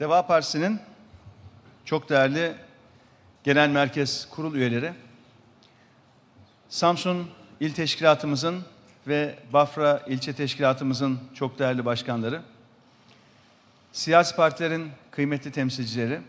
Deva 0.00 0.26
Partisi'nin 0.26 0.80
çok 1.84 2.08
değerli 2.08 2.54
genel 3.44 3.68
merkez 3.68 4.28
kurul 4.30 4.54
üyeleri, 4.54 4.92
Samsun 6.68 7.30
İl 7.60 7.72
Teşkilatımızın 7.74 8.64
ve 9.06 9.38
Bafra 9.52 10.02
İlçe 10.06 10.32
Teşkilatımızın 10.32 11.20
çok 11.34 11.58
değerli 11.58 11.84
başkanları, 11.84 12.42
siyasi 13.92 14.36
partilerin 14.36 14.90
kıymetli 15.10 15.52
temsilcileri, 15.52 16.20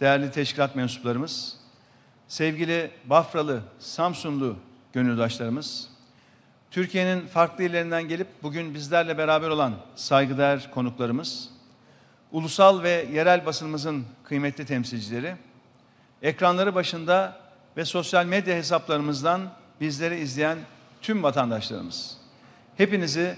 değerli 0.00 0.30
teşkilat 0.30 0.76
mensuplarımız, 0.76 1.56
sevgili 2.28 2.90
Bafralı, 3.04 3.62
Samsunlu 3.78 4.56
gönüldaşlarımız, 4.92 5.88
Türkiye'nin 6.70 7.26
farklı 7.26 7.64
illerinden 7.64 8.08
gelip 8.08 8.28
bugün 8.42 8.74
bizlerle 8.74 9.18
beraber 9.18 9.48
olan 9.48 9.74
saygıdeğer 9.96 10.70
konuklarımız, 10.70 11.55
ulusal 12.32 12.82
ve 12.82 13.06
yerel 13.12 13.46
basınımızın 13.46 14.04
kıymetli 14.24 14.66
temsilcileri, 14.66 15.36
ekranları 16.22 16.74
başında 16.74 17.36
ve 17.76 17.84
sosyal 17.84 18.26
medya 18.26 18.56
hesaplarımızdan 18.56 19.40
bizleri 19.80 20.18
izleyen 20.18 20.58
tüm 21.02 21.22
vatandaşlarımız. 21.22 22.16
Hepinizi 22.76 23.36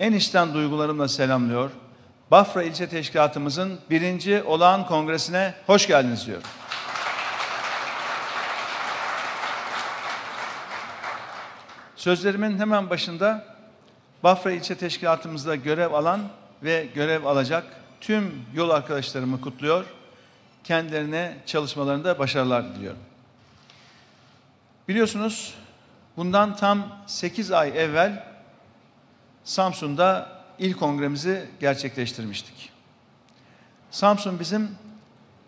en 0.00 0.12
içten 0.12 0.54
duygularımla 0.54 1.08
selamlıyor. 1.08 1.70
Bafra 2.30 2.62
İlçe 2.62 2.88
Teşkilatımızın 2.88 3.78
birinci 3.90 4.42
olağan 4.42 4.86
kongresine 4.86 5.54
hoş 5.66 5.86
geldiniz 5.86 6.26
diyorum. 6.26 6.48
Sözlerimin 11.96 12.58
hemen 12.58 12.90
başında 12.90 13.56
Bafra 14.22 14.52
İlçe 14.52 14.74
Teşkilatımızda 14.74 15.56
görev 15.56 15.92
alan 15.92 16.20
ve 16.62 16.86
görev 16.94 17.24
alacak 17.24 17.79
tüm 18.00 18.44
yol 18.54 18.70
arkadaşlarımı 18.70 19.40
kutluyor. 19.40 19.84
Kendilerine 20.64 21.36
çalışmalarında 21.46 22.18
başarılar 22.18 22.74
diliyorum. 22.74 23.00
Biliyorsunuz 24.88 25.54
bundan 26.16 26.56
tam 26.56 27.02
8 27.06 27.52
ay 27.52 27.68
evvel 27.68 28.24
Samsun'da 29.44 30.40
il 30.58 30.72
kongremizi 30.72 31.48
gerçekleştirmiştik. 31.60 32.72
Samsun 33.90 34.40
bizim 34.40 34.70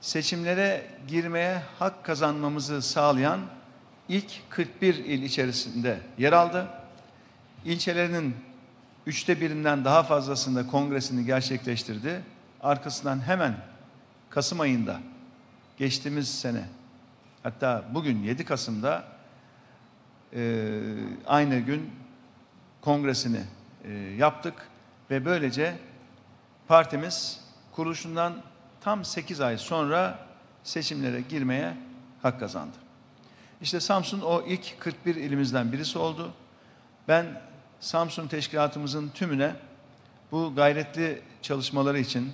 seçimlere 0.00 0.86
girmeye 1.08 1.62
hak 1.78 2.04
kazanmamızı 2.04 2.82
sağlayan 2.82 3.40
ilk 4.08 4.30
41 4.50 4.94
il 4.94 5.22
içerisinde 5.22 6.00
yer 6.18 6.32
aldı. 6.32 6.68
İlçelerinin 7.64 8.36
üçte 9.06 9.40
birinden 9.40 9.84
daha 9.84 10.02
fazlasında 10.02 10.66
kongresini 10.66 11.26
gerçekleştirdi. 11.26 12.22
Arkasından 12.62 13.20
hemen 13.20 13.56
Kasım 14.30 14.60
ayında 14.60 15.00
geçtiğimiz 15.78 16.40
sene 16.40 16.64
hatta 17.42 17.84
bugün 17.94 18.22
7 18.22 18.44
Kasım'da 18.44 19.04
e, 20.34 20.70
aynı 21.26 21.58
gün 21.58 21.90
kongresini 22.80 23.40
e, 23.84 23.92
yaptık 23.92 24.54
ve 25.10 25.24
böylece 25.24 25.76
partimiz 26.68 27.40
kuruluşundan 27.72 28.42
tam 28.80 29.04
8 29.04 29.40
ay 29.40 29.58
sonra 29.58 30.18
seçimlere 30.64 31.20
girmeye 31.20 31.76
hak 32.22 32.40
kazandı. 32.40 32.76
İşte 33.62 33.80
Samsun 33.80 34.20
o 34.20 34.42
ilk 34.46 34.80
41 34.80 35.14
ilimizden 35.14 35.72
birisi 35.72 35.98
oldu. 35.98 36.32
Ben 37.08 37.42
Samsun 37.80 38.28
teşkilatımızın 38.28 39.08
tümüne 39.08 39.56
bu 40.32 40.54
gayretli 40.54 41.22
çalışmaları 41.42 41.98
için 41.98 42.32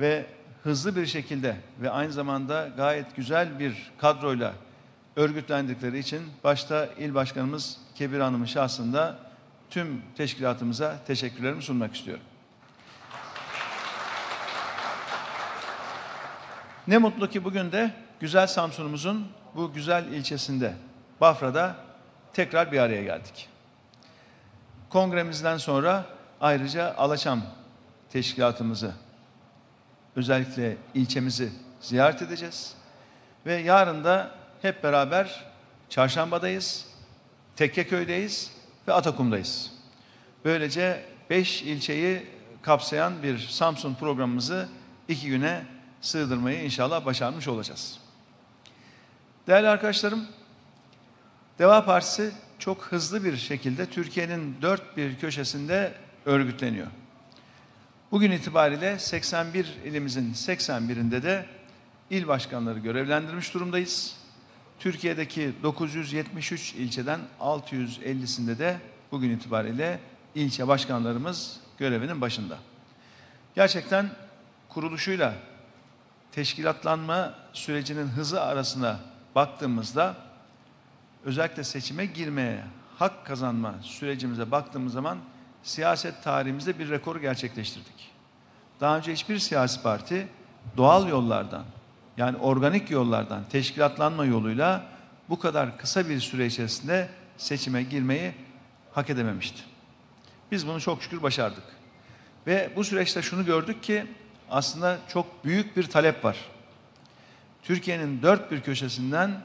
ve 0.00 0.26
hızlı 0.62 0.96
bir 0.96 1.06
şekilde 1.06 1.56
ve 1.82 1.90
aynı 1.90 2.12
zamanda 2.12 2.68
gayet 2.76 3.16
güzel 3.16 3.58
bir 3.58 3.92
kadroyla 3.98 4.54
örgütlendikleri 5.16 5.98
için 5.98 6.22
başta 6.44 6.88
il 6.98 7.14
başkanımız 7.14 7.76
Kebir 7.94 8.20
Hanım'ın 8.20 8.46
şahsında 8.46 9.18
tüm 9.70 10.02
teşkilatımıza 10.16 10.96
teşekkürlerimi 11.06 11.62
sunmak 11.62 11.94
istiyorum. 11.94 12.24
Ne 16.86 16.98
mutlu 16.98 17.30
ki 17.30 17.44
bugün 17.44 17.72
de 17.72 17.90
güzel 18.20 18.46
Samsun'umuzun 18.46 19.28
bu 19.54 19.72
güzel 19.72 20.04
ilçesinde 20.04 20.74
Bafra'da 21.20 21.76
tekrar 22.32 22.72
bir 22.72 22.78
araya 22.78 23.02
geldik. 23.02 23.48
Kongremizden 24.88 25.56
sonra 25.56 26.04
ayrıca 26.40 26.94
Alaçam 26.96 27.42
teşkilatımızı 28.10 28.92
özellikle 30.16 30.76
ilçemizi 30.94 31.52
ziyaret 31.80 32.22
edeceğiz. 32.22 32.74
Ve 33.46 33.54
yarın 33.54 34.04
da 34.04 34.30
hep 34.62 34.82
beraber 34.82 35.44
Çarşamba'dayız, 35.88 36.86
Tekkeköy'deyiz 37.56 38.50
ve 38.88 38.92
Atakum'dayız. 38.92 39.70
Böylece 40.44 41.04
beş 41.30 41.62
ilçeyi 41.62 42.26
kapsayan 42.62 43.22
bir 43.22 43.38
Samsun 43.38 43.94
programımızı 43.94 44.68
iki 45.08 45.28
güne 45.28 45.62
sığdırmayı 46.00 46.64
inşallah 46.64 47.04
başarmış 47.04 47.48
olacağız. 47.48 47.98
Değerli 49.46 49.68
arkadaşlarım, 49.68 50.26
Deva 51.58 51.84
Partisi 51.84 52.32
çok 52.58 52.82
hızlı 52.82 53.24
bir 53.24 53.36
şekilde 53.36 53.86
Türkiye'nin 53.86 54.56
dört 54.62 54.96
bir 54.96 55.18
köşesinde 55.18 55.92
örgütleniyor. 56.26 56.86
Bugün 58.14 58.30
itibariyle 58.30 58.98
81 58.98 59.66
ilimizin 59.84 60.34
81'inde 60.34 61.22
de 61.22 61.46
il 62.10 62.28
başkanları 62.28 62.78
görevlendirmiş 62.78 63.54
durumdayız. 63.54 64.16
Türkiye'deki 64.78 65.52
973 65.62 66.74
ilçeden 66.74 67.20
650'sinde 67.40 68.58
de 68.58 68.76
bugün 69.12 69.30
itibariyle 69.30 70.00
ilçe 70.34 70.68
başkanlarımız 70.68 71.60
görevinin 71.78 72.20
başında. 72.20 72.58
Gerçekten 73.54 74.10
kuruluşuyla 74.68 75.34
teşkilatlanma 76.32 77.34
sürecinin 77.52 78.06
hızı 78.06 78.42
arasına 78.42 79.00
baktığımızda 79.34 80.16
özellikle 81.24 81.64
seçime 81.64 82.06
girmeye 82.06 82.64
hak 82.98 83.26
kazanma 83.26 83.74
sürecimize 83.82 84.50
baktığımız 84.50 84.92
zaman 84.92 85.18
siyaset 85.64 86.24
tarihimizde 86.24 86.78
bir 86.78 86.90
rekoru 86.90 87.20
gerçekleştirdik. 87.20 88.10
Daha 88.80 88.96
önce 88.96 89.12
hiçbir 89.12 89.38
siyasi 89.38 89.82
parti 89.82 90.28
doğal 90.76 91.08
yollardan 91.08 91.64
yani 92.16 92.36
organik 92.36 92.90
yollardan 92.90 93.44
teşkilatlanma 93.50 94.24
yoluyla 94.24 94.86
bu 95.28 95.38
kadar 95.38 95.78
kısa 95.78 96.08
bir 96.08 96.20
süre 96.20 96.46
içerisinde 96.46 97.08
seçime 97.36 97.82
girmeyi 97.82 98.34
hak 98.92 99.10
edememişti. 99.10 99.62
Biz 100.52 100.66
bunu 100.66 100.80
çok 100.80 101.02
şükür 101.02 101.22
başardık. 101.22 101.64
Ve 102.46 102.70
bu 102.76 102.84
süreçte 102.84 103.22
şunu 103.22 103.44
gördük 103.44 103.82
ki 103.82 104.06
aslında 104.50 104.98
çok 105.08 105.44
büyük 105.44 105.76
bir 105.76 105.84
talep 105.84 106.24
var. 106.24 106.36
Türkiye'nin 107.62 108.22
dört 108.22 108.50
bir 108.50 108.60
köşesinden 108.60 109.40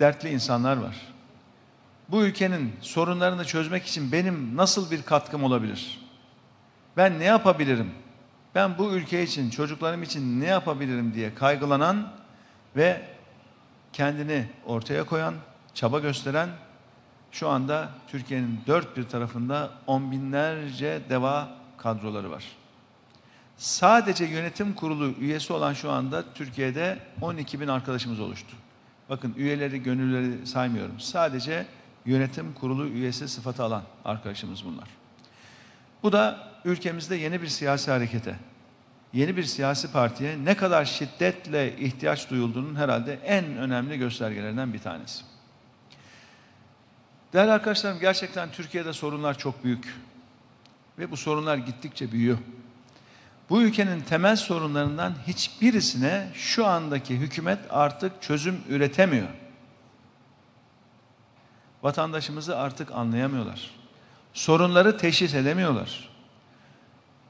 dertli 0.00 0.28
insanlar 0.28 0.76
var. 0.76 0.96
Bu 2.10 2.22
ülkenin 2.22 2.72
sorunlarını 2.80 3.44
çözmek 3.44 3.86
için 3.86 4.12
benim 4.12 4.56
nasıl 4.56 4.90
bir 4.90 5.02
katkım 5.02 5.44
olabilir? 5.44 6.00
Ben 6.96 7.18
ne 7.18 7.24
yapabilirim? 7.24 7.90
Ben 8.54 8.78
bu 8.78 8.92
ülke 8.92 9.22
için, 9.22 9.50
çocuklarım 9.50 10.02
için 10.02 10.40
ne 10.40 10.46
yapabilirim 10.46 11.14
diye 11.14 11.34
kaygılanan 11.34 12.12
ve 12.76 13.02
kendini 13.92 14.46
ortaya 14.66 15.04
koyan, 15.04 15.34
çaba 15.74 15.98
gösteren 15.98 16.48
şu 17.32 17.48
anda 17.48 17.88
Türkiye'nin 18.08 18.60
dört 18.66 18.96
bir 18.96 19.04
tarafında 19.04 19.70
on 19.86 20.12
binlerce 20.12 21.00
deva 21.10 21.48
kadroları 21.78 22.30
var. 22.30 22.44
Sadece 23.56 24.24
yönetim 24.24 24.74
kurulu 24.74 25.14
üyesi 25.20 25.52
olan 25.52 25.72
şu 25.72 25.90
anda 25.90 26.24
Türkiye'de 26.34 26.98
12 27.20 27.60
bin 27.60 27.68
arkadaşımız 27.68 28.20
oluştu. 28.20 28.56
Bakın 29.08 29.34
üyeleri, 29.36 29.82
gönülleri 29.82 30.46
saymıyorum. 30.46 31.00
Sadece 31.00 31.66
yönetim 32.06 32.54
kurulu 32.54 32.86
üyesi 32.86 33.28
sıfatı 33.28 33.64
alan 33.64 33.82
arkadaşımız 34.04 34.64
bunlar. 34.64 34.88
Bu 36.02 36.12
da 36.12 36.48
ülkemizde 36.64 37.16
yeni 37.16 37.42
bir 37.42 37.46
siyasi 37.46 37.90
harekete, 37.90 38.36
yeni 39.12 39.36
bir 39.36 39.44
siyasi 39.44 39.92
partiye 39.92 40.44
ne 40.44 40.56
kadar 40.56 40.84
şiddetle 40.84 41.76
ihtiyaç 41.78 42.30
duyulduğunun 42.30 42.76
herhalde 42.76 43.18
en 43.24 43.44
önemli 43.44 43.98
göstergelerinden 43.98 44.72
bir 44.72 44.78
tanesi. 44.78 45.24
Değerli 47.32 47.52
arkadaşlarım 47.52 48.00
gerçekten 48.00 48.50
Türkiye'de 48.50 48.92
sorunlar 48.92 49.38
çok 49.38 49.64
büyük 49.64 49.96
ve 50.98 51.10
bu 51.10 51.16
sorunlar 51.16 51.56
gittikçe 51.56 52.12
büyüyor. 52.12 52.38
Bu 53.50 53.62
ülkenin 53.62 54.00
temel 54.00 54.36
sorunlarından 54.36 55.14
hiçbirisine 55.26 56.28
şu 56.34 56.66
andaki 56.66 57.16
hükümet 57.16 57.58
artık 57.70 58.22
çözüm 58.22 58.60
üretemiyor. 58.68 59.28
Vatandaşımızı 61.82 62.58
artık 62.58 62.92
anlayamıyorlar. 62.92 63.70
Sorunları 64.34 64.98
teşhis 64.98 65.34
edemiyorlar. 65.34 66.08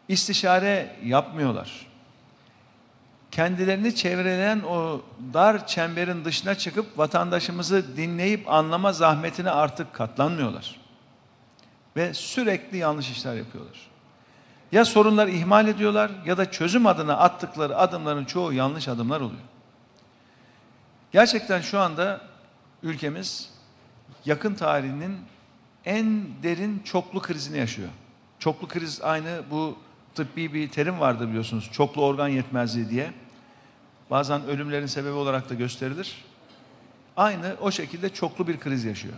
İstişare 0.08 0.96
yapmıyorlar. 1.04 1.86
kendilerini 3.30 3.94
çevreleyen 3.94 4.60
o 4.60 5.02
dar 5.34 5.66
çemberin 5.66 6.24
dışına 6.24 6.54
çıkıp 6.54 6.98
vatandaşımızı 6.98 7.96
dinleyip 7.96 8.52
anlama 8.52 8.92
zahmetine 8.92 9.50
artık 9.50 9.92
katlanmıyorlar. 9.92 10.76
Ve 11.96 12.14
sürekli 12.14 12.76
yanlış 12.76 13.10
işler 13.10 13.34
yapıyorlar. 13.34 13.90
Ya 14.72 14.84
sorunları 14.84 15.30
ihmal 15.30 15.68
ediyorlar 15.68 16.10
ya 16.26 16.38
da 16.38 16.50
çözüm 16.50 16.86
adına 16.86 17.16
attıkları 17.16 17.76
adımların 17.76 18.24
çoğu 18.24 18.52
yanlış 18.52 18.88
adımlar 18.88 19.20
oluyor. 19.20 19.40
Gerçekten 21.12 21.60
şu 21.60 21.80
anda 21.80 22.20
ülkemiz 22.82 23.50
yakın 24.24 24.54
tarihinin 24.54 25.16
en 25.84 26.24
derin 26.42 26.82
çoklu 26.84 27.20
krizini 27.20 27.58
yaşıyor. 27.58 27.88
Çoklu 28.38 28.68
kriz 28.68 29.02
aynı 29.02 29.42
bu 29.50 29.76
tıbbi 30.14 30.54
bir 30.54 30.68
terim 30.68 31.00
vardır 31.00 31.28
biliyorsunuz. 31.28 31.70
Çoklu 31.72 32.04
organ 32.04 32.28
yetmezliği 32.28 32.90
diye. 32.90 33.12
Bazen 34.10 34.46
ölümlerin 34.46 34.86
sebebi 34.86 35.12
olarak 35.12 35.50
da 35.50 35.54
gösterilir. 35.54 36.24
Aynı 37.16 37.56
o 37.60 37.70
şekilde 37.70 38.08
çoklu 38.08 38.46
bir 38.48 38.60
kriz 38.60 38.84
yaşıyor. 38.84 39.14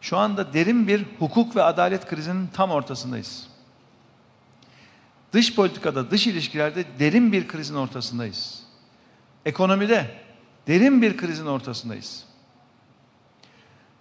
Şu 0.00 0.16
anda 0.16 0.52
derin 0.52 0.88
bir 0.88 1.04
hukuk 1.18 1.56
ve 1.56 1.62
adalet 1.62 2.06
krizinin 2.06 2.46
tam 2.46 2.70
ortasındayız. 2.70 3.48
Dış 5.32 5.54
politikada, 5.54 6.10
dış 6.10 6.26
ilişkilerde 6.26 6.84
derin 6.98 7.32
bir 7.32 7.48
krizin 7.48 7.74
ortasındayız. 7.74 8.62
Ekonomide 9.46 10.10
derin 10.66 11.02
bir 11.02 11.16
krizin 11.16 11.46
ortasındayız. 11.46 12.27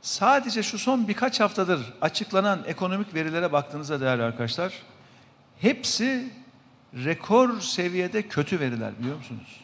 Sadece 0.08 0.64
şu 0.64 0.80
son 0.80 1.08
birkaç 1.08 1.40
haftadır 1.40 1.94
açıklanan 2.02 2.64
ekonomik 2.66 3.14
verilere 3.14 3.52
baktığınızda 3.52 4.02
değerli 4.02 4.24
arkadaşlar, 4.24 4.74
hepsi 5.60 6.34
rekor 6.94 7.60
seviyede 7.60 8.28
kötü 8.28 8.60
veriler 8.60 9.00
biliyor 9.00 9.18
musunuz? 9.18 9.62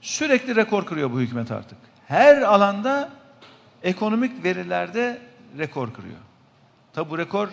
Sürekli 0.00 0.56
rekor 0.56 0.86
kırıyor 0.86 1.12
bu 1.12 1.20
hükümet 1.20 1.50
artık. 1.50 1.78
Her 2.06 2.42
alanda 2.42 3.10
ekonomik 3.82 4.44
verilerde 4.44 5.22
rekor 5.58 5.94
kırıyor. 5.94 6.18
Tabi 6.92 7.10
bu 7.10 7.18
rekor 7.18 7.48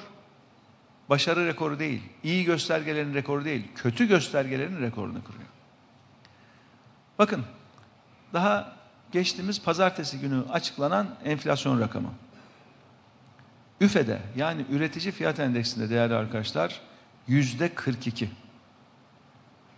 başarı 1.09 1.47
rekoru 1.47 1.79
değil, 1.79 2.01
iyi 2.23 2.43
göstergelerin 2.43 3.13
rekoru 3.13 3.45
değil, 3.45 3.67
kötü 3.75 4.07
göstergelerin 4.07 4.81
rekorunu 4.81 5.23
kırıyor. 5.23 5.49
Bakın, 7.19 7.45
daha 8.33 8.82
geçtiğimiz 9.13 9.61
pazartesi 9.61 10.19
günü 10.19 10.43
açıklanan 10.51 11.07
enflasyon 11.25 11.79
rakamı. 11.79 12.09
üfede 13.81 14.19
yani 14.35 14.65
üretici 14.69 15.11
fiyat 15.11 15.39
endeksinde 15.39 15.89
değerli 15.89 16.15
arkadaşlar 16.15 16.81
yüzde 17.27 17.73
42. 17.75 18.29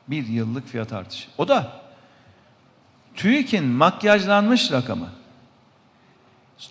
Bir 0.08 0.28
yıllık 0.28 0.68
fiyat 0.68 0.94
artışı. 0.94 1.30
O 1.38 1.48
da 1.48 1.82
TÜİK'in 3.16 3.66
makyajlanmış 3.66 4.72
rakamı. 4.72 5.10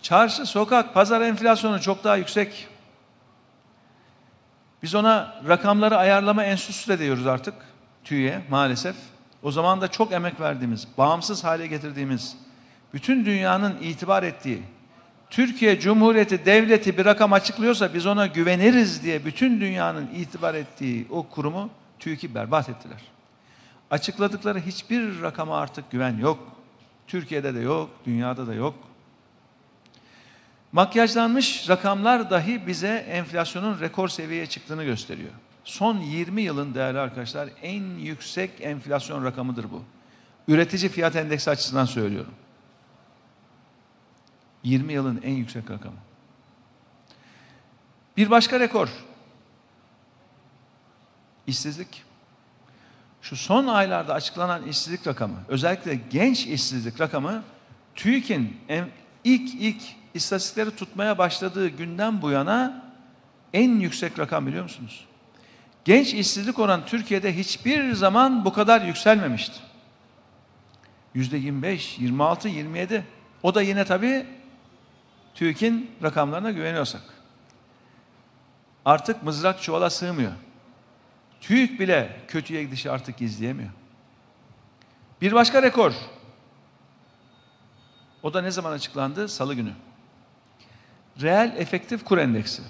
Çarşı, 0.02 0.46
sokak, 0.46 0.94
pazar 0.94 1.20
enflasyonu 1.20 1.80
çok 1.80 2.04
daha 2.04 2.16
yüksek. 2.16 2.68
Biz 4.82 4.94
ona 4.94 5.42
rakamları 5.48 5.96
ayarlama 5.96 6.44
enstitüsü 6.44 6.88
de 6.88 6.98
diyoruz 6.98 7.26
artık 7.26 7.54
TÜİ'ye 8.04 8.42
maalesef. 8.50 8.96
O 9.42 9.52
zaman 9.52 9.80
da 9.80 9.88
çok 9.88 10.12
emek 10.12 10.40
verdiğimiz, 10.40 10.88
bağımsız 10.98 11.44
hale 11.44 11.66
getirdiğimiz, 11.66 12.43
bütün 12.94 13.24
dünyanın 13.24 13.76
itibar 13.82 14.22
ettiği, 14.22 14.62
Türkiye 15.30 15.80
Cumhuriyeti 15.80 16.46
Devleti 16.46 16.98
bir 16.98 17.04
rakam 17.04 17.32
açıklıyorsa 17.32 17.94
biz 17.94 18.06
ona 18.06 18.26
güveniriz 18.26 19.02
diye 19.02 19.24
bütün 19.24 19.60
dünyanın 19.60 20.08
itibar 20.14 20.54
ettiği 20.54 21.06
o 21.10 21.22
kurumu 21.22 21.70
TÜİK'i 21.98 22.34
berbat 22.34 22.68
ettiler. 22.68 23.00
Açıkladıkları 23.90 24.60
hiçbir 24.60 25.22
rakama 25.22 25.58
artık 25.58 25.90
güven 25.90 26.18
yok. 26.18 26.38
Türkiye'de 27.06 27.54
de 27.54 27.60
yok, 27.60 27.90
dünyada 28.06 28.46
da 28.46 28.54
yok. 28.54 28.74
Makyajlanmış 30.72 31.68
rakamlar 31.68 32.30
dahi 32.30 32.66
bize 32.66 33.06
enflasyonun 33.08 33.80
rekor 33.80 34.08
seviyeye 34.08 34.46
çıktığını 34.46 34.84
gösteriyor. 34.84 35.32
Son 35.64 35.98
20 35.98 36.42
yılın 36.42 36.74
değerli 36.74 36.98
arkadaşlar 36.98 37.48
en 37.62 37.82
yüksek 37.98 38.50
enflasyon 38.60 39.24
rakamıdır 39.24 39.64
bu. 39.70 39.82
Üretici 40.48 40.88
fiyat 40.88 41.16
endeksi 41.16 41.50
açısından 41.50 41.84
söylüyorum. 41.84 42.32
20 44.64 44.92
yılın 44.92 45.20
en 45.24 45.32
yüksek 45.32 45.70
rakamı. 45.70 45.96
Bir 48.16 48.30
başka 48.30 48.60
rekor. 48.60 48.88
İşsizlik. 51.46 52.02
Şu 53.22 53.36
son 53.36 53.66
aylarda 53.66 54.14
açıklanan 54.14 54.66
işsizlik 54.66 55.06
rakamı, 55.06 55.36
özellikle 55.48 55.94
genç 55.94 56.46
işsizlik 56.46 57.00
rakamı 57.00 57.42
TÜİK'in 57.94 58.56
ilk 59.24 59.54
ilk 59.54 59.82
istatistikleri 60.14 60.76
tutmaya 60.76 61.18
başladığı 61.18 61.68
günden 61.68 62.22
bu 62.22 62.30
yana 62.30 62.84
en 63.52 63.80
yüksek 63.80 64.18
rakam 64.18 64.46
biliyor 64.46 64.62
musunuz? 64.62 65.04
Genç 65.84 66.14
işsizlik 66.14 66.58
oranı 66.58 66.84
Türkiye'de 66.84 67.36
hiçbir 67.36 67.92
zaman 67.92 68.44
bu 68.44 68.52
kadar 68.52 68.82
yükselmemişti. 68.82 69.56
Yüzde 71.14 71.36
25, 71.36 71.98
26, 71.98 72.48
27. 72.48 73.04
O 73.42 73.54
da 73.54 73.62
yine 73.62 73.84
tabii 73.84 74.26
TÜİK'in 75.34 75.90
rakamlarına 76.02 76.50
güveniyorsak. 76.50 77.02
Artık 78.84 79.22
mızrak 79.22 79.62
çuvala 79.62 79.90
sığmıyor. 79.90 80.32
TÜİK 81.40 81.80
bile 81.80 82.20
kötüye 82.28 82.64
gidişi 82.64 82.90
artık 82.90 83.16
gizleyemiyor. 83.16 83.70
Bir 85.20 85.32
başka 85.32 85.62
rekor. 85.62 85.92
O 88.22 88.34
da 88.34 88.42
ne 88.42 88.50
zaman 88.50 88.72
açıklandı? 88.72 89.28
Salı 89.28 89.54
günü. 89.54 89.72
Reel 91.20 91.54
efektif 91.56 92.04
kur 92.04 92.18
endeksi. 92.18 92.62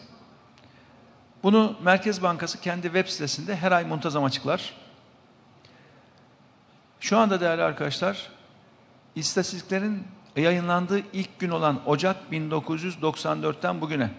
Bunu 1.42 1.76
Merkez 1.82 2.22
Bankası 2.22 2.60
kendi 2.60 2.82
web 2.82 3.06
sitesinde 3.06 3.56
her 3.56 3.72
ay 3.72 3.84
muntazam 3.84 4.24
açıklar. 4.24 4.74
Şu 7.00 7.18
anda 7.18 7.40
değerli 7.40 7.62
arkadaşlar, 7.62 8.30
istatistiklerin 9.14 10.06
yayınlandığı 10.40 11.00
ilk 11.12 11.38
gün 11.38 11.50
olan 11.50 11.88
Ocak 11.88 12.16
1994'ten 12.32 13.80
bugüne 13.80 14.10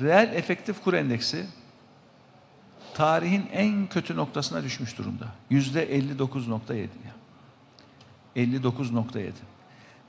reel 0.00 0.32
efektif 0.34 0.84
kur 0.84 0.94
endeksi 0.94 1.46
tarihin 2.94 3.46
en 3.52 3.86
kötü 3.86 4.16
noktasına 4.16 4.64
düşmüş 4.64 4.98
durumda. 4.98 5.26
Yüzde 5.50 5.98
59.7. 5.98 6.88
59.7. 8.36 9.30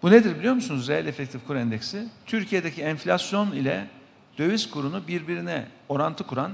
Bu 0.02 0.12
nedir 0.12 0.40
biliyor 0.40 0.54
musunuz 0.54 0.88
reel 0.88 1.06
efektif 1.06 1.48
kur 1.48 1.56
endeksi? 1.56 2.08
Türkiye'deki 2.26 2.82
enflasyon 2.82 3.52
ile 3.52 3.88
döviz 4.38 4.72
kurunu 4.72 5.08
birbirine 5.08 5.66
orantı 5.90 6.24
kuran 6.24 6.52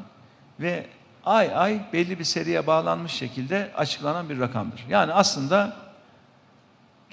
ve 0.60 0.86
ay 1.26 1.52
ay 1.56 1.82
belli 1.94 2.20
bir 2.20 2.24
seriye 2.24 2.68
bağlanmış 2.68 3.12
şekilde 3.12 3.72
açıklanan 3.76 4.30
bir 4.30 4.40
rakamdır. 4.40 4.86
Yani 4.90 5.14
aslında 5.14 5.85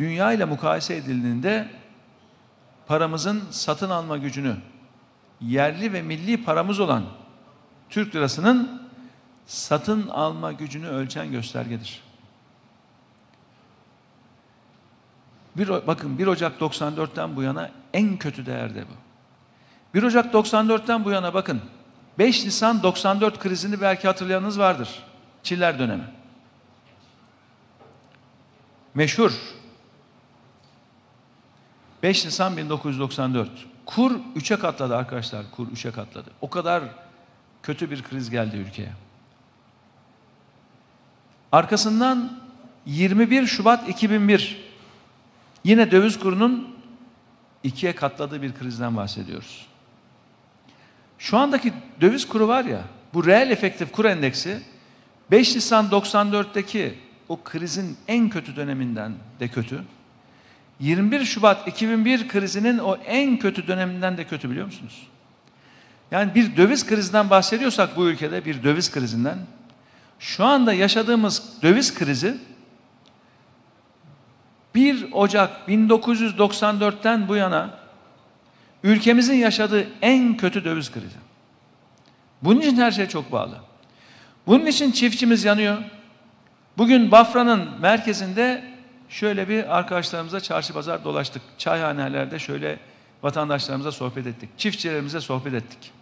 dünya 0.02 0.32
ile 0.32 0.44
mukayese 0.44 0.97
edildiğinde 0.97 1.68
paramızın 2.87 3.42
satın 3.50 3.90
alma 3.90 4.16
gücünü 4.16 4.56
yerli 5.40 5.92
ve 5.92 6.02
milli 6.02 6.44
paramız 6.44 6.80
olan 6.80 7.04
Türk 7.90 8.14
lirasının 8.14 8.82
satın 9.47 10.09
alma 10.09 10.52
gücünü 10.52 10.88
ölçen 10.88 11.30
göstergedir. 11.30 12.02
Bir, 15.56 15.68
bakın 15.68 16.18
1 16.18 16.26
Ocak 16.26 16.61
94'ten 16.61 17.37
bu 17.37 17.42
yana 17.42 17.71
en 17.92 18.16
kötü 18.16 18.47
değerde 18.47 18.85
bu. 18.85 18.94
1 19.94 20.02
Ocak 20.02 20.35
94'ten 20.35 21.04
bu 21.04 21.11
yana 21.11 21.35
bakın 21.35 21.61
5 22.18 22.44
Nisan 22.44 22.82
94 22.82 23.38
krizini 23.38 23.80
belki 23.80 24.06
hatırlayanınız 24.06 24.59
vardır. 24.59 25.02
Çiller 25.42 25.78
dönemi. 25.78 26.04
Meşhur 28.94 29.62
5 32.02 32.25
Nisan 32.25 32.56
1994. 32.56 33.50
Kur 33.87 34.21
3'e 34.37 34.59
katladı 34.59 34.97
arkadaşlar. 34.97 35.50
Kur 35.50 35.68
3'e 35.68 35.90
katladı. 35.90 36.30
O 36.40 36.50
kadar 36.50 36.82
kötü 37.62 37.90
bir 37.90 38.02
kriz 38.02 38.30
geldi 38.30 38.56
ülkeye. 38.56 38.92
Arkasından 41.52 42.32
21 42.87 43.47
Şubat 43.47 43.88
2001 43.88 44.73
yine 45.64 45.90
döviz 45.90 46.18
kurunun 46.18 46.76
ikiye 47.62 47.94
katladığı 47.94 48.42
bir 48.42 48.54
krizden 48.54 48.97
bahsediyoruz. 48.97 49.66
Şu 51.18 51.38
andaki 51.38 51.73
döviz 52.00 52.28
kuru 52.28 52.49
var 52.49 52.64
ya, 52.64 52.82
bu 53.14 53.26
reel 53.26 53.50
efektif 53.50 53.92
kur 53.92 54.04
endeksi 54.04 54.62
5 55.30 55.54
Nisan 55.54 55.87
94'teki 55.87 56.99
o 57.28 57.42
krizin 57.42 57.97
en 58.09 58.28
kötü 58.28 58.56
döneminden 58.56 59.12
de 59.40 59.49
kötü. 59.49 59.85
21 60.83 61.25
Şubat 61.25 61.69
2001 61.69 62.29
krizinin 62.29 62.79
o 62.79 62.97
en 63.07 63.39
kötü 63.39 63.67
döneminden 63.67 64.17
de 64.17 64.25
kötü 64.25 64.51
biliyor 64.51 64.67
musunuz? 64.67 65.07
Yani 66.11 66.35
bir 66.35 66.57
döviz 66.57 66.87
krizinden 66.87 67.31
bahsediyorsak 67.31 67.97
bu 67.97 68.09
ülkede 68.09 68.45
bir 68.45 68.62
döviz 68.62 68.93
krizinden 68.93 69.39
şu 70.19 70.45
anda 70.45 70.73
yaşadığımız 70.73 71.62
döviz 71.62 71.95
krizi 71.95 72.37
1 74.75 75.07
Ocak 75.12 75.69
1994'ten 75.69 77.29
bu 77.29 77.37
yana 77.37 77.79
ülkemizin 78.83 79.37
yaşadığı 79.37 79.87
en 80.03 80.37
kötü 80.37 80.65
döviz 80.65 80.93
krizi. 80.93 81.17
Bunun 82.43 82.61
için 82.61 82.77
her 82.77 82.91
şey 82.91 83.09
çok 83.09 83.33
bağlı. 83.33 83.57
Bunun 84.47 84.67
için 84.67 84.93
çiftçimiz 84.93 85.45
yanıyor. 85.45 85.79
Bugün 86.79 87.11
Bafra'nın 87.11 87.81
merkezinde 87.81 88.72
şöyle 89.12 89.49
bir 89.49 89.78
arkadaşlarımıza 89.78 90.40
çarşı 90.40 90.73
pazar 90.73 91.04
dolaştık. 91.04 91.42
Çayhanelerde 91.59 92.38
şöyle 92.38 92.78
vatandaşlarımıza 93.23 93.92
sohbet 93.92 94.26
ettik. 94.26 94.50
Çiftçilerimize 94.59 95.21
sohbet 95.21 95.54
ettik. 95.54 95.92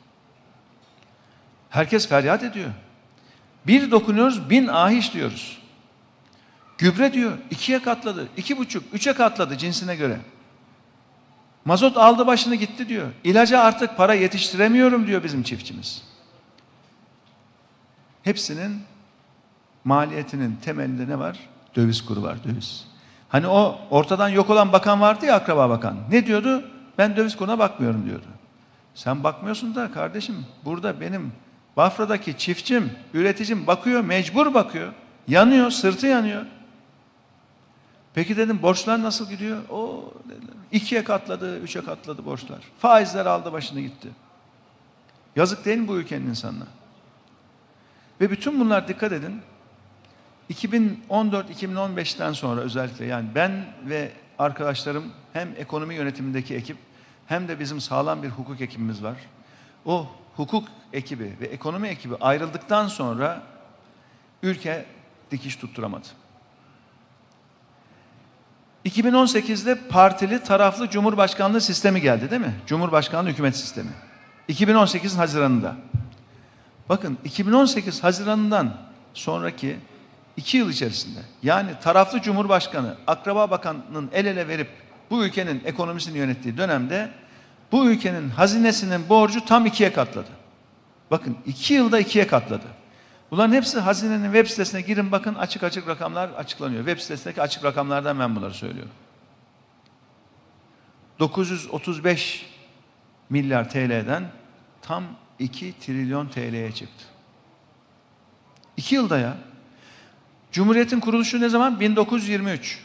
Herkes 1.70 2.08
feryat 2.08 2.42
ediyor. 2.42 2.70
Bir 3.66 3.90
dokunuyoruz, 3.90 4.50
bin 4.50 4.66
ahiş 4.66 5.14
diyoruz. 5.14 5.58
Gübre 6.78 7.12
diyor, 7.12 7.38
ikiye 7.50 7.82
katladı, 7.82 8.28
iki 8.36 8.58
buçuk, 8.58 8.84
üçe 8.94 9.12
katladı 9.12 9.58
cinsine 9.58 9.96
göre. 9.96 10.20
Mazot 11.64 11.96
aldı 11.96 12.26
başını 12.26 12.54
gitti 12.54 12.88
diyor. 12.88 13.10
İlaca 13.24 13.60
artık 13.60 13.96
para 13.96 14.14
yetiştiremiyorum 14.14 15.06
diyor 15.06 15.24
bizim 15.24 15.42
çiftçimiz. 15.42 16.02
Hepsinin 18.22 18.82
maliyetinin 19.84 20.56
temelinde 20.64 21.08
ne 21.08 21.18
var? 21.18 21.38
Döviz 21.76 22.04
kuru 22.04 22.22
var, 22.22 22.44
döviz. 22.44 22.89
Hani 23.30 23.46
o 23.46 23.78
ortadan 23.90 24.28
yok 24.28 24.50
olan 24.50 24.72
bakan 24.72 25.00
vardı 25.00 25.26
ya 25.26 25.34
akraba 25.34 25.70
bakan. 25.70 25.96
Ne 26.10 26.26
diyordu? 26.26 26.64
Ben 26.98 27.16
döviz 27.16 27.36
kuruna 27.36 27.58
bakmıyorum 27.58 28.06
diyordu. 28.06 28.26
Sen 28.94 29.24
bakmıyorsun 29.24 29.74
da 29.74 29.92
kardeşim 29.92 30.46
burada 30.64 31.00
benim 31.00 31.32
Bafra'daki 31.76 32.38
çiftçim, 32.38 32.90
üreticim 33.14 33.66
bakıyor, 33.66 34.00
mecbur 34.00 34.54
bakıyor. 34.54 34.92
Yanıyor, 35.28 35.70
sırtı 35.70 36.06
yanıyor. 36.06 36.46
Peki 38.14 38.36
dedim 38.36 38.62
borçlar 38.62 39.02
nasıl 39.02 39.28
gidiyor? 39.28 39.58
O 39.70 40.12
ikiye 40.72 41.04
katladı, 41.04 41.58
üçe 41.58 41.84
katladı 41.84 42.24
borçlar. 42.24 42.58
Faizler 42.78 43.26
aldı 43.26 43.52
başını 43.52 43.80
gitti. 43.80 44.08
Yazık 45.36 45.64
değil 45.64 45.78
mi 45.78 45.88
bu 45.88 45.96
ülkenin 45.96 46.26
insanına? 46.26 46.66
Ve 48.20 48.30
bütün 48.30 48.60
bunlar 48.60 48.88
dikkat 48.88 49.12
edin. 49.12 49.42
2014-2015'ten 50.50 52.32
sonra 52.32 52.60
özellikle 52.60 53.04
yani 53.04 53.28
ben 53.34 53.64
ve 53.84 54.12
arkadaşlarım 54.38 55.04
hem 55.32 55.48
ekonomi 55.56 55.94
yönetimindeki 55.94 56.54
ekip 56.54 56.76
hem 57.26 57.48
de 57.48 57.60
bizim 57.60 57.80
sağlam 57.80 58.22
bir 58.22 58.28
hukuk 58.28 58.60
ekibimiz 58.60 59.02
var. 59.02 59.16
O 59.84 60.06
hukuk 60.36 60.68
ekibi 60.92 61.32
ve 61.40 61.46
ekonomi 61.46 61.88
ekibi 61.88 62.16
ayrıldıktan 62.16 62.88
sonra 62.88 63.42
ülke 64.42 64.86
dikiş 65.30 65.56
tutturamadı. 65.56 66.06
2018'de 68.84 69.88
partili 69.88 70.42
taraflı 70.42 70.90
cumhurbaşkanlığı 70.90 71.60
sistemi 71.60 72.00
geldi 72.00 72.30
değil 72.30 72.40
mi? 72.40 72.54
Cumhurbaşkanlığı 72.66 73.28
hükümet 73.28 73.56
sistemi. 73.56 73.90
2018 74.48 75.18
Haziran'ında. 75.18 75.76
Bakın 76.88 77.18
2018 77.24 78.04
Haziran'dan 78.04 78.76
sonraki 79.14 79.76
iki 80.36 80.56
yıl 80.56 80.70
içerisinde 80.70 81.20
yani 81.42 81.70
taraflı 81.82 82.20
cumhurbaşkanı 82.22 82.96
akraba 83.06 83.50
bakanının 83.50 84.10
el 84.12 84.26
ele 84.26 84.48
verip 84.48 84.68
bu 85.10 85.24
ülkenin 85.24 85.62
ekonomisini 85.64 86.18
yönettiği 86.18 86.56
dönemde 86.56 87.10
bu 87.72 87.90
ülkenin 87.90 88.28
hazinesinin 88.28 89.08
borcu 89.08 89.44
tam 89.44 89.66
ikiye 89.66 89.92
katladı. 89.92 90.28
Bakın 91.10 91.36
iki 91.46 91.74
yılda 91.74 91.98
ikiye 91.98 92.26
katladı. 92.26 92.66
Bunların 93.30 93.52
hepsi 93.52 93.80
hazinenin 93.80 94.24
web 94.24 94.46
sitesine 94.46 94.80
girin 94.80 95.12
bakın 95.12 95.34
açık 95.34 95.62
açık 95.62 95.88
rakamlar 95.88 96.28
açıklanıyor. 96.28 96.86
Web 96.86 97.00
sitesindeki 97.02 97.42
açık 97.42 97.64
rakamlardan 97.64 98.18
ben 98.18 98.36
bunları 98.36 98.54
söylüyorum. 98.54 98.92
935 101.18 102.46
milyar 103.30 103.70
TL'den 103.70 104.24
tam 104.82 105.04
2 105.38 105.74
trilyon 105.80 106.28
TL'ye 106.28 106.72
çıktı. 106.72 107.04
İki 108.76 108.94
yılda 108.94 109.18
ya. 109.18 109.36
Cumhuriyetin 110.52 111.00
kuruluşu 111.00 111.40
ne 111.40 111.48
zaman? 111.48 111.80
1923. 111.80 112.78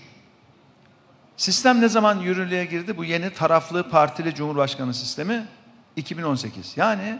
Sistem 1.38 1.82
ne 1.82 1.90
zaman 1.90 2.20
yürürlüğe 2.20 2.66
girdi? 2.66 2.98
Bu 2.98 3.06
yeni 3.06 3.30
taraflı 3.30 3.90
partili 3.90 4.36
cumhurbaşkanı 4.36 4.94
sistemi 4.94 5.46
2018. 5.96 6.78
Yani 6.78 7.20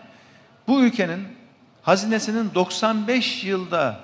bu 0.68 0.84
ülkenin 0.84 1.28
hazinesinin 1.82 2.52
95 2.56 3.44
yılda 3.44 4.00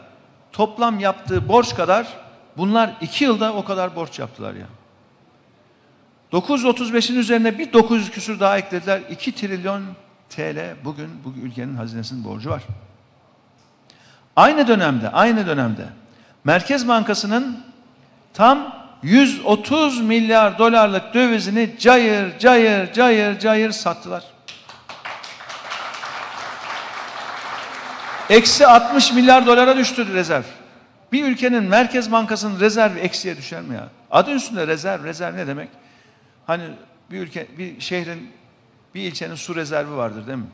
toplam 0.52 1.00
yaptığı 1.00 1.48
borç 1.48 1.76
kadar 1.76 2.08
bunlar 2.58 2.98
2 3.02 3.24
yılda 3.24 3.54
o 3.54 3.64
kadar 3.64 3.96
borç 3.96 4.20
yaptılar 4.20 4.54
ya. 4.54 4.68
935'in 6.32 7.18
üzerine 7.18 7.58
bir 7.58 7.74
900 7.74 8.12
küsür 8.12 8.40
daha 8.40 8.58
eklediler. 8.58 9.02
2 9.10 9.36
trilyon 9.36 9.84
TL 10.30 10.76
bugün 10.84 11.10
bu 11.26 11.34
ülkenin 11.44 11.76
hazinesinin 11.76 12.24
borcu 12.24 12.50
var. 12.50 12.64
Aynı 14.36 14.68
dönemde, 14.68 15.10
aynı 15.10 15.48
dönemde 15.48 15.86
Merkez 16.44 16.88
Bankası'nın 16.88 17.64
tam 18.34 18.76
130 19.04 20.02
milyar 20.02 20.58
dolarlık 20.58 21.14
dövizini 21.14 21.76
cayır 21.80 22.40
cayır 22.40 22.94
cayır 22.94 23.40
cayır 23.40 23.72
sattılar. 23.72 24.24
Eksi 28.30 28.68
60 28.68 29.14
milyar 29.14 29.46
dolara 29.46 29.78
düştü 29.78 30.14
rezerv. 30.14 30.44
Bir 31.12 31.26
ülkenin 31.26 31.64
Merkez 31.64 32.12
Bankası'nın 32.12 32.60
rezervi 32.60 33.00
eksiye 33.00 33.38
düşer 33.38 33.62
mi 33.62 33.76
ya? 33.76 33.90
Adı 34.12 34.32
üstünde 34.32 34.68
rezerv, 34.68 35.04
rezerv 35.04 35.36
ne 35.36 35.48
demek? 35.48 35.70
Hani 36.48 36.64
bir 37.12 37.20
ülke, 37.20 37.48
bir 37.58 37.82
şehrin, 37.82 38.32
bir 38.96 39.02
ilçenin 39.02 39.36
su 39.36 39.56
rezervi 39.56 39.96
vardır 39.96 40.28
değil 40.28 40.38
mi? 40.38 40.46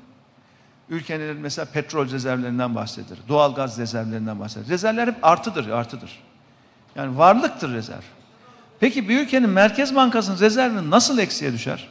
Ülkenin 0.89 1.38
mesela 1.38 1.65
petrol 1.65 2.10
rezervlerinden 2.12 2.75
bahsedilir. 2.75 3.20
Doğal 3.27 3.56
gaz 3.56 3.79
rezervlerinden 3.79 4.39
bahsedilir. 4.39 4.70
Rezervler 4.70 5.08
hep 5.08 5.15
artıdır, 5.22 5.70
artıdır. 5.70 6.20
Yani 6.96 7.17
varlıktır 7.17 7.74
rezerv. 7.74 8.01
Peki 8.79 9.10
bir 9.10 9.22
ülkenin 9.22 9.50
Merkez 9.50 9.96
Bankası'nın 9.96 10.39
rezervi 10.39 10.89
nasıl 10.89 11.17
eksiye 11.17 11.53
düşer? 11.53 11.88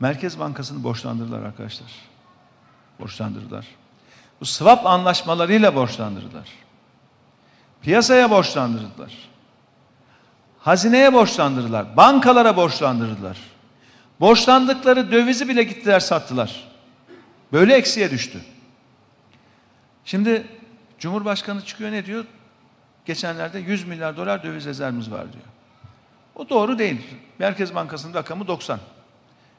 Merkez 0.00 0.38
Bankası'nı 0.38 0.84
borçlandırırlar 0.84 1.42
arkadaşlar. 1.42 1.90
Borçlandırırlar. 3.00 3.66
Bu 4.40 4.46
swap 4.46 4.86
anlaşmalarıyla 4.86 5.74
borçlandırdılar. 5.74 6.48
Piyasaya 7.82 8.30
borçlandırdılar. 8.30 9.12
Hazineye 10.58 11.12
borçlandırdılar. 11.12 11.96
Bankalara 11.96 12.56
borçlandırdılar. 12.56 13.38
Borçlandıkları 14.20 15.12
dövizi 15.12 15.48
bile 15.48 15.62
gittiler 15.62 16.00
sattılar. 16.00 16.71
Böyle 17.52 17.74
eksiye 17.74 18.10
düştü. 18.10 18.40
Şimdi 20.04 20.46
Cumhurbaşkanı 20.98 21.64
çıkıyor 21.64 21.92
ne 21.92 22.06
diyor? 22.06 22.24
Geçenlerde 23.04 23.58
100 23.58 23.84
milyar 23.84 24.16
dolar 24.16 24.42
döviz 24.42 24.64
rezervimiz 24.64 25.10
var 25.10 25.32
diyor. 25.32 25.44
O 26.34 26.48
doğru 26.48 26.78
değil. 26.78 27.00
Merkez 27.38 27.74
Bankası'nın 27.74 28.14
rakamı 28.14 28.46
90. 28.46 28.80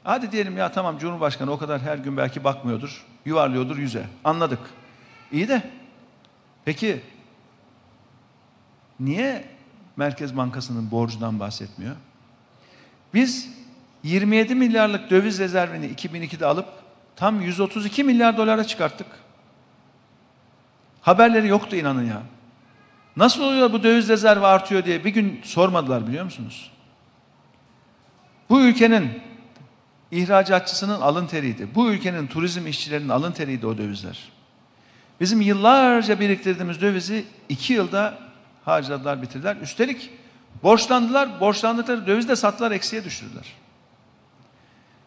Hadi 0.03 0.31
diyelim 0.31 0.57
ya 0.57 0.71
tamam 0.71 0.97
Cumhurbaşkanı 0.97 1.51
o 1.51 1.57
kadar 1.57 1.81
her 1.81 1.97
gün 1.97 2.17
belki 2.17 2.43
bakmıyordur. 2.43 3.05
Yuvarlıyordur 3.25 3.77
yüze. 3.77 4.05
Anladık. 4.23 4.59
İyi 5.31 5.47
de 5.47 5.71
peki 6.65 7.01
niye 8.99 9.45
Merkez 9.95 10.37
Bankası'nın 10.37 10.91
borcundan 10.91 11.39
bahsetmiyor? 11.39 11.95
Biz 13.13 13.49
27 14.03 14.55
milyarlık 14.55 15.09
döviz 15.09 15.39
rezervini 15.39 15.85
2002'de 15.85 16.45
alıp 16.45 16.82
tam 17.15 17.41
132 17.41 18.03
milyar 18.03 18.37
dolara 18.37 18.63
çıkarttık. 18.63 19.07
Haberleri 21.01 21.47
yoktu 21.47 21.75
inanın 21.75 22.05
ya. 22.05 22.21
Nasıl 23.17 23.43
oluyor 23.43 23.73
bu 23.73 23.83
döviz 23.83 24.09
rezervi 24.09 24.45
artıyor 24.45 24.85
diye 24.85 25.05
bir 25.05 25.09
gün 25.09 25.41
sormadılar 25.43 26.07
biliyor 26.07 26.25
musunuz? 26.25 26.71
Bu 28.49 28.61
ülkenin 28.61 29.21
ihracatçısının 30.11 31.01
alın 31.01 31.27
teriydi. 31.27 31.67
Bu 31.75 31.91
ülkenin 31.91 32.27
turizm 32.27 32.67
işçilerinin 32.67 33.09
alın 33.09 33.31
teriydi 33.31 33.67
o 33.67 33.77
dövizler. 33.77 34.19
Bizim 35.19 35.41
yıllarca 35.41 36.19
biriktirdiğimiz 36.19 36.81
dövizi 36.81 37.25
iki 37.49 37.73
yılda 37.73 38.17
harcadılar, 38.65 39.21
bitirdiler. 39.21 39.55
Üstelik 39.55 40.09
borçlandılar, 40.63 41.39
borçlandıkları 41.39 42.07
döviz 42.07 42.29
de 42.29 42.35
sattılar, 42.35 42.71
eksiye 42.71 43.03
düşürdüler. 43.03 43.45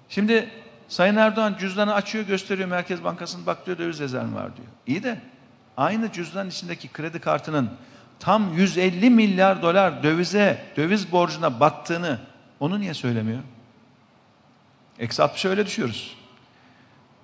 Şimdi 0.08 0.50
Sayın 0.88 1.16
Erdoğan 1.16 1.54
cüzdanı 1.60 1.94
açıyor, 1.94 2.26
gösteriyor 2.26 2.68
Merkez 2.68 3.04
Bankası'nın 3.04 3.46
bak 3.46 3.66
diyor 3.66 3.78
döviz 3.78 4.00
rezervi 4.00 4.34
var 4.34 4.56
diyor. 4.56 4.68
İyi 4.86 5.02
de 5.02 5.20
aynı 5.76 6.12
cüzdan 6.12 6.48
içindeki 6.48 6.88
kredi 6.88 7.18
kartının 7.20 7.70
tam 8.20 8.54
150 8.54 9.10
milyar 9.10 9.62
dolar 9.62 10.02
dövize, 10.02 10.64
döviz 10.76 11.12
borcuna 11.12 11.60
battığını 11.60 12.18
onu 12.60 12.80
niye 12.80 12.94
söylemiyor? 12.94 13.40
Eksi 14.98 15.22
60 15.22 15.44
öyle 15.44 15.66
düşüyoruz. 15.66 16.16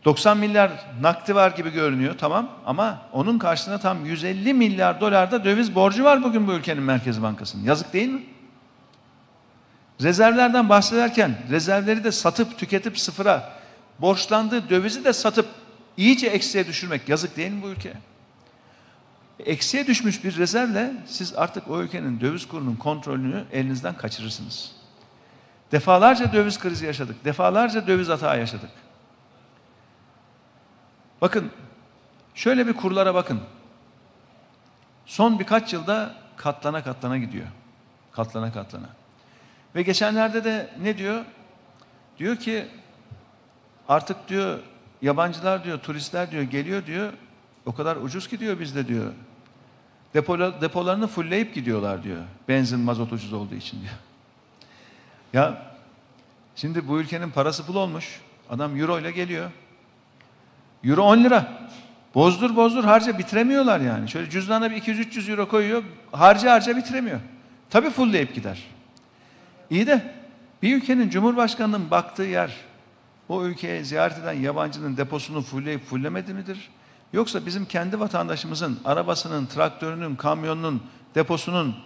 90 0.05 0.37
milyar 0.37 0.71
nakdi 1.01 1.35
var 1.35 1.51
gibi 1.51 1.71
görünüyor 1.71 2.15
tamam 2.19 2.49
ama 2.67 2.99
onun 3.13 3.39
karşısında 3.39 3.79
tam 3.79 4.05
150 4.05 4.55
milyar 4.55 5.01
dolarda 5.01 5.45
döviz 5.45 5.75
borcu 5.75 6.05
var 6.05 6.23
bugün 6.23 6.47
bu 6.47 6.53
ülkenin 6.53 6.83
Merkez 6.83 7.23
Bankası'nın. 7.23 7.65
Yazık 7.65 7.93
değil 7.93 8.09
mi? 8.09 8.23
Rezervlerden 10.03 10.69
bahsederken 10.69 11.35
rezervleri 11.51 12.05
de 12.05 12.13
satıp 12.13 12.59
tüketip 12.59 12.99
sıfıra, 12.99 13.53
borçlandığı 13.99 14.71
dövizi 14.71 15.05
de 15.05 15.13
satıp 15.13 15.47
iyice 15.97 16.27
eksiye 16.27 16.67
düşürmek 16.67 17.09
yazık 17.09 17.37
değil 17.37 17.51
mi 17.51 17.63
bu 17.63 17.69
ülke? 17.69 17.93
Eksiye 19.39 19.87
düşmüş 19.87 20.25
bir 20.25 20.37
rezervle 20.37 20.93
siz 21.07 21.35
artık 21.37 21.71
o 21.71 21.83
ülkenin 21.83 22.21
döviz 22.21 22.49
kurunun 22.49 22.77
kontrolünü 22.77 23.45
elinizden 23.53 23.97
kaçırırsınız. 23.97 24.73
Defalarca 25.73 26.33
döviz 26.33 26.59
krizi 26.59 26.87
yaşadık. 26.87 27.25
Defalarca 27.25 27.87
döviz 27.87 28.09
hata 28.09 28.37
yaşadık. 28.37 28.71
Bakın 31.21 31.51
şöyle 32.35 32.67
bir 32.67 32.73
kurlara 32.73 33.15
bakın. 33.15 33.41
Son 35.07 35.39
birkaç 35.39 35.73
yılda 35.73 36.15
katlana 36.37 36.85
katlana 36.85 37.19
gidiyor. 37.19 37.47
Katlana 38.13 38.53
katlana. 38.53 39.02
Ve 39.75 39.83
geçenlerde 39.83 40.45
de 40.45 40.71
ne 40.83 40.99
diyor? 40.99 41.25
Diyor 42.19 42.37
ki 42.37 42.67
artık 43.89 44.29
diyor 44.29 44.59
yabancılar 45.03 45.65
diyor, 45.65 45.79
turistler 45.79 46.31
diyor 46.31 46.43
geliyor 46.43 46.87
diyor. 46.87 47.13
O 47.67 47.75
kadar 47.75 47.97
ucuz 47.97 48.29
ki 48.29 48.41
diyor 48.41 48.61
bizde 48.61 48.89
diyor. 48.89 49.13
Depolar, 50.15 50.61
depolarını 50.61 51.07
fullleyip 51.07 51.55
gidiyorlar 51.55 52.03
diyor. 52.03 52.23
Benzin, 52.49 52.81
mazot 52.81 53.13
ucuz 53.13 53.33
olduğu 53.33 53.55
için 53.55 53.81
diyor. 53.81 53.93
Ya 55.33 55.63
şimdi 56.57 56.89
bu 56.89 57.01
ülkenin 57.01 57.31
parası 57.31 57.67
pul 57.67 57.75
olmuş. 57.75 58.21
Adam 58.51 58.81
euro 58.81 58.99
ile 58.99 59.11
geliyor. 59.11 59.51
Euro 60.85 61.03
10 61.03 61.25
lira. 61.25 61.69
Bozdur 62.15 62.57
bozdur 62.57 62.85
harca 62.85 63.19
bitiremiyorlar 63.19 63.81
yani. 63.81 64.09
Şöyle 64.09 64.31
cüzdana 64.31 64.71
bir 64.71 64.83
200-300 64.83 65.31
euro 65.31 65.49
koyuyor. 65.49 65.83
Harca 66.13 66.53
harca 66.53 66.77
bitiremiyor. 66.77 67.21
Tabii 67.71 67.91
fullleyip 67.91 68.35
gider. 68.35 68.63
İyi 69.71 69.87
de 69.87 70.15
bir 70.63 70.77
ülkenin 70.77 71.11
cumhurbaşkanının 71.11 71.91
baktığı 71.91 72.23
yer 72.23 72.57
o 73.29 73.45
ülkeye 73.45 73.85
ziyaret 73.85 74.19
eden 74.19 74.33
yabancının 74.33 74.97
deposunu 74.97 75.43
fullleyip 75.43 75.85
fullemedi 75.85 76.35
midir? 76.35 76.71
Yoksa 77.13 77.47
bizim 77.47 77.67
kendi 77.67 78.01
vatandaşımızın 78.01 78.81
arabasının, 78.85 79.47
traktörünün, 79.47 80.17
kamyonunun, 80.17 80.83
deposunun 81.15 81.77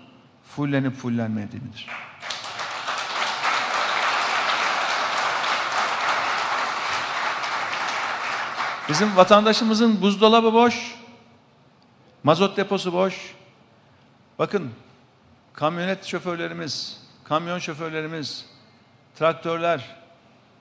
fullenip 0.49 0.97
fullenmediği 0.97 1.63
midir? 1.63 1.87
Bizim 8.89 9.17
vatandaşımızın 9.17 10.01
buzdolabı 10.01 10.53
boş, 10.53 10.95
mazot 12.23 12.57
deposu 12.57 12.93
boş. 12.93 13.35
Bakın 14.39 14.71
kamyonet 15.53 16.05
şoförlerimiz, 16.05 17.06
kamyon 17.29 17.59
şoförlerimiz, 17.59 18.47
traktörler 19.15 19.97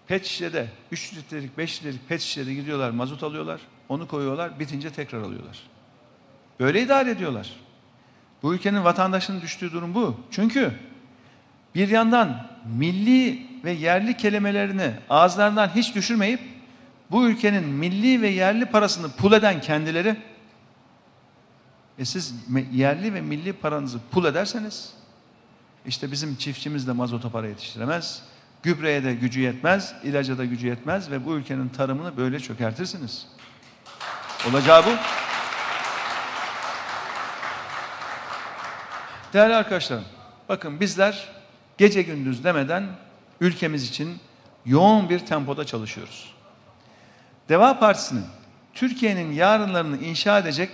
pet 0.07 0.25
şişede 0.25 0.67
3 0.91 1.13
litrelik 1.13 1.57
5 1.57 1.79
litrelik 1.79 2.07
pet 2.07 2.21
şişede 2.21 2.53
gidiyorlar 2.53 2.89
mazot 2.89 3.23
alıyorlar. 3.23 3.61
Onu 3.89 4.07
koyuyorlar 4.07 4.59
bitince 4.59 4.89
tekrar 4.89 5.21
alıyorlar. 5.21 5.61
Böyle 6.59 6.81
idare 6.81 7.11
ediyorlar. 7.11 7.53
Bu 8.43 8.55
ülkenin 8.55 8.83
vatandaşının 8.83 9.41
düştüğü 9.41 9.71
durum 9.71 9.95
bu. 9.95 10.19
Çünkü 10.31 10.73
bir 11.75 11.87
yandan 11.87 12.47
milli 12.65 13.47
ve 13.63 13.71
yerli 13.71 14.17
kelimelerini 14.17 14.91
ağızlarından 15.09 15.75
hiç 15.75 15.95
düşürmeyip 15.95 16.39
bu 17.11 17.27
ülkenin 17.27 17.63
milli 17.63 18.21
ve 18.21 18.27
yerli 18.27 18.65
parasını 18.65 19.11
pul 19.11 19.33
eden 19.33 19.61
kendileri 19.61 20.15
e 21.99 22.05
siz 22.05 22.35
yerli 22.71 23.13
ve 23.13 23.21
milli 23.21 23.53
paranızı 23.53 23.99
pul 24.11 24.25
ederseniz 24.25 24.93
işte 25.87 26.11
bizim 26.11 26.35
çiftçimiz 26.35 26.87
de 26.87 26.91
mazota 26.91 27.29
para 27.29 27.47
yetiştiremez. 27.47 28.21
Gübreye 28.63 29.03
de 29.03 29.13
gücü 29.13 29.39
yetmez, 29.39 29.95
ilaca 30.03 30.37
da 30.37 30.45
gücü 30.45 30.67
yetmez 30.67 31.11
ve 31.11 31.25
bu 31.25 31.35
ülkenin 31.35 31.69
tarımını 31.69 32.17
böyle 32.17 32.39
çökertirsiniz. 32.39 33.27
Olacağı 34.49 34.85
bu. 34.85 34.89
Değerli 39.33 39.55
arkadaşlarım, 39.55 40.05
bakın 40.49 40.79
bizler 40.79 41.29
gece 41.77 42.01
gündüz 42.01 42.43
demeden 42.43 42.87
ülkemiz 43.41 43.89
için 43.89 44.19
yoğun 44.65 45.09
bir 45.09 45.19
tempoda 45.19 45.65
çalışıyoruz. 45.65 46.33
Deva 47.49 47.79
Partisi'nin 47.79 48.25
Türkiye'nin 48.73 49.33
yarınlarını 49.33 49.97
inşa 49.97 50.39
edecek 50.39 50.69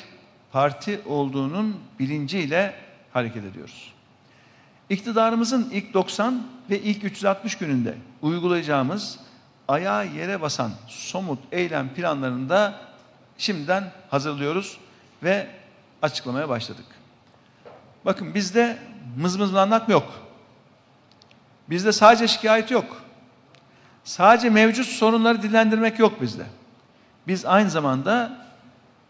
parti 0.52 1.02
olduğunun 1.06 1.80
bilinciyle 2.00 2.74
hareket 3.14 3.44
ediyoruz. 3.46 3.94
İktidarımızın 4.92 5.70
ilk 5.72 5.94
90 5.94 6.44
ve 6.70 6.82
ilk 6.82 7.04
360 7.04 7.58
gününde 7.58 7.98
uygulayacağımız 8.22 9.20
ayağa 9.68 10.04
yere 10.04 10.42
basan 10.42 10.72
somut 10.88 11.40
eylem 11.52 11.94
planlarını 11.94 12.50
da 12.50 12.80
şimdiden 13.38 13.92
hazırlıyoruz 14.10 14.78
ve 15.24 15.48
açıklamaya 16.02 16.50
başladık. 16.50 16.86
Bakın 18.06 18.34
bizde 18.34 18.78
mızmızlanmak 19.18 19.90
yok. 19.90 20.14
Bizde 21.70 21.92
sadece 21.92 22.28
şikayet 22.28 22.72
yok. 22.72 23.04
Sadece 24.04 24.50
mevcut 24.50 24.86
sorunları 24.86 25.42
dillendirmek 25.42 26.00
yok 26.00 26.22
bizde. 26.22 26.46
Biz 27.28 27.46
aynı 27.46 27.70
zamanda 27.70 28.46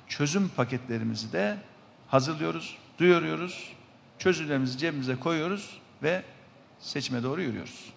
çözüm 0.07 0.49
paketlerimizi 0.55 1.33
de 1.33 1.57
hazırlıyoruz, 2.07 2.77
duyuruyoruz, 2.99 3.73
çözümlerimizi 4.21 4.77
cebimize 4.77 5.15
koyuyoruz 5.15 5.77
ve 6.03 6.23
seçime 6.79 7.23
doğru 7.23 7.41
yürüyoruz. 7.41 7.93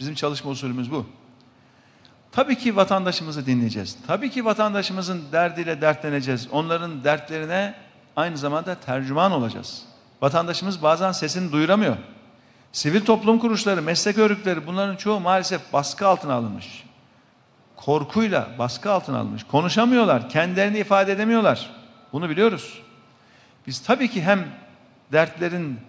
Bizim 0.00 0.14
çalışma 0.14 0.50
usulümüz 0.50 0.90
bu. 0.90 1.06
Tabii 2.32 2.58
ki 2.58 2.76
vatandaşımızı 2.76 3.46
dinleyeceğiz. 3.46 3.96
Tabii 4.06 4.30
ki 4.30 4.44
vatandaşımızın 4.44 5.22
derdiyle 5.32 5.80
dertleneceğiz. 5.80 6.48
Onların 6.52 7.04
dertlerine 7.04 7.74
aynı 8.16 8.38
zamanda 8.38 8.74
tercüman 8.74 9.32
olacağız. 9.32 9.82
Vatandaşımız 10.22 10.82
bazen 10.82 11.12
sesini 11.12 11.52
duyuramıyor. 11.52 11.96
Sivil 12.72 13.04
toplum 13.04 13.38
kuruluşları, 13.38 13.82
meslek 13.82 14.18
örgütleri 14.18 14.66
bunların 14.66 14.96
çoğu 14.96 15.20
maalesef 15.20 15.72
baskı 15.72 16.08
altına 16.08 16.34
alınmış. 16.34 16.84
Korkuyla 17.76 18.48
baskı 18.58 18.92
altına 18.92 19.18
alınmış. 19.18 19.44
Konuşamıyorlar, 19.44 20.28
kendilerini 20.28 20.78
ifade 20.78 21.12
edemiyorlar. 21.12 21.70
Bunu 22.12 22.30
biliyoruz. 22.30 22.82
Biz 23.66 23.82
tabii 23.82 24.10
ki 24.10 24.22
hem 24.22 24.48
dertlerin 25.12 25.80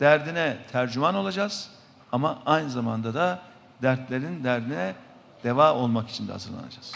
derdine 0.00 0.56
tercüman 0.72 1.14
olacağız 1.14 1.70
ama 2.12 2.38
aynı 2.46 2.70
zamanda 2.70 3.14
da 3.14 3.38
dertlerin 3.82 4.44
derdine 4.44 4.94
deva 5.44 5.74
olmak 5.74 6.10
için 6.10 6.28
de 6.28 6.32
hazırlanacağız. 6.32 6.92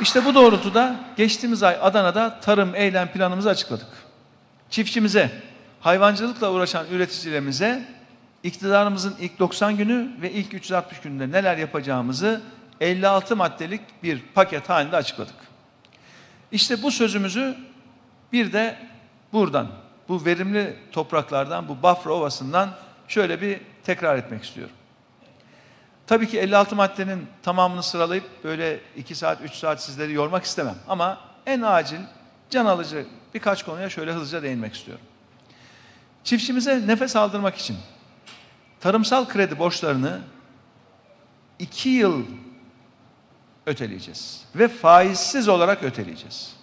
İşte 0.00 0.24
bu 0.24 0.34
doğrultuda 0.34 0.96
geçtiğimiz 1.16 1.62
ay 1.62 1.78
Adana'da 1.82 2.40
tarım 2.40 2.74
eylem 2.74 3.08
planımızı 3.08 3.50
açıkladık. 3.50 3.88
Çiftçimize, 4.70 5.30
hayvancılıkla 5.80 6.52
uğraşan 6.52 6.86
üreticilerimize 6.90 7.88
iktidarımızın 8.42 9.16
ilk 9.20 9.38
90 9.38 9.76
günü 9.76 10.10
ve 10.20 10.32
ilk 10.32 10.54
360 10.54 11.00
gününde 11.00 11.38
neler 11.38 11.56
yapacağımızı 11.56 12.40
56 12.80 13.36
maddelik 13.36 13.80
bir 14.02 14.22
paket 14.34 14.68
halinde 14.68 14.96
açıkladık. 14.96 15.34
İşte 16.52 16.82
bu 16.82 16.90
sözümüzü 16.90 17.56
bir 18.32 18.52
de 18.52 18.78
buradan, 19.32 19.68
bu 20.08 20.24
verimli 20.24 20.76
topraklardan, 20.92 21.68
bu 21.68 21.82
Bafra 21.82 22.12
Ovası'ndan 22.12 22.70
şöyle 23.08 23.40
bir 23.40 23.60
tekrar 23.84 24.18
etmek 24.18 24.44
istiyorum. 24.44 24.74
Tabii 26.06 26.28
ki 26.28 26.38
56 26.38 26.76
maddenin 26.76 27.26
tamamını 27.42 27.82
sıralayıp 27.82 28.44
böyle 28.44 28.80
2 28.96 29.14
saat, 29.14 29.40
3 29.40 29.52
saat 29.52 29.82
sizleri 29.82 30.12
yormak 30.12 30.44
istemem. 30.44 30.76
Ama 30.88 31.20
en 31.46 31.60
acil, 31.60 32.00
can 32.50 32.66
alıcı 32.66 33.06
birkaç 33.34 33.62
konuya 33.62 33.90
şöyle 33.90 34.12
hızlıca 34.12 34.42
değinmek 34.42 34.74
istiyorum. 34.74 35.04
Çiftçimize 36.24 36.86
nefes 36.86 37.16
aldırmak 37.16 37.56
için 37.56 37.76
tarımsal 38.80 39.28
kredi 39.28 39.58
borçlarını 39.58 40.20
2 41.58 41.88
yıl 41.88 42.24
öteleyeceğiz. 43.66 44.44
Ve 44.54 44.68
faizsiz 44.68 45.48
olarak 45.48 45.82
öteleyeceğiz. 45.82 46.56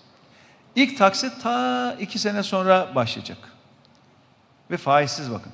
İlk 0.75 0.97
taksit 0.97 1.43
ta 1.43 1.95
2 1.99 2.19
sene 2.19 2.43
sonra 2.43 2.95
başlayacak. 2.95 3.38
Ve 4.71 4.77
faizsiz 4.77 5.31
bakın. 5.31 5.51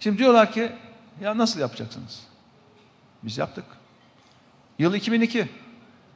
Şimdi 0.00 0.18
diyorlar 0.18 0.52
ki 0.52 0.72
ya 1.20 1.38
nasıl 1.38 1.60
yapacaksınız? 1.60 2.22
Biz 3.22 3.38
yaptık. 3.38 3.64
Yıl 4.78 4.94
2002. 4.94 5.48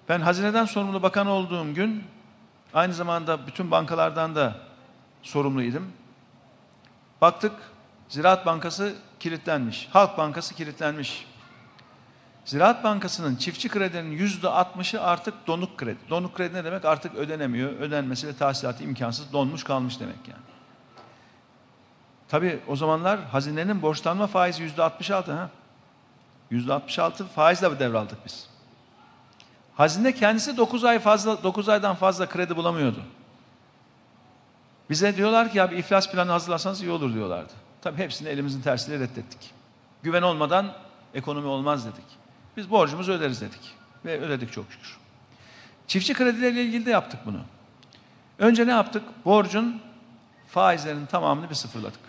Ben 0.08 0.20
hazineden 0.20 0.64
sorumlu 0.64 1.02
bakan 1.02 1.26
olduğum 1.26 1.74
gün 1.74 2.04
aynı 2.74 2.94
zamanda 2.94 3.46
bütün 3.46 3.70
bankalardan 3.70 4.34
da 4.34 4.56
sorumluydum. 5.22 5.92
Baktık 7.20 7.52
Ziraat 8.08 8.46
Bankası 8.46 8.94
kilitlenmiş. 9.20 9.88
Halk 9.92 10.18
Bankası 10.18 10.54
kilitlenmiş. 10.54 11.26
Ziraat 12.44 12.84
Bankası'nın 12.84 13.36
çiftçi 13.36 13.68
kredilerinin 13.68 14.16
yüzde 14.16 14.48
altmışı 14.48 15.02
artık 15.02 15.46
donuk 15.46 15.78
kredi. 15.78 15.98
Donuk 16.10 16.36
kredi 16.36 16.54
ne 16.54 16.64
demek? 16.64 16.84
Artık 16.84 17.14
ödenemiyor. 17.14 17.70
Ödenmesi 17.72 18.28
ve 18.28 18.36
tahsilatı 18.36 18.84
imkansız 18.84 19.32
donmuş 19.32 19.64
kalmış 19.64 20.00
demek 20.00 20.28
yani. 20.28 20.42
Tabii 22.28 22.60
o 22.68 22.76
zamanlar 22.76 23.24
hazinenin 23.24 23.82
borçlanma 23.82 24.26
faizi 24.26 24.62
yüzde 24.62 24.82
66 24.82 25.32
ha. 25.32 25.50
Yüzde 26.50 26.72
66 26.72 27.26
faizle 27.26 27.78
devraldık 27.78 28.26
biz. 28.26 28.48
Hazine 29.76 30.14
kendisi 30.14 30.56
9 30.56 30.84
ay 30.84 30.98
fazla 30.98 31.42
9 31.42 31.68
aydan 31.68 31.94
fazla 31.94 32.28
kredi 32.28 32.56
bulamıyordu. 32.56 33.02
Bize 34.90 35.16
diyorlar 35.16 35.52
ki 35.52 35.58
ya 35.58 35.70
bir 35.70 35.76
iflas 35.76 36.12
planı 36.12 36.30
hazırlasanız 36.30 36.82
iyi 36.82 36.90
olur 36.90 37.14
diyorlardı. 37.14 37.52
Tabii 37.82 37.98
hepsini 37.98 38.28
elimizin 38.28 38.62
tersiyle 38.62 38.98
reddettik. 38.98 39.50
Güven 40.02 40.22
olmadan 40.22 40.72
ekonomi 41.14 41.46
olmaz 41.46 41.86
dedik. 41.86 42.21
Biz 42.56 42.70
borcumuzu 42.70 43.12
öderiz 43.12 43.40
dedik. 43.40 43.74
Ve 44.04 44.20
ödedik 44.20 44.52
çok 44.52 44.72
şükür. 44.72 44.96
Çiftçi 45.86 46.14
kredileriyle 46.14 46.64
ilgili 46.64 46.86
de 46.86 46.90
yaptık 46.90 47.20
bunu. 47.26 47.40
Önce 48.38 48.66
ne 48.66 48.70
yaptık? 48.70 49.02
Borcun 49.24 49.82
faizlerinin 50.48 51.06
tamamını 51.06 51.50
bir 51.50 51.54
sıfırladık. 51.54 52.00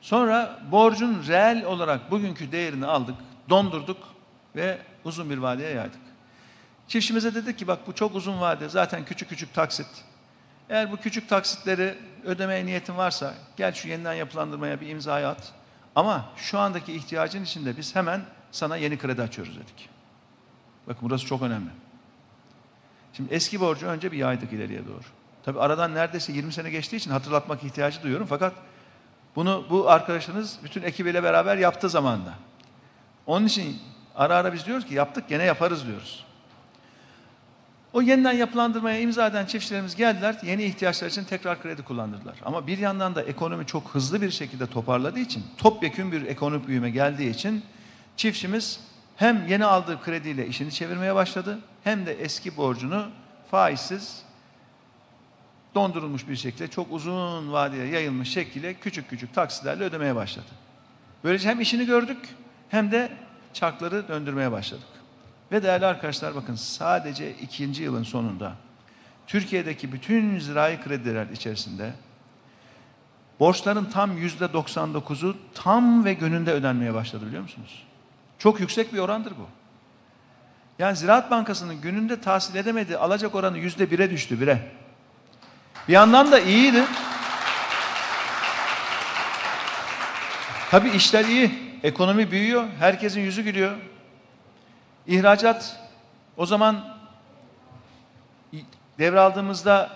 Sonra 0.00 0.58
borcun 0.70 1.24
reel 1.28 1.64
olarak 1.64 2.10
bugünkü 2.10 2.52
değerini 2.52 2.86
aldık, 2.86 3.14
dondurduk 3.48 3.98
ve 4.56 4.78
uzun 5.04 5.30
bir 5.30 5.38
vadeye 5.38 5.74
yaydık. 5.74 6.00
Çiftçimize 6.88 7.34
dedik 7.34 7.58
ki 7.58 7.66
bak 7.66 7.78
bu 7.86 7.94
çok 7.94 8.14
uzun 8.14 8.40
vade, 8.40 8.68
zaten 8.68 9.04
küçük 9.04 9.28
küçük 9.28 9.54
taksit. 9.54 9.86
Eğer 10.70 10.92
bu 10.92 10.96
küçük 10.96 11.28
taksitleri 11.28 11.94
ödemeye 12.24 12.66
niyetin 12.66 12.96
varsa 12.96 13.34
gel 13.56 13.72
şu 13.72 13.88
yeniden 13.88 14.14
yapılandırmaya 14.14 14.80
bir 14.80 14.88
imza 14.88 15.14
at. 15.14 15.52
Ama 15.94 16.24
şu 16.36 16.58
andaki 16.58 16.92
ihtiyacın 16.92 17.44
içinde 17.44 17.76
biz 17.76 17.96
hemen 17.96 18.20
sana 18.52 18.76
yeni 18.76 18.98
kredi 18.98 19.22
açıyoruz 19.22 19.56
dedik. 19.56 19.88
Bakın 20.86 21.08
burası 21.08 21.26
çok 21.26 21.42
önemli. 21.42 21.70
Şimdi 23.12 23.34
eski 23.34 23.60
borcu 23.60 23.86
önce 23.86 24.12
bir 24.12 24.16
yaydık 24.16 24.52
ileriye 24.52 24.86
doğru. 24.86 25.02
Tabi 25.42 25.60
aradan 25.60 25.94
neredeyse 25.94 26.32
20 26.32 26.52
sene 26.52 26.70
geçtiği 26.70 26.96
için 26.96 27.10
hatırlatmak 27.10 27.64
ihtiyacı 27.64 28.02
duyuyorum. 28.02 28.26
Fakat 28.26 28.52
bunu 29.36 29.64
bu 29.70 29.90
arkadaşınız 29.90 30.58
bütün 30.64 30.82
ekibiyle 30.82 31.22
beraber 31.22 31.56
yaptığı 31.56 31.88
zamanda. 31.88 32.34
Onun 33.26 33.46
için 33.46 33.78
ara 34.14 34.36
ara 34.36 34.52
biz 34.52 34.66
diyoruz 34.66 34.86
ki 34.86 34.94
yaptık 34.94 35.28
gene 35.28 35.44
yaparız 35.44 35.86
diyoruz. 35.86 36.24
O 37.92 38.02
yeniden 38.02 38.32
yapılandırmaya 38.32 39.00
imza 39.00 39.26
eden 39.26 39.46
çiftçilerimiz 39.46 39.96
geldiler. 39.96 40.36
Yeni 40.42 40.64
ihtiyaçlar 40.64 41.08
için 41.08 41.24
tekrar 41.24 41.62
kredi 41.62 41.82
kullandırdılar. 41.82 42.36
Ama 42.44 42.66
bir 42.66 42.78
yandan 42.78 43.14
da 43.14 43.22
ekonomi 43.22 43.66
çok 43.66 43.88
hızlı 43.88 44.22
bir 44.22 44.30
şekilde 44.30 44.66
toparladığı 44.66 45.18
için, 45.18 45.44
topyekün 45.58 46.12
bir 46.12 46.26
ekonomik 46.26 46.68
büyüme 46.68 46.90
geldiği 46.90 47.30
için 47.30 47.64
çiftçimiz 48.16 48.80
hem 49.16 49.48
yeni 49.48 49.64
aldığı 49.64 50.02
krediyle 50.02 50.46
işini 50.46 50.72
çevirmeye 50.72 51.14
başladı 51.14 51.58
hem 51.84 52.06
de 52.06 52.12
eski 52.12 52.56
borcunu 52.56 53.06
faizsiz 53.50 54.22
dondurulmuş 55.74 56.28
bir 56.28 56.36
şekilde 56.36 56.68
çok 56.68 56.92
uzun 56.92 57.52
vadeye 57.52 57.86
yayılmış 57.86 58.32
şekilde 58.32 58.74
küçük 58.74 59.10
küçük 59.10 59.34
taksilerle 59.34 59.84
ödemeye 59.84 60.14
başladı. 60.14 60.46
Böylece 61.24 61.48
hem 61.48 61.60
işini 61.60 61.86
gördük 61.86 62.28
hem 62.68 62.92
de 62.92 63.12
çarkları 63.52 64.08
döndürmeye 64.08 64.52
başladık. 64.52 64.86
Ve 65.52 65.62
değerli 65.62 65.86
arkadaşlar 65.86 66.34
bakın 66.34 66.54
sadece 66.54 67.36
ikinci 67.36 67.82
yılın 67.82 68.02
sonunda 68.02 68.52
Türkiye'deki 69.26 69.92
bütün 69.92 70.38
zirai 70.38 70.82
krediler 70.82 71.26
içerisinde 71.26 71.92
borçların 73.40 73.84
tam 73.84 74.18
yüzde 74.18 74.44
99'u 74.44 75.36
tam 75.54 76.04
ve 76.04 76.14
gününde 76.14 76.52
ödenmeye 76.52 76.94
başladı 76.94 77.26
biliyor 77.26 77.42
musunuz? 77.42 77.82
Çok 78.42 78.60
yüksek 78.60 78.92
bir 78.92 78.98
orandır 78.98 79.30
bu. 79.30 79.48
Yani 80.78 80.96
Ziraat 80.96 81.30
Bankası'nın 81.30 81.80
gününde 81.80 82.20
tahsil 82.20 82.54
edemediği 82.54 82.98
alacak 82.98 83.34
oranı 83.34 83.58
yüzde 83.58 83.90
bire 83.90 84.10
düştü 84.10 84.40
bire. 84.40 84.70
Bir 85.88 85.92
yandan 85.92 86.32
da 86.32 86.40
iyiydi. 86.40 86.84
Tabii 90.70 90.90
işler 90.90 91.24
iyi. 91.24 91.78
Ekonomi 91.82 92.30
büyüyor. 92.30 92.68
Herkesin 92.78 93.20
yüzü 93.20 93.42
gülüyor. 93.42 93.76
İhracat 95.06 95.80
o 96.36 96.46
zaman 96.46 96.96
devraldığımızda 98.98 99.90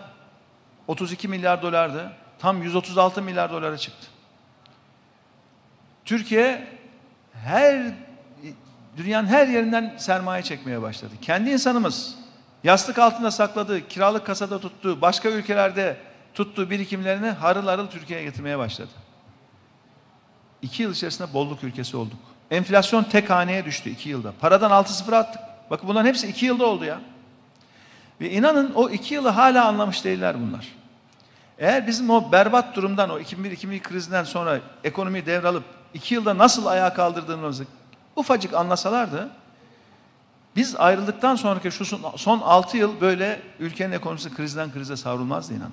32 0.88 1.28
milyar 1.28 1.62
dolardı. 1.62 2.12
Tam 2.38 2.62
136 2.62 3.22
milyar 3.22 3.52
dolara 3.52 3.78
çıktı. 3.78 4.06
Türkiye 6.04 6.68
her 7.32 8.05
dünyanın 8.96 9.26
her 9.26 9.46
yerinden 9.46 9.94
sermaye 9.98 10.42
çekmeye 10.42 10.82
başladı. 10.82 11.12
Kendi 11.22 11.50
insanımız 11.50 12.14
yastık 12.64 12.98
altında 12.98 13.30
sakladığı, 13.30 13.88
kiralık 13.88 14.26
kasada 14.26 14.60
tuttuğu, 14.60 15.00
başka 15.00 15.28
ülkelerde 15.28 15.96
tuttuğu 16.34 16.70
birikimlerini 16.70 17.30
harıl 17.30 17.66
harıl 17.66 17.86
Türkiye'ye 17.86 18.24
getirmeye 18.24 18.58
başladı. 18.58 18.90
İki 20.62 20.82
yıl 20.82 20.92
içerisinde 20.92 21.32
bolluk 21.32 21.64
ülkesi 21.64 21.96
olduk. 21.96 22.18
Enflasyon 22.50 23.04
tek 23.04 23.30
haneye 23.30 23.64
düştü 23.64 23.90
iki 23.90 24.08
yılda. 24.08 24.32
Paradan 24.40 24.70
altı 24.70 24.94
sıfır 24.94 25.12
attık. 25.12 25.42
Bakın 25.70 25.88
bunların 25.88 26.08
hepsi 26.08 26.26
iki 26.26 26.46
yılda 26.46 26.66
oldu 26.66 26.84
ya. 26.84 27.00
Ve 28.20 28.30
inanın 28.30 28.72
o 28.74 28.90
iki 28.90 29.14
yılı 29.14 29.28
hala 29.28 29.64
anlamış 29.64 30.04
değiller 30.04 30.36
bunlar. 30.40 30.66
Eğer 31.58 31.86
bizim 31.86 32.10
o 32.10 32.32
berbat 32.32 32.76
durumdan, 32.76 33.10
o 33.10 33.18
2001-2002 33.18 33.80
krizinden 33.80 34.24
sonra 34.24 34.60
ekonomiyi 34.84 35.26
devralıp 35.26 35.64
iki 35.94 36.14
yılda 36.14 36.38
nasıl 36.38 36.66
ayağa 36.66 36.94
kaldırdığımızı 36.94 37.66
ufacık 38.16 38.54
anlasalardı, 38.54 39.30
biz 40.56 40.76
ayrıldıktan 40.76 41.36
sonraki 41.36 41.70
şu 41.70 41.84
son 42.16 42.40
altı 42.40 42.76
yıl 42.76 43.00
böyle 43.00 43.42
ülkenin 43.58 43.92
ekonomisi 43.92 44.34
krizden 44.34 44.72
krize 44.72 44.96
savrulmazdı 44.96 45.54
inanın. 45.54 45.72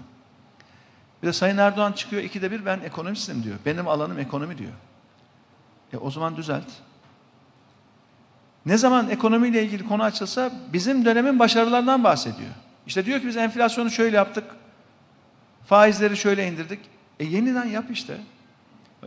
Bir 1.23 1.27
de 1.27 1.33
Sayın 1.33 1.57
Erdoğan 1.57 1.91
çıkıyor 1.91 2.23
ikide 2.23 2.51
bir 2.51 2.65
ben 2.65 2.79
ekonomistim 2.79 3.43
diyor. 3.43 3.55
Benim 3.65 3.87
alanım 3.87 4.19
ekonomi 4.19 4.57
diyor. 4.57 4.71
E 5.93 5.97
o 5.97 6.11
zaman 6.11 6.37
düzelt. 6.37 6.67
Ne 8.65 8.77
zaman 8.77 9.09
ekonomiyle 9.09 9.63
ilgili 9.63 9.87
konu 9.87 10.03
açılsa 10.03 10.51
bizim 10.73 11.05
dönemin 11.05 11.39
başarılarından 11.39 12.03
bahsediyor. 12.03 12.49
İşte 12.87 13.05
diyor 13.05 13.19
ki 13.19 13.27
biz 13.27 13.37
enflasyonu 13.37 13.91
şöyle 13.91 14.15
yaptık. 14.15 14.43
Faizleri 15.65 16.17
şöyle 16.17 16.47
indirdik. 16.47 16.79
E 17.19 17.25
yeniden 17.25 17.65
yap 17.65 17.85
işte. 17.91 18.17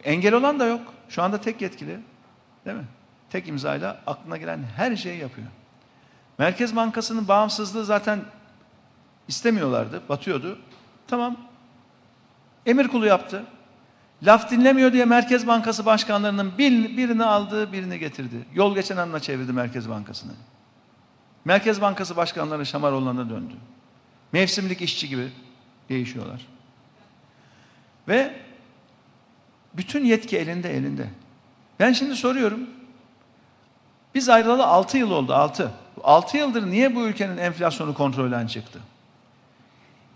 Engel 0.05 0.35
olan 0.35 0.61
da 0.61 0.67
yok. 0.67 0.81
Şu 1.09 1.23
anda 1.23 1.41
tek 1.41 1.63
yetkili. 1.63 2.01
Değil 2.65 2.77
mi? 2.77 2.85
Tek 3.31 3.49
imzayla 3.49 4.01
aklına 4.07 4.37
gelen 4.37 4.63
her 4.77 4.97
şeyi 4.97 5.21
yapıyor. 5.21 5.47
Merkez 6.39 6.77
Bankası'nın 6.77 7.29
bağımsızlığı 7.29 7.85
zaten 7.85 8.21
istemiyorlardı, 9.29 10.03
batıyordu. 10.09 10.59
Tamam. 11.09 11.37
Emir 12.67 12.89
kulu 12.89 13.07
yaptı. 13.07 13.45
Laf 14.23 14.51
dinlemiyor 14.51 14.93
diye 14.93 15.05
Merkez 15.05 15.47
Bankası 15.47 15.87
başkanlarının 15.87 16.59
birini 16.59 17.25
aldı, 17.25 17.73
birini 17.73 17.99
getirdi. 17.99 18.47
Yol 18.55 18.75
geçen 18.75 18.97
anına 18.97 19.21
çevirdi 19.21 19.53
Merkez 19.53 19.89
Bankası'nı. 19.89 20.33
Merkez 21.45 21.81
Bankası 21.81 22.17
başkanları 22.17 22.67
Şamaroğlan'a 22.67 23.31
döndü. 23.31 23.55
Mevsimlik 24.33 24.81
işçi 24.81 25.09
gibi 25.09 25.29
değişiyorlar. 25.89 26.47
Ve 28.09 28.37
bütün 29.75 30.05
yetki 30.05 30.39
elinde 30.39 30.77
elinde. 30.77 31.09
Ben 31.81 31.93
şimdi 31.93 32.17
soruyorum. 32.17 32.76
Biz 34.17 34.29
ayrılalı 34.29 34.67
6 34.67 34.99
yıl 34.99 35.11
oldu 35.11 35.35
6. 35.35 35.73
6 36.05 36.37
yıldır 36.37 36.71
niye 36.71 36.95
bu 36.95 37.07
ülkenin 37.07 37.37
enflasyonu 37.37 37.95
kontrolden 37.95 38.47
çıktı? 38.47 38.81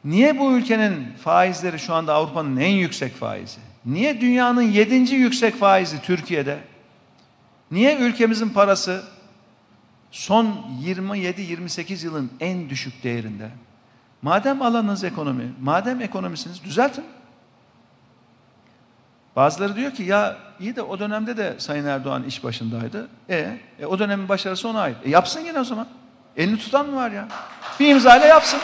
Niye 0.04 0.38
bu 0.38 0.52
ülkenin 0.52 1.12
faizleri 1.12 1.78
şu 1.78 1.94
anda 1.94 2.14
Avrupa'nın 2.14 2.56
en 2.56 2.72
yüksek 2.72 3.14
faizi? 3.14 3.58
Niye 3.86 4.20
dünyanın 4.20 4.62
yedinci 4.62 5.14
yüksek 5.14 5.56
faizi 5.56 6.02
Türkiye'de? 6.02 6.58
Niye 7.70 7.96
ülkemizin 7.96 8.48
parası 8.48 9.04
son 10.10 10.46
27-28 10.84 12.04
yılın 12.04 12.30
en 12.40 12.70
düşük 12.70 13.02
değerinde? 13.02 13.50
Madem 14.22 14.62
alanınız 14.62 15.04
ekonomi, 15.04 15.52
madem 15.60 16.00
ekonomisiniz 16.00 16.64
düzeltin. 16.64 17.04
Bazıları 19.36 19.76
diyor 19.76 19.94
ki 19.94 20.02
ya 20.02 20.49
iyi 20.60 20.76
de 20.76 20.82
o 20.82 20.98
dönemde 20.98 21.36
de 21.36 21.54
Sayın 21.58 21.84
Erdoğan 21.84 22.22
iş 22.22 22.44
başındaydı. 22.44 23.08
E, 23.28 23.58
e 23.78 23.86
o 23.86 23.98
dönemin 23.98 24.28
başarısı 24.28 24.68
ona 24.68 24.80
ait. 24.80 24.96
E 25.04 25.10
yapsın 25.10 25.40
yine 25.40 25.60
o 25.60 25.64
zaman. 25.64 25.88
Elini 26.36 26.58
tutan 26.58 26.86
mı 26.86 26.96
var 26.96 27.10
ya? 27.10 27.28
Bir 27.80 27.88
imzayla 27.88 28.26
yapsın. 28.26 28.60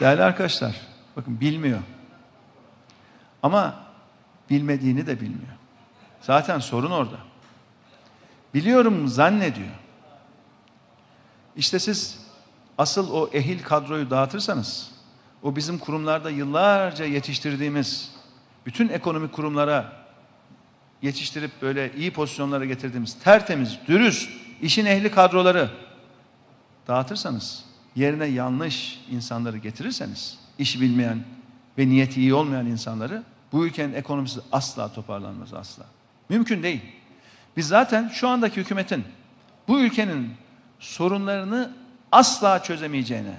Değerli 0.00 0.22
arkadaşlar, 0.22 0.80
bakın 1.16 1.40
bilmiyor. 1.40 1.78
Ama 3.42 3.74
bilmediğini 4.50 5.06
de 5.06 5.20
bilmiyor. 5.20 5.56
Zaten 6.20 6.58
sorun 6.58 6.90
orada. 6.90 7.16
Biliyorum 8.54 9.08
zannediyor. 9.08 9.68
İşte 11.56 11.78
siz 11.78 12.21
asıl 12.78 13.12
o 13.12 13.30
ehil 13.32 13.62
kadroyu 13.62 14.10
dağıtırsanız, 14.10 14.90
o 15.42 15.56
bizim 15.56 15.78
kurumlarda 15.78 16.30
yıllarca 16.30 17.04
yetiştirdiğimiz, 17.04 18.12
bütün 18.66 18.88
ekonomik 18.88 19.32
kurumlara 19.32 19.92
yetiştirip 21.02 21.50
böyle 21.62 21.92
iyi 21.96 22.12
pozisyonlara 22.12 22.64
getirdiğimiz 22.64 23.14
tertemiz, 23.14 23.78
dürüst, 23.88 24.30
işin 24.62 24.86
ehli 24.86 25.10
kadroları 25.10 25.70
dağıtırsanız, 26.88 27.64
yerine 27.96 28.26
yanlış 28.26 29.00
insanları 29.10 29.58
getirirseniz, 29.58 30.38
iş 30.58 30.80
bilmeyen 30.80 31.24
ve 31.78 31.88
niyeti 31.88 32.20
iyi 32.20 32.34
olmayan 32.34 32.66
insanları, 32.66 33.22
bu 33.52 33.66
ülkenin 33.66 33.94
ekonomisi 33.94 34.40
asla 34.52 34.92
toparlanmaz 34.92 35.54
asla. 35.54 35.84
Mümkün 36.28 36.62
değil. 36.62 36.80
Biz 37.56 37.68
zaten 37.68 38.08
şu 38.08 38.28
andaki 38.28 38.56
hükümetin 38.56 39.04
bu 39.68 39.80
ülkenin 39.80 40.34
sorunlarını 40.80 41.70
asla 42.12 42.62
çözemeyeceğine 42.62 43.34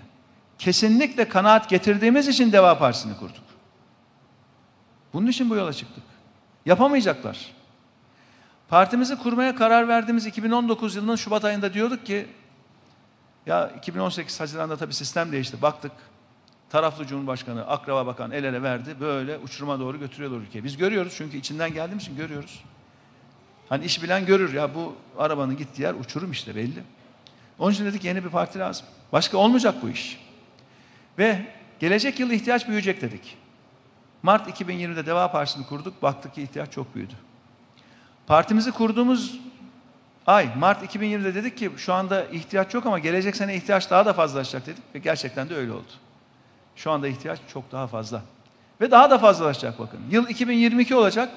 kesinlikle 0.60 1.30
kanaat 1.30 1.70
getirdiğimiz 1.70 2.28
için 2.28 2.52
Deva 2.52 2.78
Partisi'ni 2.78 3.18
kurduk. 3.18 3.44
Bunun 5.14 5.28
için 5.28 5.50
bu 5.50 5.56
yola 5.56 5.74
çıktık. 5.74 6.04
Yapamayacaklar. 6.66 7.54
Partimizi 8.70 9.18
kurmaya 9.18 9.56
karar 9.56 9.88
verdiğimiz 9.88 10.26
2019 10.26 10.96
yılının 10.96 11.16
Şubat 11.16 11.46
ayında 11.46 11.74
diyorduk 11.74 12.06
ki 12.06 12.28
ya 13.46 13.72
2018 13.78 14.40
Haziran'da 14.40 14.78
tabii 14.78 14.94
sistem 14.94 15.32
değişti. 15.32 15.62
Baktık 15.62 15.92
taraflı 16.70 17.08
Cumhurbaşkanı, 17.08 17.68
akraba 17.68 18.06
bakan 18.06 18.32
el 18.32 18.44
ele 18.44 18.64
verdi. 18.64 18.96
Böyle 19.00 19.38
uçuruma 19.38 19.80
doğru 19.80 20.00
götürüyorlar 20.00 20.38
ülkeyi. 20.38 20.64
Biz 20.64 20.78
görüyoruz 20.78 21.14
çünkü 21.18 21.38
içinden 21.38 21.74
geldiğimiz 21.74 22.04
için 22.04 22.18
görüyoruz. 22.18 22.64
Hani 23.70 23.86
iş 23.86 24.04
bilen 24.04 24.26
görür 24.26 24.54
ya 24.54 24.76
bu 24.76 24.96
arabanın 25.18 25.58
gittiği 25.58 25.82
yer 25.82 25.94
uçurum 25.94 26.32
işte 26.32 26.56
belli. 26.56 26.84
Onun 27.60 27.72
için 27.74 27.86
dedik 27.86 28.04
yeni 28.04 28.24
bir 28.24 28.30
parti 28.30 28.60
lazım. 28.60 28.86
Başka 29.12 29.38
olmayacak 29.38 29.76
bu 29.82 29.90
iş. 29.90 30.20
Ve 31.18 31.42
gelecek 31.80 32.20
yıl 32.20 32.32
ihtiyaç 32.32 32.68
büyüyecek 32.68 33.02
dedik. 33.02 33.38
Mart 34.24 34.62
2020'de 34.62 35.06
Deva 35.06 35.32
Partisi'ni 35.32 35.66
kurduk. 35.66 36.02
Baktık 36.02 36.34
ki 36.36 36.42
ihtiyaç 36.42 36.72
çok 36.72 36.96
büyüdü. 36.96 37.14
Partimizi 38.28 38.72
kurduğumuz 38.72 39.40
ay 40.28 40.50
Mart 40.58 40.96
2020'de 40.96 41.36
dedik 41.36 41.58
ki 41.58 41.72
şu 41.78 41.94
anda 41.94 42.26
ihtiyaç 42.26 42.74
yok 42.74 42.86
ama 42.86 43.00
gelecek 43.00 43.36
sene 43.36 43.56
ihtiyaç 43.56 43.90
daha 43.90 44.06
da 44.06 44.14
fazlalaşacak 44.14 44.66
dedik 44.66 44.84
ve 44.96 45.00
gerçekten 45.00 45.50
de 45.50 45.56
öyle 45.56 45.72
oldu. 45.72 45.92
Şu 46.76 46.92
anda 46.92 47.08
ihtiyaç 47.08 47.40
çok 47.54 47.72
daha 47.72 47.88
fazla. 47.88 48.22
Ve 48.82 48.92
daha 48.92 49.10
da 49.10 49.18
fazlalaşacak 49.18 49.80
bakın. 49.80 50.00
Yıl 50.10 50.28
2022 50.28 50.96
olacak. 50.96 51.30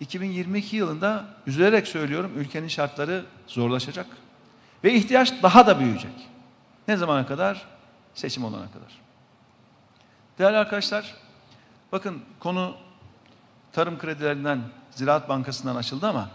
2022 0.00 0.76
yılında 0.76 1.24
üzülerek 1.46 1.88
söylüyorum 1.88 2.32
ülkenin 2.36 2.68
şartları 2.68 3.24
zorlaşacak. 3.46 4.06
Ve 4.84 4.94
ihtiyaç 4.94 5.42
daha 5.42 5.66
da 5.66 5.80
büyüyecek. 5.80 6.28
Ne 6.88 6.96
zamana 6.96 7.26
kadar? 7.26 7.66
Seçim 8.14 8.44
olana 8.44 8.70
kadar. 8.70 9.00
Değerli 10.38 10.56
arkadaşlar, 10.56 11.14
bakın 11.92 12.22
konu 12.40 12.76
tarım 13.72 13.98
kredilerinden, 13.98 14.60
Ziraat 14.90 15.28
Bankası'ndan 15.28 15.76
açıldı 15.76 16.06
ama 16.08 16.30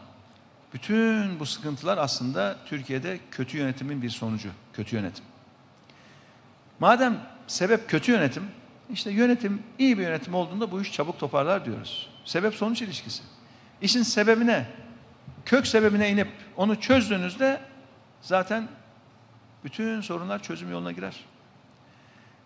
bütün 0.73 1.39
bu 1.39 1.45
sıkıntılar 1.45 1.97
aslında 1.97 2.55
Türkiye'de 2.65 3.19
kötü 3.31 3.57
yönetimin 3.57 4.01
bir 4.01 4.09
sonucu. 4.09 4.49
Kötü 4.73 4.95
yönetim. 4.95 5.25
Madem 6.79 7.19
sebep 7.47 7.89
kötü 7.89 8.11
yönetim, 8.11 8.43
işte 8.89 9.11
yönetim 9.11 9.63
iyi 9.79 9.97
bir 9.97 10.03
yönetim 10.03 10.35
olduğunda 10.35 10.71
bu 10.71 10.81
iş 10.81 10.93
çabuk 10.93 11.19
toparlar 11.19 11.65
diyoruz. 11.65 12.09
Sebep 12.25 12.55
sonuç 12.55 12.81
ilişkisi. 12.81 13.23
İşin 13.81 14.03
sebebine, 14.03 14.65
kök 15.45 15.67
sebebine 15.67 16.09
inip 16.09 16.27
onu 16.57 16.79
çözdüğünüzde 16.79 17.61
zaten 18.23 18.67
bütün 19.63 20.01
sorunlar 20.01 20.43
çözüm 20.43 20.71
yoluna 20.71 20.91
girer. 20.91 21.15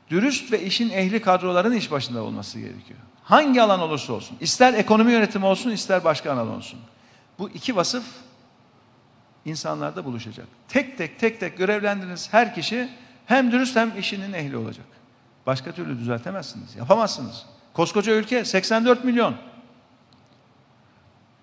Dürüst 0.10 0.52
ve 0.52 0.63
işin 0.63 0.90
ehli 0.90 1.22
kadroların 1.22 1.74
iş 1.74 1.92
başında 1.92 2.24
olması 2.24 2.60
gerekiyor. 2.60 3.00
Hangi 3.24 3.62
alan 3.62 3.80
olursa 3.80 4.13
olsun, 4.13 4.38
ister 4.40 4.74
ekonomi 4.74 5.12
yönetimi 5.12 5.46
olsun, 5.46 5.72
ister 5.72 6.04
başka 6.04 6.34
alan 6.34 6.48
olsun. 6.48 6.80
Bu 7.40 7.50
iki 7.50 7.76
vasıf 7.76 8.06
insanlarda 9.46 10.06
buluşacak. 10.06 10.48
Tek 10.68 10.98
tek 10.98 11.20
tek 11.20 11.40
tek 11.40 11.58
görevlendiriniz 11.58 12.34
her 12.34 12.56
kişi 12.56 12.90
hem 13.26 13.52
dürüst 13.52 13.76
hem 13.76 14.00
işinin 14.00 14.34
ehli 14.34 14.58
olacak. 14.58 14.86
Başka 15.46 15.72
türlü 15.72 16.00
düzeltemezsiniz, 16.00 16.76
yapamazsınız. 16.76 17.46
Koskoca 17.74 18.13
ülke 18.13 18.46
84 18.46 19.04
milyon. 19.04 19.36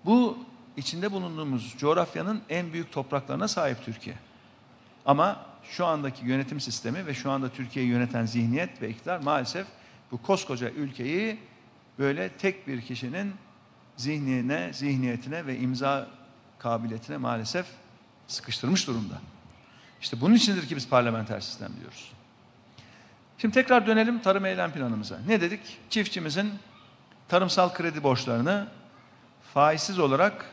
Bu 0.05 0.37
içinde 0.77 1.11
bulunduğumuz 1.11 1.75
coğrafyanın 1.77 2.41
en 2.49 2.73
büyük 2.73 2.91
topraklarına 2.91 3.47
sahip 3.47 3.85
Türkiye. 3.85 4.15
Ama 5.05 5.45
şu 5.63 5.85
andaki 5.85 6.25
yönetim 6.25 6.59
sistemi 6.59 7.05
ve 7.05 7.13
şu 7.13 7.31
anda 7.31 7.49
Türkiye'yi 7.49 7.91
yöneten 7.91 8.25
zihniyet 8.25 8.81
ve 8.81 8.89
iktidar 8.89 9.19
maalesef 9.19 9.67
bu 10.11 10.21
koskoca 10.21 10.69
ülkeyi 10.69 11.39
böyle 11.99 12.29
tek 12.29 12.67
bir 12.67 12.81
kişinin 12.81 13.33
zihnine, 13.97 14.73
zihniyetine 14.73 15.45
ve 15.45 15.59
imza 15.59 16.07
kabiliyetine 16.59 17.17
maalesef 17.17 17.65
sıkıştırmış 18.27 18.87
durumda. 18.87 19.15
İşte 20.01 20.21
bunun 20.21 20.35
içindir 20.35 20.67
ki 20.67 20.75
biz 20.75 20.89
parlamenter 20.89 21.39
sistem 21.39 21.71
diyoruz. 21.79 22.11
Şimdi 23.37 23.53
tekrar 23.53 23.87
dönelim 23.87 24.19
tarım 24.19 24.45
eylem 24.45 24.71
planımıza. 24.71 25.19
Ne 25.27 25.41
dedik? 25.41 25.77
Çiftçimizin 25.89 26.53
tarımsal 27.27 27.73
kredi 27.73 28.03
borçlarını 28.03 28.67
faizsiz 29.53 29.99
olarak 29.99 30.45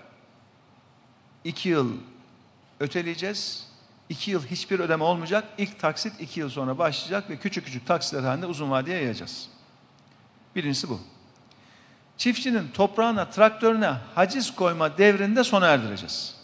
iki 1.44 1.68
yıl 1.68 1.92
öteleyeceğiz. 2.80 3.71
İki 4.12 4.30
yıl 4.30 4.46
hiçbir 4.46 4.80
ödeme 4.80 5.04
olmayacak. 5.04 5.44
İlk 5.58 5.78
taksit 5.78 6.20
iki 6.20 6.40
yıl 6.40 6.50
sonra 6.50 6.78
başlayacak 6.78 7.30
ve 7.30 7.36
küçük 7.36 7.64
küçük 7.64 7.86
taksitler 7.86 8.22
halinde 8.22 8.46
uzun 8.46 8.70
vadeye 8.70 9.02
yayacağız. 9.02 9.48
Birincisi 10.56 10.88
bu. 10.88 11.00
Çiftçinin 12.16 12.68
toprağına, 12.68 13.30
traktörüne 13.30 13.92
haciz 14.14 14.54
koyma 14.54 14.98
devrinde 14.98 15.44
sona 15.44 15.66
erdireceğiz. 15.66 16.36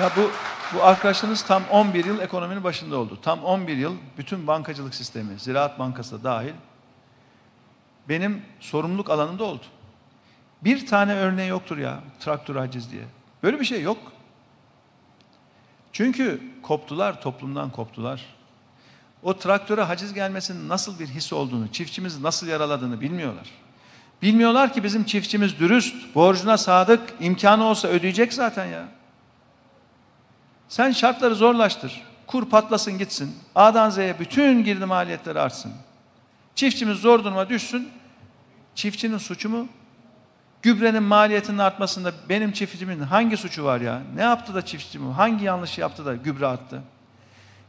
Ya 0.00 0.10
bu 0.16 0.30
bu 0.74 0.84
arkadaşınız 0.84 1.42
tam 1.42 1.62
11 1.70 2.04
yıl 2.04 2.20
ekonominin 2.20 2.64
başında 2.64 2.98
oldu. 2.98 3.18
Tam 3.22 3.44
11 3.44 3.76
yıl 3.76 3.96
bütün 4.18 4.46
bankacılık 4.46 4.94
sistemi, 4.94 5.38
Ziraat 5.38 5.78
Bankası 5.78 6.18
da 6.20 6.24
dahil 6.24 6.54
benim 8.08 8.42
sorumluluk 8.60 9.10
alanımda 9.10 9.44
oldu. 9.44 9.64
Bir 10.64 10.86
tane 10.86 11.14
örneği 11.14 11.48
yoktur 11.48 11.78
ya 11.78 12.00
traktör 12.20 12.56
haciz 12.56 12.90
diye. 12.92 13.02
Böyle 13.42 13.60
bir 13.60 13.64
şey 13.64 13.82
yok. 13.82 13.98
Çünkü 15.92 16.40
koptular, 16.62 17.22
toplumdan 17.22 17.70
koptular. 17.70 18.26
O 19.22 19.36
traktöre 19.36 19.82
haciz 19.82 20.14
gelmesinin 20.14 20.68
nasıl 20.68 20.98
bir 20.98 21.06
his 21.06 21.32
olduğunu, 21.32 21.72
çiftçimizi 21.72 22.22
nasıl 22.22 22.46
yaraladığını 22.46 23.00
bilmiyorlar. 23.00 23.50
Bilmiyorlar 24.22 24.72
ki 24.72 24.84
bizim 24.84 25.04
çiftçimiz 25.04 25.58
dürüst, 25.58 26.14
borcuna 26.14 26.56
sadık, 26.58 27.00
imkanı 27.20 27.64
olsa 27.64 27.88
ödeyecek 27.88 28.32
zaten 28.32 28.66
ya. 28.66 28.88
Sen 30.68 30.92
şartları 30.92 31.34
zorlaştır. 31.34 32.02
Kur 32.26 32.48
patlasın 32.48 32.98
gitsin. 32.98 33.36
A'dan 33.54 33.90
Z'ye 33.90 34.18
bütün 34.18 34.64
girdi 34.64 34.84
maliyetleri 34.84 35.40
artsın. 35.40 35.72
Çiftçimiz 36.54 36.98
zor 36.98 37.24
duruma 37.24 37.48
düşsün. 37.48 37.88
Çiftçinin 38.74 39.18
suçu 39.18 39.48
mu? 39.48 39.68
Gübrenin 40.62 41.02
maliyetinin 41.02 41.58
artmasında 41.58 42.12
benim 42.28 42.52
çiftçimin 42.52 43.00
hangi 43.00 43.36
suçu 43.36 43.64
var 43.64 43.80
ya? 43.80 44.02
Ne 44.14 44.22
yaptı 44.22 44.54
da 44.54 44.64
çiftçim? 44.66 45.10
Hangi 45.10 45.44
yanlışı 45.44 45.80
yaptı 45.80 46.06
da 46.06 46.14
gübre 46.14 46.46
attı? 46.46 46.82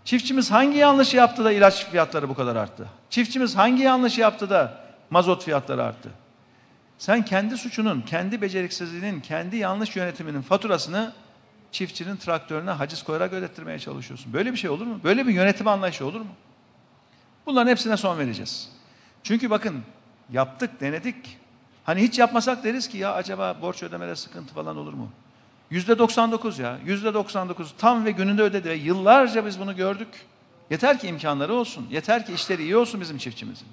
Çiftçimiz 0.06 0.52
hangi 0.52 0.78
yanlışı 0.78 1.18
yaptı 1.18 1.46
da 1.46 1.52
ilaç 1.52 1.86
fiyatları 1.86 2.30
bu 2.30 2.34
kadar 2.34 2.56
arttı? 2.56 2.88
Çiftçimiz 3.10 3.56
hangi 3.56 3.84
yanlışı 3.84 4.22
yaptı 4.22 4.50
da 4.50 4.84
mazot 5.10 5.44
fiyatları 5.44 5.84
arttı? 5.84 6.10
Sen 6.98 7.26
kendi 7.26 7.58
suçunun, 7.58 8.02
kendi 8.02 8.42
beceriksizliğinin, 8.42 9.20
kendi 9.20 9.58
yanlış 9.58 9.96
yönetiminin 9.96 10.42
faturasını 10.42 11.14
çiftçinin 11.72 12.16
traktörüne 12.16 12.72
haciz 12.72 13.04
koyarak 13.04 13.34
ödettirmeye 13.34 13.80
çalışıyorsun. 13.80 14.34
Böyle 14.34 14.52
bir 14.52 14.58
şey 14.58 14.70
olur 14.70 14.86
mu? 14.86 15.00
Böyle 15.04 15.28
bir 15.28 15.34
yönetim 15.34 15.68
anlayışı 15.68 16.06
olur 16.06 16.22
mu? 16.22 16.32
Bunların 17.46 17.72
hepsine 17.72 17.98
son 17.98 18.18
vereceğiz. 18.18 18.70
Çünkü 19.24 19.50
bakın 19.50 19.84
yaptık, 20.32 20.82
denedik. 20.82 21.38
Hani 21.90 22.02
hiç 22.02 22.20
yapmasak 22.20 22.64
deriz 22.64 22.88
ki 22.88 22.98
ya 22.98 23.14
acaba 23.14 23.58
borç 23.62 23.84
ödemede 23.84 24.16
sıkıntı 24.16 24.54
falan 24.54 24.78
olur 24.78 24.94
mu? 24.94 25.10
Yüzde 25.70 26.00
99 26.00 26.60
ya. 26.60 26.78
Yüzde 26.86 27.14
99 27.14 27.74
tam 27.78 28.06
ve 28.06 28.12
gününde 28.12 28.42
ödedi 28.42 28.70
yıllarca 28.70 29.46
biz 29.46 29.60
bunu 29.60 29.76
gördük. 29.76 30.08
Yeter 30.70 31.00
ki 31.00 31.08
imkanları 31.08 31.54
olsun. 31.54 31.88
Yeter 31.92 32.26
ki 32.26 32.34
işleri 32.34 32.62
iyi 32.62 32.78
olsun 32.78 33.02
bizim 33.02 33.18
çiftçimizin. 33.18 33.68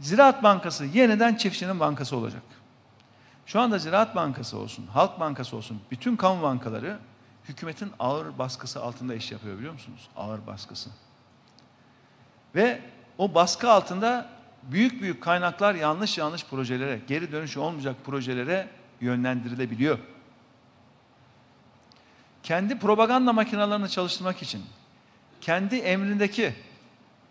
Ziraat 0.00 0.42
Bankası 0.42 0.84
yeniden 0.84 1.34
çiftçinin 1.34 1.80
bankası 1.80 2.16
olacak. 2.16 2.42
Şu 3.46 3.60
anda 3.60 3.78
Ziraat 3.78 4.16
Bankası 4.16 4.58
olsun, 4.58 4.86
Halk 4.86 5.20
Bankası 5.20 5.56
olsun, 5.56 5.80
bütün 5.90 6.16
kamu 6.16 6.42
bankaları 6.42 6.98
hükümetin 7.48 7.90
ağır 7.98 8.38
baskısı 8.38 8.82
altında 8.82 9.14
iş 9.14 9.32
yapıyor 9.32 9.58
biliyor 9.58 9.72
musunuz? 9.72 10.08
Ağır 10.16 10.46
baskısı. 10.46 10.90
Ve 12.54 12.80
o 13.18 13.34
baskı 13.34 13.70
altında 13.70 14.37
büyük 14.62 15.02
büyük 15.02 15.22
kaynaklar 15.22 15.74
yanlış 15.74 16.18
yanlış 16.18 16.44
projelere, 16.44 17.00
geri 17.06 17.32
dönüşü 17.32 17.60
olmayacak 17.60 17.96
projelere 18.04 18.68
yönlendirilebiliyor. 19.00 19.98
Kendi 22.42 22.78
propaganda 22.78 23.32
makinalarını 23.32 23.88
çalıştırmak 23.88 24.42
için, 24.42 24.64
kendi 25.40 25.76
emrindeki 25.76 26.54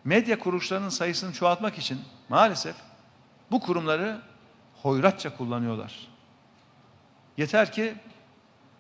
medya 0.03 0.39
kuruluşlarının 0.39 0.89
sayısını 0.89 1.33
çoğaltmak 1.33 1.77
için 1.77 1.99
maalesef 2.29 2.75
bu 3.51 3.59
kurumları 3.59 4.21
hoyratça 4.81 5.37
kullanıyorlar. 5.37 6.07
Yeter 7.37 7.71
ki 7.71 7.93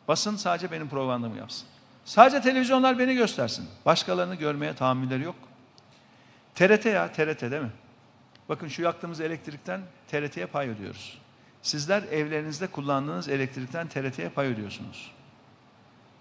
Basın 0.07 0.35
sadece 0.35 0.71
benim 0.71 0.89
propagandamı 0.89 1.37
yapsın. 1.37 1.67
Sadece 2.05 2.41
televizyonlar 2.41 2.99
beni 2.99 3.15
göstersin. 3.15 3.69
Başkalarını 3.85 4.35
görmeye 4.35 4.75
tahammülleri 4.75 5.23
yok. 5.23 5.35
TRT 6.55 6.85
ya 6.85 7.11
TRT 7.11 7.41
değil 7.41 7.61
mi? 7.61 7.71
Bakın 8.49 8.67
şu 8.67 8.81
yaktığımız 8.81 9.21
elektrikten 9.21 9.81
TRT'ye 10.07 10.45
pay 10.45 10.69
ödüyoruz. 10.69 11.17
Sizler 11.61 12.03
evlerinizde 12.03 12.67
kullandığınız 12.67 13.29
elektrikten 13.29 13.87
TRT'ye 13.87 14.29
pay 14.29 14.47
ödüyorsunuz. 14.47 15.11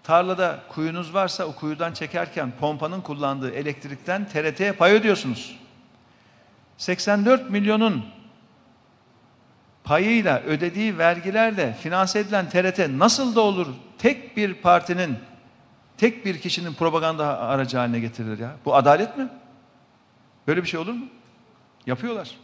Tarlada 0.03 0.63
kuyunuz 0.69 1.13
varsa 1.13 1.45
o 1.45 1.55
kuyudan 1.55 1.93
çekerken 1.93 2.51
pompanın 2.59 3.01
kullandığı 3.01 3.51
elektrikten 3.51 4.27
TRT'ye 4.27 4.71
pay 4.71 4.93
ödüyorsunuz. 4.93 5.59
84 6.77 7.49
milyonun 7.49 8.05
payıyla 9.83 10.39
ödediği 10.41 10.97
vergilerle 10.97 11.73
finanse 11.73 12.19
edilen 12.19 12.49
TRT 12.49 12.79
nasıl 12.89 13.35
da 13.35 13.41
olur 13.41 13.67
tek 13.97 14.37
bir 14.37 14.53
partinin, 14.53 15.17
tek 15.97 16.25
bir 16.25 16.41
kişinin 16.41 16.73
propaganda 16.73 17.39
aracı 17.39 17.77
haline 17.77 17.99
getirilir 17.99 18.39
ya? 18.39 18.55
Bu 18.65 18.75
adalet 18.75 19.17
mi? 19.17 19.29
Böyle 20.47 20.63
bir 20.63 20.67
şey 20.67 20.79
olur 20.79 20.93
mu? 20.93 21.05
Yapıyorlar. 21.87 22.37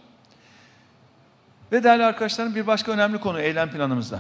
Ve 1.72 1.84
değerli 1.84 2.06
arkadaşlarım 2.06 2.56
bir 2.56 2.68
başka 2.68 2.92
önemli 2.92 3.20
konu 3.20 3.40
eylem 3.40 3.72
planımızda. 3.72 4.20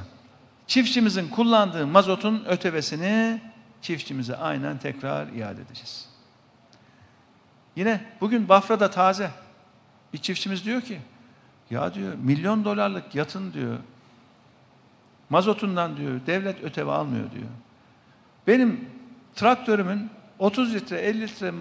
Çiftçimizin 0.67 1.29
kullandığı 1.29 1.87
mazotun 1.87 2.45
ötebesini 2.47 3.41
çiftçimize 3.81 4.35
aynen 4.35 4.77
tekrar 4.77 5.27
iade 5.27 5.61
edeceğiz. 5.61 6.09
Yine 7.75 8.01
bugün 8.21 8.49
Bafra'da 8.49 8.89
taze 8.89 9.31
bir 10.13 10.17
çiftçimiz 10.17 10.65
diyor 10.65 10.81
ki 10.81 10.99
ya 11.69 11.93
diyor 11.93 12.13
milyon 12.15 12.65
dolarlık 12.65 13.15
yatın 13.15 13.53
diyor 13.53 13.77
mazotundan 15.29 15.97
diyor 15.97 16.19
devlet 16.27 16.63
öteve 16.63 16.91
almıyor 16.91 17.31
diyor. 17.31 17.49
Benim 18.47 18.89
traktörümün 19.35 20.09
30 20.39 20.73
litre 20.73 20.97
50 20.97 21.21
litre 21.21 21.51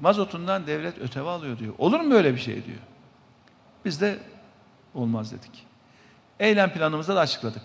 mazotundan 0.00 0.66
devlet 0.66 0.98
öteve 0.98 1.28
alıyor 1.28 1.58
diyor. 1.58 1.74
Olur 1.78 2.00
mu 2.00 2.10
böyle 2.10 2.34
bir 2.34 2.40
şey 2.40 2.64
diyor. 2.64 2.78
Biz 3.84 4.00
de 4.00 4.18
olmaz 4.94 5.32
dedik. 5.32 5.66
Eylem 6.40 6.72
planımızda 6.72 7.16
da 7.16 7.20
açıkladık. 7.20 7.62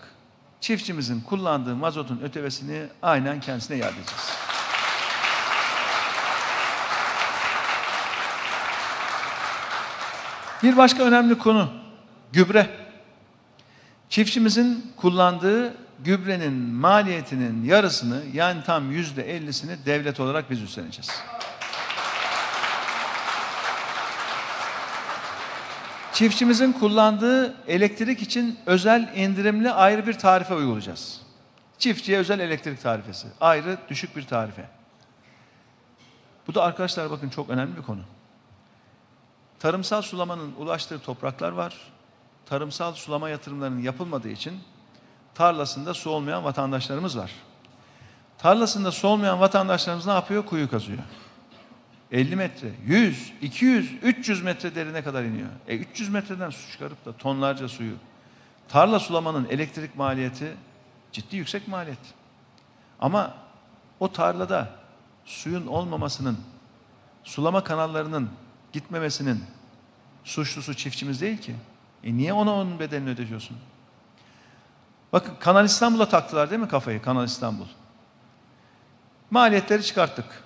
Çiftçimizin 0.62 1.21
kullandığı 1.21 1.75
mazotun 1.75 2.19
ötevesini 2.23 2.84
aynen 3.01 3.39
kendisine 3.39 3.78
iade 3.78 3.88
edeceğiz. 3.88 4.32
Bir 10.63 10.78
başka 10.78 11.04
önemli 11.04 11.38
konu 11.38 11.69
gübre. 12.32 12.69
Çiftçimizin 14.10 14.93
kullandığı 14.97 15.73
gübrenin 16.04 16.54
maliyetinin 16.54 17.63
yarısını 17.63 18.21
yani 18.34 18.63
tam 18.63 18.91
yüzde 18.91 19.36
ellisini 19.36 19.86
devlet 19.86 20.19
olarak 20.19 20.49
biz 20.49 20.62
üstleneceğiz. 20.62 21.10
Çiftçimizin 26.15 26.71
kullandığı 26.71 27.56
elektrik 27.67 28.21
için 28.21 28.60
özel 28.65 29.12
indirimli 29.15 29.71
ayrı 29.71 30.08
bir 30.08 30.13
tarife 30.13 30.54
uygulayacağız. 30.54 31.21
Çiftçiye 31.78 32.17
özel 32.17 32.39
elektrik 32.39 32.82
tarifesi. 32.82 33.28
Ayrı 33.41 33.78
düşük 33.89 34.15
bir 34.15 34.28
tarife. 34.28 34.69
Bu 36.47 36.56
da 36.56 36.63
arkadaşlar 36.63 37.12
bakın 37.12 37.30
çok 37.30 37.49
önemli 37.49 37.78
bir 37.78 37.82
konu. 37.82 38.01
Tarımsal 39.60 40.01
sulamanın 40.01 40.54
ulaştığı 40.56 40.99
topraklar 40.99 41.51
var. 41.51 41.75
Tarımsal 42.45 42.93
sulama 42.93 43.30
yatırımlarının 43.30 43.82
yapılmadığı 43.82 44.30
için 44.30 44.60
tarlasında 45.34 45.93
su 45.93 46.10
olmayan 46.10 46.43
vatandaşlarımız 46.43 47.17
var. 47.17 47.32
Tarlasında 48.38 48.91
su 48.91 49.08
olmayan 49.08 49.39
vatandaşlarımız 49.39 50.06
ne 50.06 50.13
yapıyor? 50.13 50.45
Kuyu 50.45 50.69
kazıyor. 50.69 50.99
50 52.15 52.36
metre, 52.36 52.67
100, 52.86 53.34
200, 53.41 53.91
300 54.04 54.43
metre 54.43 54.75
derine 54.75 55.04
kadar 55.04 55.23
iniyor. 55.23 55.49
E 55.67 55.78
300 55.78 56.10
metreden 56.10 56.49
su 56.49 56.71
çıkarıp 56.71 57.06
da 57.06 57.17
tonlarca 57.17 57.67
suyu. 57.67 57.95
Tarla 58.67 58.99
sulamanın 58.99 59.47
elektrik 59.49 59.95
maliyeti 59.95 60.54
ciddi 61.12 61.36
yüksek 61.36 61.67
maliyet. 61.67 61.99
Ama 62.99 63.34
o 63.99 64.12
tarlada 64.12 64.69
suyun 65.25 65.67
olmamasının, 65.67 66.38
sulama 67.23 67.63
kanallarının 67.63 68.30
gitmemesinin 68.73 69.43
suçlusu 70.23 70.73
çiftçimiz 70.73 71.21
değil 71.21 71.38
ki. 71.38 71.56
E 72.04 72.17
niye 72.17 72.34
ona 72.34 72.54
onun 72.54 72.80
bedelini 72.80 73.10
ödetiyorsun? 73.10 73.58
Bakın 75.13 75.36
Kanal 75.39 75.65
İstanbul'a 75.65 76.10
taktılar 76.10 76.49
değil 76.49 76.62
mi 76.62 76.67
kafayı 76.67 77.01
Kanal 77.01 77.25
İstanbul? 77.25 77.67
Maliyetleri 79.32 79.84
çıkarttık. 79.84 80.45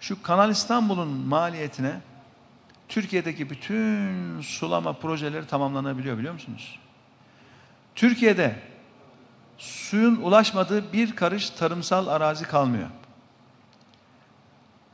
Şu 0.00 0.22
Kanal 0.22 0.50
İstanbul'un 0.50 1.08
maliyetine 1.08 2.00
Türkiye'deki 2.88 3.50
bütün 3.50 4.40
sulama 4.40 4.92
projeleri 4.92 5.46
tamamlanabiliyor 5.46 6.18
biliyor 6.18 6.34
musunuz? 6.34 6.78
Türkiye'de 7.94 8.56
suyun 9.58 10.16
ulaşmadığı 10.16 10.92
bir 10.92 11.16
karış 11.16 11.50
tarımsal 11.50 12.06
arazi 12.06 12.44
kalmıyor. 12.44 12.88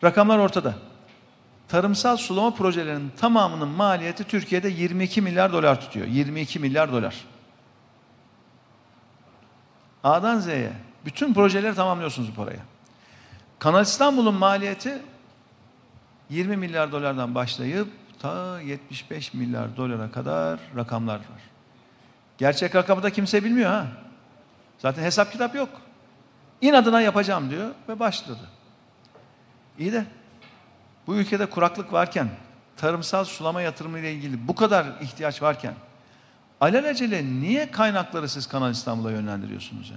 Rakamlar 0.04 0.38
ortada. 0.38 0.74
Tarımsal 1.68 2.16
sulama 2.16 2.54
projelerinin 2.54 3.12
tamamının 3.16 3.68
maliyeti 3.68 4.24
Türkiye'de 4.24 4.68
22 4.68 5.22
milyar 5.22 5.52
dolar 5.52 5.80
tutuyor. 5.80 6.06
22 6.06 6.58
milyar 6.58 6.92
dolar. 6.92 7.24
A'dan 10.04 10.40
Z'ye 10.40 10.72
bütün 11.04 11.34
projeleri 11.34 11.74
tamamlıyorsunuz 11.74 12.30
bu 12.30 12.34
paraya. 12.34 12.75
Kanal 13.58 13.82
İstanbul'un 13.82 14.34
maliyeti 14.34 15.02
20 16.30 16.56
milyar 16.56 16.92
dolardan 16.92 17.34
başlayıp 17.34 17.88
ta 18.18 18.60
75 18.60 19.34
milyar 19.34 19.76
dolara 19.76 20.10
kadar 20.10 20.60
rakamlar 20.76 21.16
var. 21.16 21.42
Gerçek 22.38 22.74
rakamı 22.74 23.02
da 23.02 23.10
kimse 23.10 23.44
bilmiyor 23.44 23.70
ha. 23.70 23.86
Zaten 24.78 25.02
hesap 25.02 25.32
kitap 25.32 25.54
yok. 25.54 25.68
İnadına 26.60 27.00
yapacağım 27.00 27.50
diyor 27.50 27.70
ve 27.88 28.00
başladı. 28.00 28.50
İyi 29.78 29.92
de 29.92 30.04
bu 31.06 31.16
ülkede 31.16 31.46
kuraklık 31.46 31.92
varken, 31.92 32.28
tarımsal 32.76 33.24
sulama 33.24 33.62
yatırımı 33.62 33.98
ile 33.98 34.12
ilgili 34.12 34.48
bu 34.48 34.54
kadar 34.54 34.86
ihtiyaç 35.00 35.42
varken 35.42 35.74
alelacele 36.60 37.24
niye 37.24 37.70
kaynakları 37.70 38.28
siz 38.28 38.46
Kanal 38.46 38.70
İstanbul'a 38.70 39.10
yönlendiriyorsunuz 39.10 39.90
ya? 39.90 39.96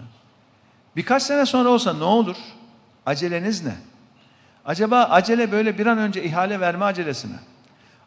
Birkaç 0.95 1.23
sene 1.23 1.45
sonra 1.45 1.69
olsa 1.69 1.93
ne 1.93 2.03
olur? 2.03 2.35
Aceleniz 3.09 3.65
ne? 3.65 3.73
Acaba 4.65 5.03
acele 5.03 5.51
böyle 5.51 5.77
bir 5.77 5.85
an 5.85 5.97
önce 5.97 6.23
ihale 6.23 6.59
verme 6.59 6.85
acelesi 6.85 7.27
mi? 7.27 7.39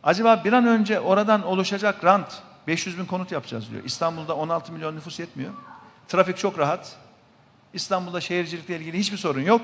Acaba 0.02 0.44
bir 0.44 0.52
an 0.52 0.66
önce 0.66 1.00
oradan 1.00 1.42
oluşacak 1.42 2.04
rant 2.04 2.42
500 2.66 2.98
bin 2.98 3.04
konut 3.04 3.32
yapacağız 3.32 3.70
diyor. 3.70 3.84
İstanbul'da 3.84 4.36
16 4.36 4.72
milyon 4.72 4.96
nüfus 4.96 5.20
yetmiyor. 5.20 5.52
Trafik 6.08 6.36
çok 6.36 6.58
rahat. 6.58 6.96
İstanbul'da 7.74 8.20
şehircilikle 8.20 8.76
ilgili 8.76 8.98
hiçbir 8.98 9.16
sorun 9.16 9.40
yok. 9.40 9.60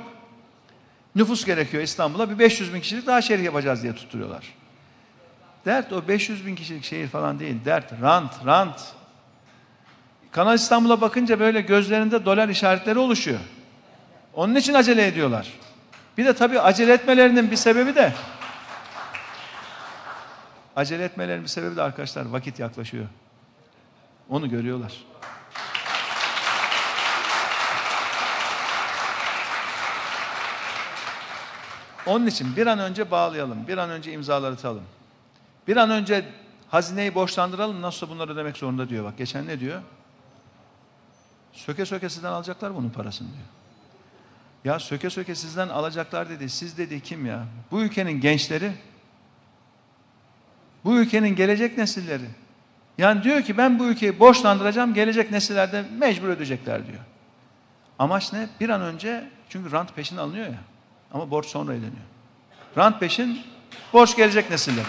Nüfus 1.15 1.45
gerekiyor 1.45 1.83
İstanbul'a. 1.83 2.31
Bir 2.31 2.39
500 2.39 2.75
bin 2.75 2.81
kişilik 2.81 3.07
daha 3.07 3.23
şehir 3.23 3.43
yapacağız 3.43 3.83
diye 3.83 3.95
tutturuyorlar. 3.95 4.55
Dert 5.65 5.93
o 5.93 6.09
500 6.09 6.47
bin 6.47 6.55
kişilik 6.55 6.85
şehir 6.85 7.09
falan 7.09 7.39
değil. 7.39 7.57
Dert 7.65 7.93
rant, 8.03 8.47
rant. 8.47 8.81
Kanal 10.31 10.55
İstanbul'a 10.55 11.01
bakınca 11.01 11.41
böyle 11.41 11.61
gözlerinde 11.61 12.25
dolar 12.25 12.49
işaretleri 12.49 12.99
oluşuyor. 12.99 13.41
Onun 14.35 14.55
için 14.55 14.75
acele 14.75 15.07
ediyorlar. 15.07 15.53
Bir 16.19 16.25
de 16.25 16.33
tabii 16.33 16.61
acele 16.61 16.93
etmelerinin 16.93 17.51
bir 17.51 17.57
sebebi 17.57 17.95
de 17.95 18.13
acele 20.77 21.05
etmelerinin 21.05 21.45
bir 21.45 21.49
sebebi 21.49 21.77
de 21.77 21.83
arkadaşlar 21.83 22.27
vakit 22.27 22.59
yaklaşıyor. 22.59 23.07
Onu 24.29 24.51
görüyorlar. 24.51 24.93
Onun 32.07 32.27
için 32.27 32.57
bir 32.57 32.67
an 32.67 32.79
önce 32.79 33.11
bağlayalım, 33.11 33.69
bir 33.69 33.79
an 33.79 33.91
önce 33.91 34.13
imzaları 34.13 34.55
atalım. 34.55 34.85
Bir 35.69 35.77
an 35.77 35.91
önce 35.91 36.25
hazineyi 36.69 37.15
borçlandıralım, 37.15 37.83
nasılsa 37.83 38.09
bunları 38.09 38.33
ödemek 38.33 38.57
zorunda 38.57 38.89
diyor. 38.89 39.05
Bak 39.05 39.19
geçen 39.19 39.47
ne 39.47 39.61
diyor? 39.61 39.83
Söke 41.53 41.87
söke 41.87 42.09
sizden 42.09 42.33
alacaklar 42.33 42.75
bunun 42.75 42.91
parasını 42.91 43.29
diyor. 43.29 43.58
Ya 44.69 44.79
söke 44.79 45.11
söke 45.11 45.35
sizden 45.35 45.69
alacaklar 45.69 46.31
dedi. 46.31 46.51
Siz 46.51 46.79
dedi 46.79 47.01
kim 47.01 47.27
ya? 47.27 47.47
Bu 47.71 47.83
ülkenin 47.83 48.21
gençleri, 48.21 48.73
bu 50.85 50.97
ülkenin 50.97 51.37
gelecek 51.37 51.79
nesilleri. 51.79 52.25
Yani 52.99 53.23
diyor 53.23 53.43
ki 53.43 53.57
ben 53.57 53.79
bu 53.79 53.87
ülkeyi 53.87 54.21
borçlandıracağım, 54.21 54.95
gelecek 54.95 55.31
nesillerde 55.31 55.85
mecbur 55.99 56.29
ödeyecekler 56.29 56.87
diyor. 56.87 56.99
Amaç 57.99 58.33
ne? 58.33 58.49
Bir 58.61 58.69
an 58.69 58.83
önce, 58.83 59.31
çünkü 59.49 59.73
rant 59.73 59.95
peşin 59.95 60.17
alınıyor 60.17 60.47
ya. 60.47 60.61
Ama 61.13 61.31
borç 61.31 61.47
sonra 61.47 61.73
ödeniyor. 61.73 62.07
Rant 62.77 63.01
peşin, 63.01 63.41
borç 63.93 64.17
gelecek 64.17 64.51
nesillere. 64.51 64.89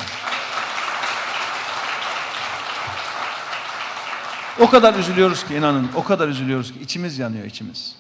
O 4.59 4.69
kadar 4.69 4.95
üzülüyoruz 4.95 5.47
ki 5.47 5.55
inanın, 5.55 5.89
o 5.95 6.03
kadar 6.03 6.27
üzülüyoruz 6.27 6.73
ki 6.73 6.80
içimiz 6.80 7.19
yanıyor 7.19 7.45
içimiz. 7.45 7.99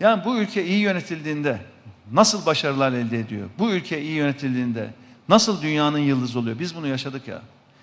Yani 0.00 0.24
bu 0.24 0.38
ülke 0.38 0.64
iyi 0.66 0.78
yönetildiğinde 0.78 1.60
nasıl 2.12 2.46
başarılar 2.46 2.92
elde 2.92 3.18
ediyor? 3.18 3.48
Bu 3.58 3.70
ülke 3.70 4.02
iyi 4.02 4.12
yönetildiğinde 4.12 4.90
nasıl 5.28 5.62
dünyanın 5.62 5.98
yıldızı 5.98 6.38
oluyor? 6.38 6.58
Biz 6.58 6.76
bunu 6.76 6.86
yaşadık 6.86 7.28
ya. 7.28 7.42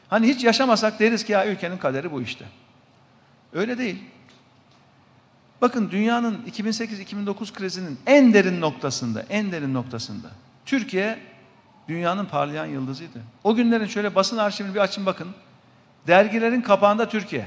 Hani 0.09 0.27
hiç 0.27 0.43
yaşamasak 0.43 0.99
deriz 0.99 1.23
ki 1.25 1.31
ya 1.31 1.47
ülkenin 1.47 1.77
kaderi 1.77 2.11
bu 2.11 2.21
işte. 2.21 2.45
Öyle 3.53 3.77
değil. 3.77 4.03
Bakın 5.61 5.91
dünyanın 5.91 6.37
2008-2009 6.51 7.53
krizinin 7.53 7.99
en 8.07 8.33
derin 8.33 8.61
noktasında, 8.61 9.25
en 9.29 9.51
derin 9.51 9.73
noktasında 9.73 10.27
Türkiye 10.65 11.19
dünyanın 11.87 12.25
parlayan 12.25 12.65
yıldızıydı. 12.65 13.19
O 13.43 13.55
günlerin 13.55 13.85
şöyle 13.85 14.15
basın 14.15 14.37
arşivini 14.37 14.75
bir 14.75 14.79
açın 14.79 15.05
bakın. 15.05 15.27
Dergilerin 16.07 16.61
kapağında 16.61 17.09
Türkiye. 17.09 17.45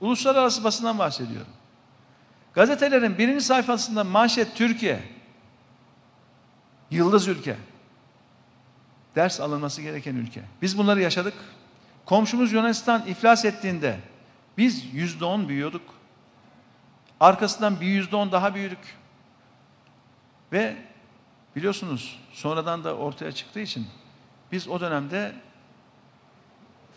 Uluslararası 0.00 0.64
basından 0.64 0.98
bahsediyorum. 0.98 1.52
Gazetelerin 2.54 3.18
birinci 3.18 3.44
sayfasında 3.44 4.04
manşet 4.04 4.56
Türkiye. 4.56 5.02
Yıldız 6.90 7.28
ülke. 7.28 7.56
Ders 9.16 9.40
alınması 9.40 9.82
gereken 9.82 10.14
ülke. 10.14 10.42
Biz 10.62 10.78
bunları 10.78 11.00
yaşadık. 11.00 11.34
Komşumuz 12.04 12.52
Yunanistan 12.52 13.06
iflas 13.06 13.44
ettiğinde 13.44 14.00
biz 14.58 14.94
yüzde 14.94 15.24
on 15.24 15.48
büyüyorduk. 15.48 15.82
Arkasından 17.20 17.80
bir 17.80 17.86
yüzde 17.86 18.16
on 18.16 18.32
daha 18.32 18.54
büyüdük. 18.54 18.96
Ve 20.52 20.76
biliyorsunuz 21.56 22.20
sonradan 22.32 22.84
da 22.84 22.96
ortaya 22.96 23.32
çıktığı 23.32 23.60
için 23.60 23.86
biz 24.52 24.68
o 24.68 24.80
dönemde 24.80 25.32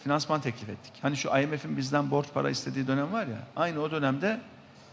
finansman 0.03 0.41
teklif 0.41 0.69
ettik. 0.69 0.93
Hani 1.01 1.17
şu 1.17 1.37
IMF'in 1.37 1.77
bizden 1.77 2.11
borç 2.11 2.27
para 2.33 2.49
istediği 2.49 2.87
dönem 2.87 3.13
var 3.13 3.27
ya, 3.27 3.37
aynı 3.55 3.79
o 3.79 3.91
dönemde 3.91 4.39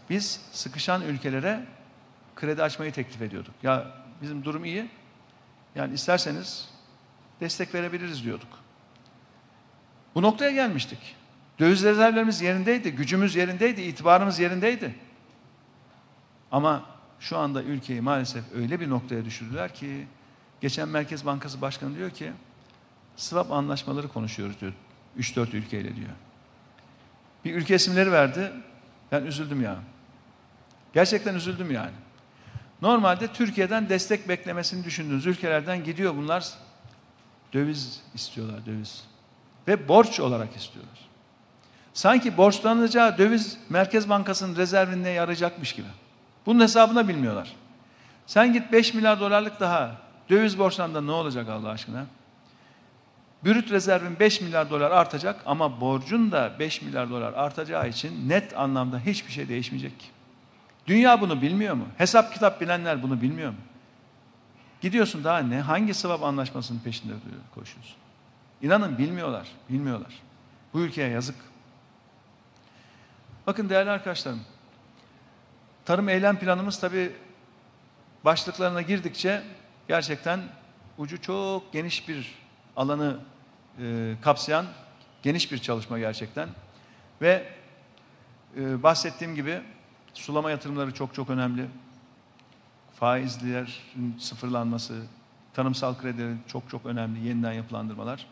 biz 0.09 0.41
sıkışan 0.51 1.01
ülkelere 1.01 1.65
kredi 2.35 2.63
açmayı 2.63 2.91
teklif 2.91 3.21
ediyorduk. 3.21 3.53
Ya 3.63 3.91
bizim 4.21 4.43
durum 4.43 4.65
iyi, 4.65 4.89
yani 5.75 5.93
isterseniz 5.93 6.69
destek 7.39 7.73
verebiliriz 7.73 8.23
diyorduk. 8.23 8.49
Bu 10.15 10.21
noktaya 10.21 10.51
gelmiştik. 10.51 11.15
Döviz 11.59 11.83
rezervlerimiz 11.83 12.41
yerindeydi, 12.41 12.91
gücümüz 12.91 13.35
yerindeydi, 13.35 13.81
itibarımız 13.81 14.39
yerindeydi. 14.39 14.95
Ama 16.51 16.85
şu 17.19 17.37
anda 17.37 17.63
ülkeyi 17.63 18.01
maalesef 18.01 18.43
öyle 18.55 18.79
bir 18.79 18.89
noktaya 18.89 19.25
düşürdüler 19.25 19.73
ki 19.73 20.07
geçen 20.61 20.89
Merkez 20.89 21.25
Bankası 21.25 21.61
Başkanı 21.61 21.95
diyor 21.95 22.09
ki 22.09 22.31
swap 23.15 23.51
anlaşmaları 23.51 24.07
konuşuyoruz 24.07 24.61
diyor. 24.61 24.73
3-4 25.19 25.55
ülkeyle 25.55 25.95
diyor. 25.95 26.09
Bir 27.45 27.55
ülke 27.55 27.75
isimleri 27.75 28.11
verdi. 28.11 28.51
Ben 29.11 29.25
üzüldüm 29.25 29.61
ya. 29.61 29.79
Gerçekten 30.95 31.35
üzüldüm 31.35 31.71
yani. 31.71 31.91
Normalde 32.81 33.27
Türkiye'den 33.27 33.89
destek 33.89 34.29
beklemesini 34.29 34.83
düşündüğünüz 34.83 35.25
ülkelerden 35.25 35.83
gidiyor 35.83 36.15
bunlar. 36.15 36.45
Döviz 37.53 38.01
istiyorlar, 38.13 38.65
döviz. 38.65 39.03
Ve 39.67 39.87
borç 39.87 40.19
olarak 40.19 40.55
istiyorlar. 40.55 40.99
Sanki 41.93 42.37
borçlanacağı 42.37 43.17
döviz 43.17 43.57
Merkez 43.69 44.09
Bankası'nın 44.09 44.55
rezervine 44.55 45.09
yarayacakmış 45.09 45.73
gibi. 45.73 45.87
Bunun 46.45 46.59
hesabına 46.59 47.07
bilmiyorlar. 47.07 47.55
Sen 48.27 48.53
git 48.53 48.71
5 48.71 48.93
milyar 48.93 49.19
dolarlık 49.19 49.59
daha 49.59 49.95
döviz 50.29 50.59
borçlarında 50.59 51.01
ne 51.01 51.11
olacak 51.11 51.49
Allah 51.49 51.69
aşkına? 51.69 52.05
Brüt 53.45 53.71
rezervin 53.71 54.19
5 54.19 54.41
milyar 54.41 54.69
dolar 54.69 54.91
artacak 54.91 55.41
ama 55.45 55.81
borcun 55.81 56.31
da 56.31 56.51
5 56.59 56.81
milyar 56.81 57.09
dolar 57.09 57.33
artacağı 57.33 57.89
için 57.89 58.29
net 58.29 58.57
anlamda 58.57 58.99
hiçbir 58.99 59.31
şey 59.31 59.49
değişmeyecek. 59.49 60.14
Dünya 60.87 61.21
bunu 61.21 61.41
bilmiyor 61.41 61.75
mu? 61.75 61.87
Hesap 61.97 62.33
kitap 62.33 62.61
bilenler 62.61 63.03
bunu 63.03 63.21
bilmiyor 63.21 63.49
mu? 63.49 63.57
Gidiyorsun 64.81 65.23
daha 65.23 65.39
ne? 65.39 65.61
Hangi 65.61 65.93
swap 65.93 66.23
anlaşmasının 66.23 66.79
peşinde 66.79 67.13
koşuyorsun? 67.55 67.95
İnanın 68.61 68.97
bilmiyorlar, 68.97 69.47
bilmiyorlar. 69.69 70.13
Bu 70.73 70.79
ülkeye 70.79 71.09
yazık. 71.09 71.35
Bakın 73.47 73.69
değerli 73.69 73.89
arkadaşlarım, 73.89 74.41
tarım 75.85 76.09
eylem 76.09 76.39
planımız 76.39 76.79
tabi 76.79 77.11
başlıklarına 78.25 78.81
girdikçe 78.81 79.43
gerçekten 79.87 80.39
ucu 80.97 81.21
çok 81.21 81.73
geniş 81.73 82.09
bir 82.09 82.35
alanı 82.75 83.17
e, 83.79 84.13
kapsayan 84.21 84.65
geniş 85.23 85.51
bir 85.51 85.57
çalışma 85.57 85.99
gerçekten. 85.99 86.49
Ve 87.21 87.53
e, 88.57 88.83
bahsettiğim 88.83 89.35
gibi 89.35 89.61
sulama 90.15 90.51
yatırımları 90.51 90.93
çok 90.93 91.15
çok 91.15 91.29
önemli. 91.29 91.67
Faizlerin 92.95 94.17
sıfırlanması, 94.19 95.01
tarımsal 95.53 95.97
kredilerin 95.97 96.41
çok 96.47 96.69
çok 96.69 96.85
önemli 96.85 97.27
yeniden 97.27 97.53
yapılandırmalar. 97.53 98.25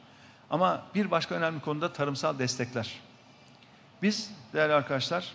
Ama 0.49 0.83
bir 0.95 1.11
başka 1.11 1.35
önemli 1.35 1.61
konuda 1.61 1.93
tarımsal 1.93 2.39
destekler. 2.39 2.99
Biz 4.01 4.31
değerli 4.53 4.73
arkadaşlar 4.73 5.33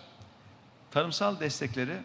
tarımsal 0.91 1.39
destekleri 1.39 1.97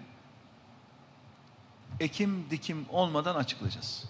ekim 2.01 2.47
dikim 2.51 2.87
olmadan 2.91 3.35
açıklayacağız. 3.35 4.05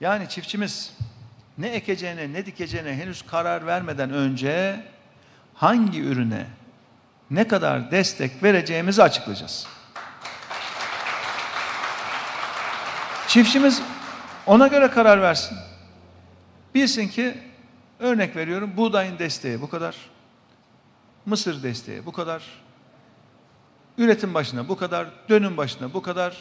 Yani 0.00 0.28
çiftçimiz 0.28 0.96
ne 1.58 1.68
ekeceğine 1.68 2.32
ne 2.32 2.46
dikeceğine 2.46 2.94
henüz 2.94 3.22
karar 3.22 3.66
vermeden 3.66 4.10
önce 4.10 4.84
hangi 5.54 6.00
ürüne 6.00 6.46
ne 7.32 7.48
kadar 7.48 7.90
destek 7.90 8.42
vereceğimizi 8.42 9.02
açıklayacağız. 9.02 9.66
Çiftçimiz 13.28 13.82
ona 14.46 14.66
göre 14.66 14.90
karar 14.90 15.22
versin. 15.22 15.58
Bilsin 16.74 17.08
ki 17.08 17.38
örnek 17.98 18.36
veriyorum 18.36 18.72
buğdayın 18.76 19.18
desteği 19.18 19.60
bu 19.60 19.70
kadar. 19.70 19.96
Mısır 21.26 21.62
desteği 21.62 22.06
bu 22.06 22.12
kadar. 22.12 22.42
Üretim 23.98 24.34
başına 24.34 24.68
bu 24.68 24.76
kadar, 24.76 25.06
dönüm 25.28 25.56
başına 25.56 25.94
bu 25.94 26.02
kadar. 26.02 26.36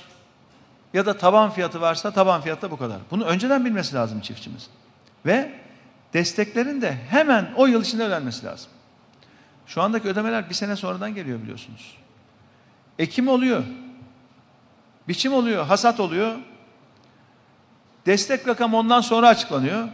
Ya 0.94 1.06
da 1.06 1.18
taban 1.18 1.52
fiyatı 1.52 1.82
varsa 1.82 2.12
taban 2.12 2.42
fiyatı 2.42 2.72
bu 2.72 2.78
kadar. 2.78 2.98
Bunu 3.12 3.26
önceden 3.26 3.66
bilmesi 3.66 3.96
lazım 3.96 4.22
çiftçimiz. 4.22 4.70
Ve 5.26 5.52
desteklerin 6.14 6.82
de 6.82 6.98
hemen 7.10 7.54
o 7.56 7.68
yıl 7.68 7.82
içinde 7.82 8.04
ödenmesi 8.04 8.46
lazım. 8.46 8.72
Şu 9.74 9.82
andaki 9.82 10.08
ödemeler 10.08 10.50
bir 10.50 10.54
sene 10.54 10.76
sonradan 10.76 11.16
geliyor 11.16 11.42
biliyorsunuz. 11.42 11.98
Ekim 13.00 13.28
oluyor. 13.28 13.64
Biçim 15.08 15.34
oluyor, 15.34 15.66
hasat 15.66 16.00
oluyor. 16.00 16.36
Destek 18.06 18.48
rakam 18.48 18.74
ondan 18.74 19.02
sonra 19.02 19.28
açıklanıyor. 19.28 19.88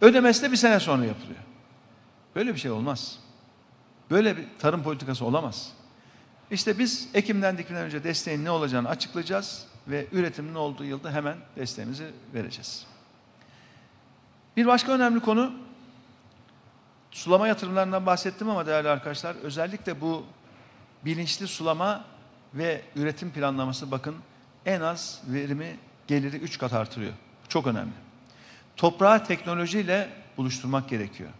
Ödemesi 0.00 0.42
de 0.42 0.52
bir 0.52 0.56
sene 0.56 0.80
sonra 0.80 1.04
yapılıyor. 1.04 1.38
Böyle 2.34 2.54
bir 2.54 2.60
şey 2.60 2.70
olmaz. 2.70 3.18
Böyle 4.10 4.36
bir 4.36 4.44
tarım 4.58 4.82
politikası 4.82 5.24
olamaz. 5.24 5.72
İşte 6.50 6.78
biz 6.78 7.08
Ekim'den 7.14 7.58
dikimden 7.58 7.84
önce 7.84 8.04
desteğin 8.04 8.44
ne 8.44 8.50
olacağını 8.50 8.88
açıklayacağız 8.88 9.66
ve 9.88 10.06
üretimin 10.12 10.54
olduğu 10.54 10.84
yılda 10.84 11.12
hemen 11.12 11.36
desteğimizi 11.56 12.06
vereceğiz. 12.34 12.86
Bir 14.56 14.66
başka 14.66 14.92
önemli 14.92 15.20
konu 15.20 15.65
sulama 17.16 17.48
yatırımlarından 17.48 18.06
bahsettim 18.06 18.50
ama 18.50 18.66
değerli 18.66 18.88
arkadaşlar 18.88 19.36
özellikle 19.36 20.00
bu 20.00 20.24
bilinçli 21.04 21.46
sulama 21.46 22.04
ve 22.54 22.82
üretim 22.96 23.30
planlaması 23.30 23.90
bakın 23.90 24.16
en 24.66 24.80
az 24.80 25.22
verimi 25.26 25.76
geliri 26.06 26.36
3 26.36 26.58
kat 26.58 26.72
artırıyor. 26.72 27.12
Çok 27.48 27.66
önemli. 27.66 27.92
Toprağı 28.76 29.24
teknolojiyle 29.24 30.08
buluşturmak 30.36 30.88
gerekiyor. 30.88 31.30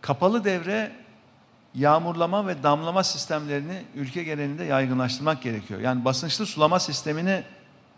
Kapalı 0.00 0.44
devre 0.44 0.92
yağmurlama 1.74 2.46
ve 2.46 2.62
damlama 2.62 3.04
sistemlerini 3.04 3.82
ülke 3.94 4.22
genelinde 4.22 4.64
yaygınlaştırmak 4.64 5.42
gerekiyor. 5.42 5.80
Yani 5.80 6.04
basınçlı 6.04 6.46
sulama 6.46 6.80
sistemini 6.80 7.44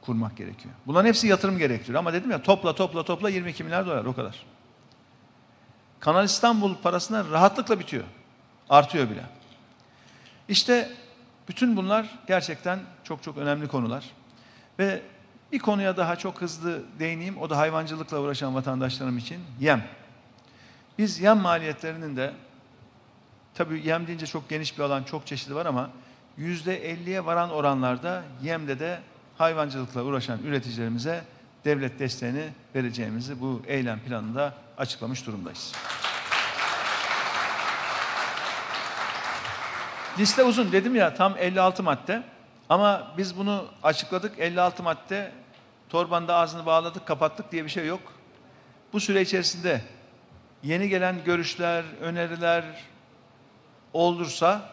kurmak 0.00 0.36
gerekiyor. 0.36 0.74
Bunların 0.86 1.08
hepsi 1.08 1.26
yatırım 1.26 1.58
gerektiriyor 1.58 1.98
ama 1.98 2.12
dedim 2.12 2.30
ya 2.30 2.42
topla 2.42 2.74
topla 2.74 3.04
topla 3.04 3.30
22 3.30 3.64
milyar 3.64 3.86
dolar 3.86 4.04
o 4.04 4.14
kadar. 4.14 4.53
Kanal 6.04 6.24
İstanbul 6.24 6.74
parasına 6.76 7.24
rahatlıkla 7.30 7.80
bitiyor. 7.80 8.04
Artıyor 8.70 9.10
bile. 9.10 9.24
İşte 10.48 10.90
bütün 11.48 11.76
bunlar 11.76 12.18
gerçekten 12.26 12.78
çok 13.04 13.22
çok 13.22 13.36
önemli 13.38 13.68
konular. 13.68 14.04
Ve 14.78 15.02
bir 15.52 15.58
konuya 15.58 15.96
daha 15.96 16.16
çok 16.16 16.40
hızlı 16.40 16.82
değineyim. 16.98 17.38
O 17.38 17.50
da 17.50 17.58
hayvancılıkla 17.58 18.20
uğraşan 18.20 18.54
vatandaşlarım 18.54 19.18
için 19.18 19.40
yem. 19.60 19.84
Biz 20.98 21.20
yem 21.20 21.38
maliyetlerinin 21.38 22.16
de 22.16 22.32
tabii 23.54 23.82
yem 23.84 24.06
deyince 24.06 24.26
çok 24.26 24.48
geniş 24.48 24.78
bir 24.78 24.82
alan, 24.82 25.02
çok 25.02 25.26
çeşidi 25.26 25.54
var 25.54 25.66
ama 25.66 25.90
yüzde 26.36 26.90
elliye 26.90 27.24
varan 27.24 27.50
oranlarda 27.50 28.22
yemde 28.42 28.78
de 28.78 29.00
hayvancılıkla 29.38 30.02
uğraşan 30.02 30.38
üreticilerimize 30.42 31.24
devlet 31.64 31.98
desteğini 31.98 32.48
vereceğimizi 32.74 33.40
bu 33.40 33.62
eylem 33.66 34.00
planında 34.00 34.54
açıklamış 34.78 35.26
durumdayız. 35.26 35.72
Liste 40.18 40.44
uzun 40.44 40.72
dedim 40.72 40.96
ya 40.96 41.14
tam 41.14 41.34
56 41.38 41.82
madde. 41.82 42.22
Ama 42.68 43.12
biz 43.18 43.38
bunu 43.38 43.64
açıkladık 43.82 44.38
56 44.38 44.82
madde 44.82 45.32
torbanda 45.88 46.34
ağzını 46.34 46.66
bağladık 46.66 47.06
kapattık 47.06 47.52
diye 47.52 47.64
bir 47.64 47.70
şey 47.70 47.86
yok. 47.86 48.00
Bu 48.92 49.00
süre 49.00 49.20
içerisinde 49.20 49.80
yeni 50.62 50.88
gelen 50.88 51.24
görüşler, 51.24 51.84
öneriler 52.00 52.64
olursa 53.92 54.70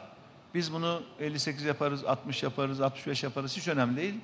biz 0.54 0.74
bunu 0.74 1.04
58 1.20 1.64
yaparız, 1.64 2.06
60 2.06 2.44
yaparız, 2.44 2.82
65 2.82 3.24
yaparız 3.24 3.58
hiç 3.58 3.68
önemli 3.68 3.98
değil. 3.98 4.16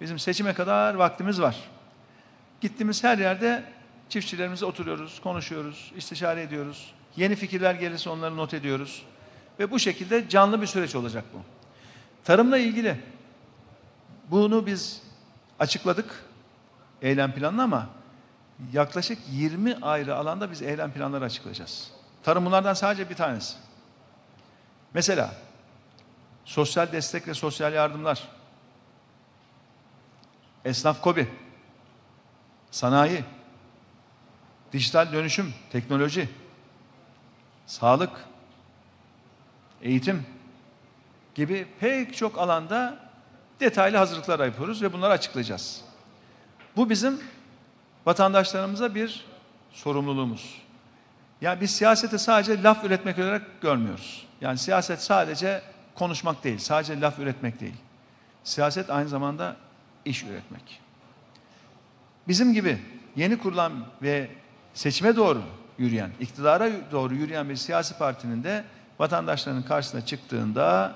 Bizim 0.00 0.18
seçime 0.18 0.54
kadar 0.54 0.94
vaktimiz 0.94 1.40
var. 1.40 1.56
Gittiğimiz 2.66 3.04
her 3.04 3.18
yerde 3.18 3.64
çiftçilerimizle 4.08 4.66
oturuyoruz, 4.66 5.20
konuşuyoruz, 5.20 5.92
istişare 5.96 6.42
ediyoruz. 6.42 6.94
Yeni 7.16 7.36
fikirler 7.36 7.74
gelirse 7.74 8.10
onları 8.10 8.36
not 8.36 8.54
ediyoruz. 8.54 9.02
Ve 9.58 9.70
bu 9.70 9.78
şekilde 9.78 10.28
canlı 10.28 10.62
bir 10.62 10.66
süreç 10.66 10.94
olacak 10.94 11.24
bu. 11.34 11.38
Tarımla 12.24 12.58
ilgili 12.58 13.00
bunu 14.30 14.66
biz 14.66 15.02
açıkladık 15.58 16.24
eylem 17.02 17.32
planını 17.32 17.62
ama 17.62 17.88
yaklaşık 18.72 19.18
20 19.30 19.76
ayrı 19.82 20.16
alanda 20.16 20.50
biz 20.50 20.62
eylem 20.62 20.92
planları 20.92 21.24
açıklayacağız. 21.24 21.90
Tarım 22.22 22.46
bunlardan 22.46 22.74
sadece 22.74 23.10
bir 23.10 23.14
tanesi. 23.14 23.56
Mesela 24.94 25.34
sosyal 26.44 26.92
destek 26.92 27.28
ve 27.28 27.34
sosyal 27.34 27.72
yardımlar, 27.72 28.28
esnaf 30.64 31.02
kobi, 31.02 31.28
sanayi, 32.76 33.24
dijital 34.72 35.12
dönüşüm, 35.12 35.54
teknoloji, 35.72 36.28
sağlık, 37.66 38.10
eğitim 39.82 40.26
gibi 41.34 41.66
pek 41.80 42.16
çok 42.16 42.38
alanda 42.38 42.98
detaylı 43.60 43.96
hazırlıklar 43.96 44.46
yapıyoruz 44.46 44.82
ve 44.82 44.92
bunları 44.92 45.12
açıklayacağız. 45.12 45.84
Bu 46.76 46.90
bizim 46.90 47.20
vatandaşlarımıza 48.06 48.94
bir 48.94 49.24
sorumluluğumuz. 49.72 50.62
Yani 51.40 51.60
biz 51.60 51.70
siyaseti 51.70 52.18
sadece 52.18 52.62
laf 52.62 52.84
üretmek 52.84 53.18
olarak 53.18 53.60
görmüyoruz. 53.60 54.26
Yani 54.40 54.58
siyaset 54.58 55.02
sadece 55.02 55.62
konuşmak 55.94 56.44
değil, 56.44 56.58
sadece 56.58 57.00
laf 57.00 57.18
üretmek 57.18 57.60
değil. 57.60 57.76
Siyaset 58.44 58.90
aynı 58.90 59.08
zamanda 59.08 59.56
iş 60.04 60.24
üretmek. 60.24 60.85
Bizim 62.28 62.52
gibi 62.52 62.78
yeni 63.16 63.38
kurulan 63.38 63.72
ve 64.02 64.28
seçime 64.74 65.16
doğru 65.16 65.42
yürüyen, 65.78 66.10
iktidara 66.20 66.70
doğru 66.92 67.14
yürüyen 67.14 67.48
bir 67.48 67.56
siyasi 67.56 67.98
partinin 67.98 68.44
de 68.44 68.64
vatandaşların 68.98 69.62
karşısına 69.62 70.06
çıktığında 70.06 70.94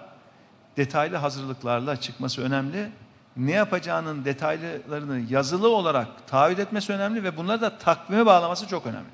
detaylı 0.77 1.17
hazırlıklarla 1.17 1.97
çıkması 1.97 2.43
önemli. 2.43 2.91
Ne 3.37 3.53
yapacağının 3.53 4.25
detaylarını 4.25 5.21
yazılı 5.31 5.69
olarak 5.69 6.27
taahhüt 6.27 6.59
etmesi 6.59 6.93
önemli 6.93 7.25
ve 7.25 7.37
bunları 7.37 7.61
da 7.61 7.79
takvime 7.79 8.27
bağlaması 8.27 8.67
çok 8.67 8.87
önemli. 8.87 9.09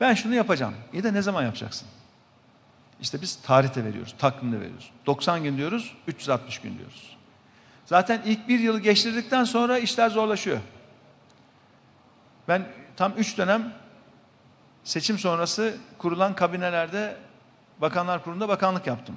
Ben 0.00 0.14
şunu 0.14 0.34
yapacağım. 0.34 0.74
İyi 0.92 1.02
de 1.02 1.14
ne 1.14 1.22
zaman 1.22 1.42
yapacaksın? 1.42 1.88
İşte 3.00 3.22
biz 3.22 3.36
tarihte 3.36 3.84
veriyoruz, 3.84 4.14
takvimde 4.18 4.60
veriyoruz. 4.60 4.90
90 5.06 5.42
gün 5.42 5.56
diyoruz, 5.56 5.94
360 6.06 6.58
gün 6.58 6.78
diyoruz. 6.78 7.16
Zaten 7.86 8.22
ilk 8.24 8.48
bir 8.48 8.60
yılı 8.60 8.80
geçtirdikten 8.80 9.44
sonra 9.44 9.78
işler 9.78 10.10
zorlaşıyor. 10.10 10.58
Ben 12.48 12.66
tam 12.96 13.12
üç 13.16 13.38
dönem 13.38 13.72
seçim 14.84 15.18
sonrası 15.18 15.76
kurulan 15.98 16.34
kabinelerde 16.34 17.16
Bakanlar 17.80 18.24
Kurulu'nda 18.24 18.48
bakanlık 18.48 18.86
yaptım. 18.86 19.16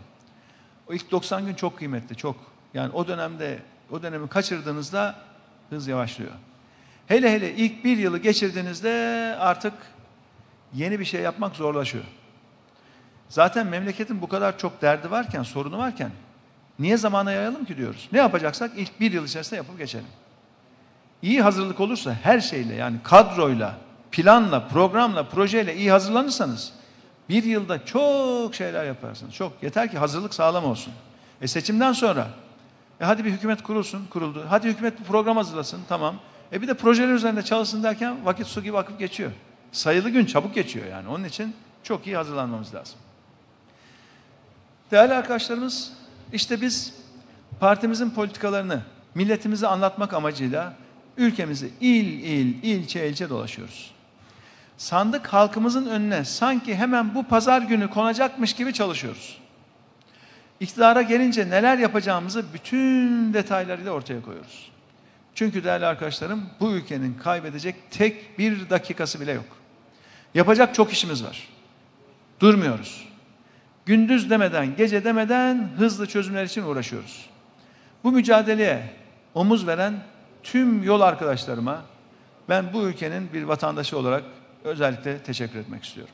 O 0.89 0.93
ilk 0.93 1.11
90 1.11 1.45
gün 1.45 1.53
çok 1.53 1.77
kıymetli, 1.77 2.15
çok. 2.15 2.36
Yani 2.73 2.93
o 2.93 3.07
dönemde, 3.07 3.59
o 3.91 4.03
dönemi 4.03 4.29
kaçırdığınızda 4.29 5.15
hız 5.69 5.88
yavaşlıyor. 5.88 6.32
Hele 7.07 7.32
hele 7.32 7.55
ilk 7.55 7.86
bir 7.86 7.97
yılı 7.97 8.17
geçirdiğinizde 8.17 8.89
artık 9.39 9.73
yeni 10.73 10.99
bir 10.99 11.05
şey 11.05 11.21
yapmak 11.21 11.55
zorlaşıyor. 11.55 12.03
Zaten 13.29 13.67
memleketin 13.67 14.21
bu 14.21 14.27
kadar 14.27 14.57
çok 14.57 14.82
derdi 14.82 15.11
varken, 15.11 15.43
sorunu 15.43 15.77
varken 15.77 16.11
niye 16.79 16.97
zamana 16.97 17.32
yayalım 17.32 17.65
ki 17.65 17.77
diyoruz. 17.77 18.09
Ne 18.11 18.17
yapacaksak 18.19 18.71
ilk 18.77 18.99
bir 18.99 19.11
yıl 19.11 19.25
içerisinde 19.25 19.55
yapıp 19.55 19.77
geçelim. 19.77 20.07
İyi 21.22 21.41
hazırlık 21.41 21.80
olursa 21.80 22.13
her 22.24 22.39
şeyle 22.39 22.76
yani 22.76 22.97
kadroyla, 23.03 23.76
planla, 24.11 24.67
programla, 24.67 25.30
projeyle 25.30 25.76
iyi 25.76 25.91
hazırlanırsanız 25.91 26.74
bir 27.30 27.43
yılda 27.43 27.86
çok 27.86 28.55
şeyler 28.55 28.86
yaparsınız. 28.86 29.34
Çok. 29.34 29.63
Yeter 29.63 29.91
ki 29.91 29.97
hazırlık 29.97 30.34
sağlam 30.34 30.65
olsun. 30.65 30.93
E 31.41 31.47
seçimden 31.47 31.93
sonra 31.93 32.28
e 33.01 33.05
hadi 33.05 33.26
bir 33.26 33.32
hükümet 33.32 33.63
kurulsun, 33.63 34.05
kuruldu. 34.05 34.45
Hadi 34.49 34.67
hükümet 34.67 34.99
bir 34.99 35.05
program 35.05 35.38
hazırlasın, 35.38 35.82
tamam. 35.89 36.15
E 36.53 36.61
bir 36.61 36.67
de 36.67 36.74
projeler 36.74 37.13
üzerinde 37.13 37.43
çalışsın 37.43 37.84
derken 37.84 38.26
vakit 38.26 38.47
su 38.47 38.63
gibi 38.63 38.78
akıp 38.78 38.99
geçiyor. 38.99 39.32
Sayılı 39.72 40.09
gün 40.09 40.26
çabuk 40.26 40.55
geçiyor 40.55 40.86
yani. 40.86 41.07
Onun 41.07 41.24
için 41.24 41.55
çok 41.84 42.07
iyi 42.07 42.15
hazırlanmamız 42.15 42.76
lazım. 42.76 42.95
Değerli 44.91 45.13
arkadaşlarımız, 45.13 45.93
işte 46.34 46.61
biz 46.61 46.93
partimizin 47.59 48.09
politikalarını 48.09 48.82
milletimize 49.15 49.67
anlatmak 49.67 50.13
amacıyla 50.13 50.74
ülkemizi 51.18 51.70
il 51.82 52.05
il, 52.05 52.64
ilçe 52.64 53.09
ilçe 53.09 53.30
dolaşıyoruz. 53.30 53.91
Sandık 54.78 55.28
halkımızın 55.28 55.86
önüne 55.86 56.26
sanki 56.26 56.76
hemen 56.76 57.16
bu 57.16 57.24
pazar 57.24 57.62
günü 57.62 57.89
konacakmış 57.89 58.53
gibi 58.53 58.74
çalışıyoruz. 58.74 59.38
İktidara 60.59 61.01
gelince 61.01 61.49
neler 61.49 61.78
yapacağımızı 61.78 62.45
bütün 62.53 63.34
detaylarıyla 63.34 63.91
ortaya 63.91 64.22
koyuyoruz. 64.22 64.72
Çünkü 65.36 65.64
değerli 65.64 65.86
arkadaşlarım 65.86 66.49
bu 66.59 66.72
ülkenin 66.72 67.14
kaybedecek 67.14 67.76
tek 67.91 68.39
bir 68.39 68.70
dakikası 68.70 69.22
bile 69.22 69.32
yok. 69.32 69.45
Yapacak 70.34 70.76
çok 70.76 70.93
işimiz 70.93 71.24
var. 71.24 71.47
Durmuyoruz. 72.39 73.07
Gündüz 73.86 74.30
demeden, 74.30 74.76
gece 74.76 75.03
demeden 75.03 75.70
hızlı 75.78 76.07
çözümler 76.07 76.43
için 76.43 76.64
uğraşıyoruz. 76.64 77.30
Bu 78.03 78.12
mücadeleye 78.12 78.89
omuz 79.34 79.68
veren 79.68 79.93
tüm 80.43 80.83
yol 80.83 81.01
arkadaşlarıma 81.01 81.81
ben 82.49 82.73
bu 82.73 82.81
ülkenin 82.81 83.33
bir 83.33 83.43
vatandaşı 83.43 83.97
olarak 83.97 84.23
özellikle 84.63 85.19
teşekkür 85.19 85.59
etmek 85.59 85.83
istiyorum. 85.83 86.13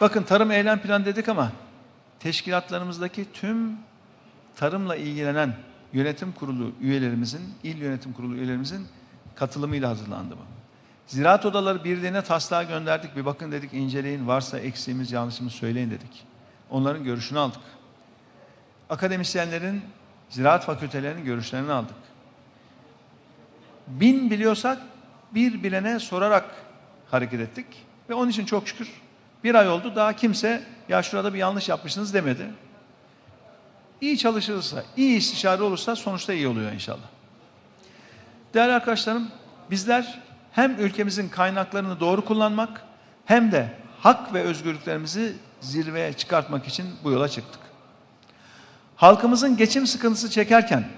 Bakın 0.00 0.22
tarım 0.22 0.50
eylem 0.50 0.78
plan 0.78 1.04
dedik 1.04 1.28
ama 1.28 1.52
teşkilatlarımızdaki 2.20 3.32
tüm 3.32 3.76
tarımla 4.56 4.96
ilgilenen 4.96 5.54
yönetim 5.92 6.32
kurulu 6.32 6.72
üyelerimizin, 6.80 7.54
il 7.62 7.76
yönetim 7.76 8.12
kurulu 8.12 8.34
üyelerimizin 8.34 8.86
katılımıyla 9.34 9.90
hazırlandı 9.90 10.34
bu. 10.34 10.42
Ziraat 11.06 11.46
Odaları 11.46 11.84
Birliği'ne 11.84 12.22
taslağı 12.22 12.64
gönderdik. 12.64 13.16
Bir 13.16 13.24
bakın 13.24 13.52
dedik 13.52 13.74
inceleyin 13.74 14.28
varsa 14.28 14.58
eksiğimiz 14.58 15.12
yanlışımız 15.12 15.52
söyleyin 15.52 15.90
dedik. 15.90 16.24
Onların 16.70 17.04
görüşünü 17.04 17.38
aldık. 17.38 17.60
Akademisyenlerin, 18.90 19.82
ziraat 20.28 20.64
fakültelerinin 20.64 21.24
görüşlerini 21.24 21.72
aldık. 21.72 21.96
Bin 23.86 24.30
biliyorsak 24.30 24.78
bir 25.34 25.62
bilene 25.62 25.98
sorarak 25.98 26.44
hareket 27.10 27.40
ettik. 27.40 27.66
Ve 28.08 28.14
onun 28.14 28.30
için 28.30 28.44
çok 28.44 28.68
şükür 28.68 28.88
bir 29.44 29.54
ay 29.54 29.68
oldu 29.68 29.92
daha 29.96 30.12
kimse 30.12 30.62
ya 30.88 31.02
şurada 31.02 31.34
bir 31.34 31.38
yanlış 31.38 31.68
yapmışsınız 31.68 32.14
demedi. 32.14 32.46
İyi 34.00 34.18
çalışırsa, 34.18 34.82
iyi 34.96 35.16
istişare 35.16 35.62
olursa 35.62 35.96
sonuçta 35.96 36.32
iyi 36.32 36.48
oluyor 36.48 36.72
inşallah. 36.72 37.06
Değerli 38.54 38.72
arkadaşlarım, 38.72 39.28
bizler 39.70 40.22
hem 40.52 40.80
ülkemizin 40.80 41.28
kaynaklarını 41.28 42.00
doğru 42.00 42.24
kullanmak 42.24 42.82
hem 43.24 43.52
de 43.52 43.74
hak 44.00 44.34
ve 44.34 44.42
özgürlüklerimizi 44.42 45.36
zirveye 45.60 46.12
çıkartmak 46.12 46.66
için 46.66 46.86
bu 47.04 47.10
yola 47.10 47.28
çıktık. 47.28 47.60
Halkımızın 48.96 49.56
geçim 49.56 49.86
sıkıntısı 49.86 50.30
çekerken 50.30 50.88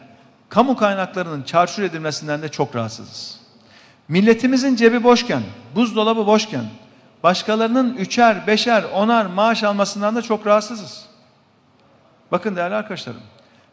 kamu 0.49 0.77
kaynaklarının 0.77 1.43
çarşur 1.43 1.83
edilmesinden 1.83 2.43
de 2.43 2.49
çok 2.49 2.77
rahatsızız. 2.77 3.41
Milletimizin 4.09 4.77
cebi 4.77 5.05
boşken, 5.05 5.43
buzdolabı 5.75 6.27
boşken, 6.27 6.65
başkalarının 7.23 7.95
üçer, 7.95 8.47
beşer, 8.47 8.85
onar 8.85 9.27
maaş 9.27 9.65
almasından 9.65 10.17
da 10.17 10.23
çok 10.23 10.47
rahatsızız. 10.47 11.07
Bakın 12.33 12.57
değerli 12.57 12.75
arkadaşlarım, 12.75 13.21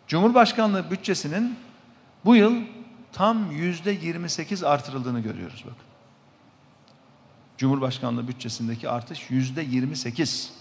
Cumhurbaşkanlığı 0.08 0.92
bütçesinin 0.92 1.56
bu 2.26 2.36
yıl 2.36 2.56
tam 3.14 3.52
yüzde 3.52 3.92
28 3.92 4.64
artırıldığını 4.64 5.20
görüyoruz 5.20 5.64
bakın. 5.66 5.86
Cumhurbaşkanlığı 7.58 8.28
bütçesindeki 8.28 8.90
artış 8.90 9.32
yüzde 9.32 9.62
28. 9.62 10.54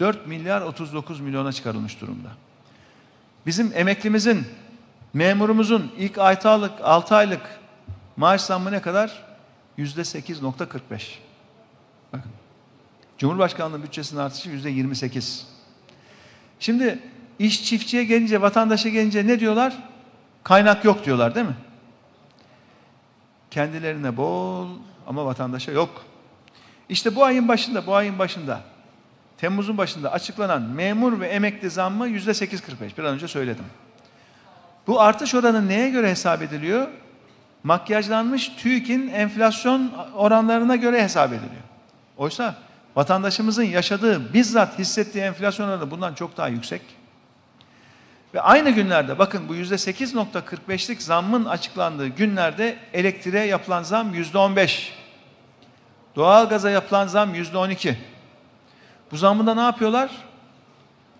4 0.00 0.26
milyar 0.26 0.60
39 0.60 1.20
milyona 1.20 1.52
çıkarılmış 1.52 2.00
durumda. 2.00 2.28
Bizim 3.46 3.72
emeklimizin, 3.74 4.46
memurumuzun 5.12 5.92
ilk 5.98 6.18
6 6.18 6.48
aylık, 6.48 6.72
6 6.82 7.16
aylık 7.16 7.40
maaş 8.16 8.40
zammı 8.40 8.72
ne 8.72 8.82
kadar? 8.82 9.22
Yüzde 9.76 10.00
8.45. 10.00 11.18
Bakın. 12.12 12.30
Cumhurbaşkanlığı 13.18 13.82
bütçesinin 13.82 14.20
artışı 14.20 14.50
yüzde 14.50 14.70
28. 14.70 15.46
Şimdi 16.60 16.98
iş 17.38 17.64
çiftçiye 17.64 18.04
gelince, 18.04 18.40
vatandaşa 18.40 18.88
gelince 18.88 19.26
ne 19.26 19.40
diyorlar? 19.40 19.78
Kaynak 20.44 20.84
yok 20.84 21.04
diyorlar 21.04 21.34
değil 21.34 21.46
mi? 21.46 21.56
Kendilerine 23.50 24.16
bol 24.16 24.68
ama 25.06 25.26
vatandaşa 25.26 25.72
yok. 25.72 26.04
İşte 26.88 27.16
bu 27.16 27.24
ayın 27.24 27.48
başında, 27.48 27.86
bu 27.86 27.94
ayın 27.94 28.18
başında, 28.18 28.60
Temmuz'un 29.42 29.78
başında 29.78 30.12
açıklanan 30.12 30.62
memur 30.62 31.20
ve 31.20 31.28
emekli 31.28 31.70
zammı 31.70 32.08
yüzde 32.08 32.30
8.45. 32.30 32.98
Bir 32.98 33.04
an 33.04 33.14
önce 33.14 33.28
söyledim. 33.28 33.64
Bu 34.86 35.00
artış 35.00 35.34
oranı 35.34 35.68
neye 35.68 35.90
göre 35.90 36.10
hesap 36.10 36.42
ediliyor? 36.42 36.88
Makyajlanmış 37.62 38.48
TÜİK'in 38.48 39.08
enflasyon 39.08 39.92
oranlarına 40.14 40.76
göre 40.76 41.02
hesap 41.02 41.28
ediliyor. 41.32 41.62
Oysa 42.16 42.54
vatandaşımızın 42.96 43.62
yaşadığı, 43.62 44.34
bizzat 44.34 44.78
hissettiği 44.78 45.24
enflasyon 45.24 45.68
oranı 45.68 45.90
bundan 45.90 46.14
çok 46.14 46.36
daha 46.36 46.48
yüksek. 46.48 46.82
Ve 48.34 48.40
aynı 48.40 48.70
günlerde 48.70 49.18
bakın 49.18 49.48
bu 49.48 49.54
yüzde 49.54 49.74
8.45'lik 49.74 51.02
zammın 51.02 51.44
açıklandığı 51.44 52.08
günlerde 52.08 52.76
elektriğe 52.92 53.44
yapılan 53.44 53.82
zam 53.82 54.14
yüzde 54.14 54.38
15. 54.38 54.92
Doğalgaza 56.16 56.70
yapılan 56.70 57.06
zam 57.06 57.34
yüzde 57.34 57.58
12. 57.58 58.11
Bu 59.12 59.16
zammında 59.16 59.54
ne 59.54 59.60
yapıyorlar? 59.60 60.10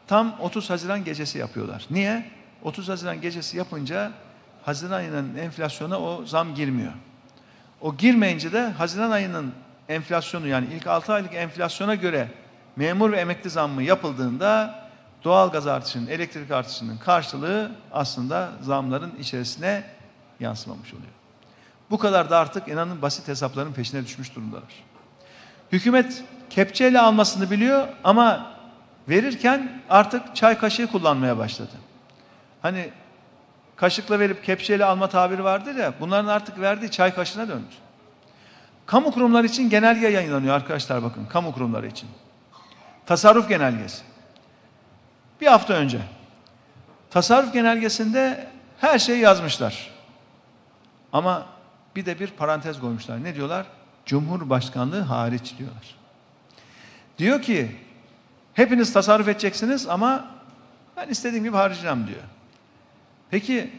Tam 0.07 0.37
30 0.41 0.71
Haziran 0.71 1.05
gecesi 1.05 1.39
yapıyorlar. 1.39 1.87
Niye? 1.91 2.31
30 2.63 2.89
Haziran 2.89 3.21
gecesi 3.21 3.57
yapınca 3.57 4.13
Haziran 4.63 4.93
ayının 4.93 5.37
enflasyona 5.37 6.01
o 6.01 6.25
zam 6.27 6.55
girmiyor. 6.55 6.93
O 7.81 7.97
girmeyince 7.97 8.53
de 8.53 8.71
Haziran 8.71 9.11
ayının 9.11 9.53
enflasyonu 9.89 10.47
yani 10.47 10.67
ilk 10.75 10.87
6 10.87 11.13
aylık 11.13 11.35
enflasyona 11.35 11.95
göre 11.95 12.29
memur 12.77 13.13
ve 13.13 13.17
emekli 13.17 13.51
zammı 13.51 13.83
yapıldığında 13.83 14.83
doğal 15.25 15.51
gaz 15.51 15.67
artışının, 15.67 16.07
elektrik 16.07 16.51
artışının 16.51 16.99
karşılığı 16.99 17.71
aslında 17.93 18.53
zamların 18.61 19.13
içerisine 19.21 19.85
yansımamış 20.41 20.95
oluyor. 20.95 21.13
Bu 21.91 21.99
kadar 21.99 22.31
da 22.31 22.39
artık 22.39 22.69
inanın 22.69 23.03
basit 23.03 23.29
hesapların 23.29 23.73
peşine 23.73 24.05
düşmüş 24.05 24.37
durumdalar. 24.37 24.85
Hükümet 25.73 26.25
kepçeyle 26.53 27.01
almasını 27.01 27.51
biliyor 27.51 27.89
ama 28.05 28.47
verirken 29.09 29.83
artık 29.91 30.37
çay 30.37 30.59
kaşığı 30.59 30.87
kullanmaya 30.87 31.39
başladı. 31.39 31.73
Hani 32.63 32.91
kaşıkla 33.77 34.19
verip 34.19 34.45
kepçeyle 34.45 34.85
alma 34.85 35.09
tabiri 35.09 35.45
vardır 35.45 35.75
ya 35.75 35.93
bunların 36.01 36.29
artık 36.29 36.61
verdiği 36.61 36.91
çay 36.91 37.15
kaşığına 37.15 37.49
döndü. 37.49 37.75
Kamu 38.87 39.11
kurumları 39.13 39.47
için 39.47 39.71
genelge 39.71 40.09
yayınlanıyor 40.09 40.55
arkadaşlar 40.55 41.03
bakın 41.03 41.27
kamu 41.27 41.53
kurumları 41.53 41.87
için. 41.87 42.09
Tasarruf 43.07 43.49
genelgesi. 43.49 44.03
Bir 45.41 45.47
hafta 45.47 45.75
önce 45.75 45.99
tasarruf 47.11 47.53
genelgesinde 47.53 48.47
her 48.81 48.99
şeyi 48.99 49.21
yazmışlar. 49.21 49.91
Ama 51.13 51.47
bir 51.97 52.07
de 52.07 52.21
bir 52.21 52.31
parantez 52.31 52.81
koymuşlar. 52.81 53.25
Ne 53.25 53.35
diyorlar? 53.35 53.67
Cumhurbaşkanlığı 54.07 55.01
hariç 55.01 55.55
diyorlar. 55.59 56.02
Diyor 57.23 57.43
ki 57.43 57.77
hepiniz 58.55 58.93
tasarruf 58.93 59.29
edeceksiniz 59.29 59.89
ama 59.89 60.25
ben 60.97 61.09
istediğim 61.09 61.45
gibi 61.45 61.57
harcayacağım 61.57 62.07
diyor. 62.07 62.21
Peki 63.31 63.71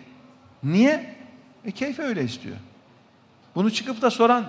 niye? 0.64 1.16
E 1.66 1.72
keyfi 1.72 2.02
öyle 2.02 2.24
istiyor. 2.24 2.56
Bunu 3.56 3.72
çıkıp 3.72 4.02
da 4.02 4.12
soran 4.12 4.46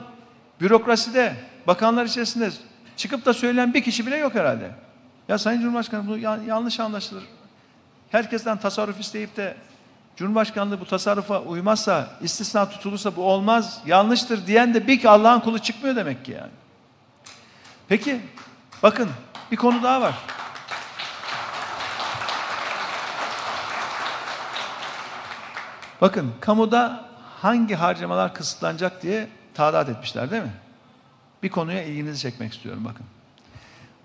bürokraside, 0.60 1.36
bakanlar 1.66 2.04
içerisinde 2.04 2.50
çıkıp 2.96 3.26
da 3.26 3.34
söyleyen 3.34 3.74
bir 3.74 3.82
kişi 3.82 4.06
bile 4.06 4.16
yok 4.16 4.34
herhalde. 4.34 4.70
Ya 5.28 5.38
Sayın 5.38 5.60
Cumhurbaşkanı 5.60 6.08
bu 6.08 6.18
yanlış 6.46 6.80
anlaşılır. 6.80 7.24
Herkesten 8.10 8.58
tasarruf 8.58 9.00
isteyip 9.00 9.36
de 9.36 9.56
Cumhurbaşkanlığı 10.16 10.80
bu 10.80 10.86
tasarrufa 10.86 11.40
uymazsa, 11.40 12.10
istisna 12.22 12.70
tutulursa 12.70 13.16
bu 13.16 13.22
olmaz, 13.22 13.82
yanlıştır 13.86 14.46
diyen 14.46 14.74
de 14.74 14.86
bir 14.86 15.04
Allah'ın 15.04 15.40
kulu 15.40 15.58
çıkmıyor 15.58 15.96
demek 15.96 16.24
ki 16.24 16.32
yani. 16.32 16.52
Peki, 17.88 18.20
bakın 18.82 19.10
bir 19.50 19.56
konu 19.56 19.82
daha 19.82 20.00
var. 20.00 20.14
Bakın 26.00 26.32
kamuda 26.40 27.08
hangi 27.42 27.74
harcamalar 27.74 28.34
kısıtlanacak 28.34 29.02
diye 29.02 29.28
tadat 29.54 29.88
etmişler 29.88 30.30
değil 30.30 30.42
mi? 30.42 30.54
Bir 31.42 31.48
konuya 31.48 31.82
ilginizi 31.82 32.20
çekmek 32.20 32.52
istiyorum 32.52 32.84
bakın. 32.84 33.06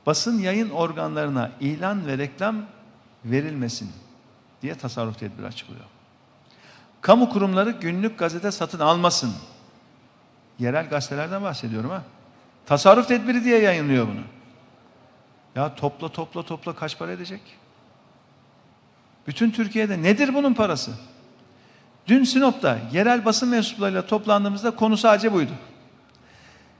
Basın 0.05 0.39
yayın 0.39 0.69
organlarına 0.69 1.51
ilan 1.59 2.07
ve 2.07 2.17
reklam 2.17 2.55
verilmesin 3.25 3.91
diye 4.61 4.75
tasarruf 4.75 5.19
tedbiri 5.19 5.47
açıklıyor. 5.47 5.85
Kamu 7.01 7.29
kurumları 7.29 7.71
günlük 7.71 8.19
gazete 8.19 8.51
satın 8.51 8.79
almasın. 8.79 9.33
Yerel 10.59 10.89
gazetelerden 10.89 11.43
bahsediyorum 11.43 11.89
ha. 11.89 12.03
Tasarruf 12.65 13.07
tedbiri 13.07 13.43
diye 13.43 13.59
yayınlıyor 13.61 14.07
bunu. 14.07 14.21
Ya 15.59 15.75
topla 15.75 16.09
topla 16.09 16.43
topla 16.43 16.75
kaç 16.75 16.99
para 16.99 17.11
edecek? 17.11 17.41
Bütün 19.27 19.51
Türkiye'de 19.51 20.03
nedir 20.03 20.33
bunun 20.33 20.53
parası? 20.53 20.91
Dün 22.07 22.23
Sinop'ta 22.23 22.79
yerel 22.91 23.25
basın 23.25 23.49
mensuplarıyla 23.49 24.05
toplandığımızda 24.05 24.71
konu 24.71 24.97
sadece 24.97 25.33
buydu. 25.33 25.51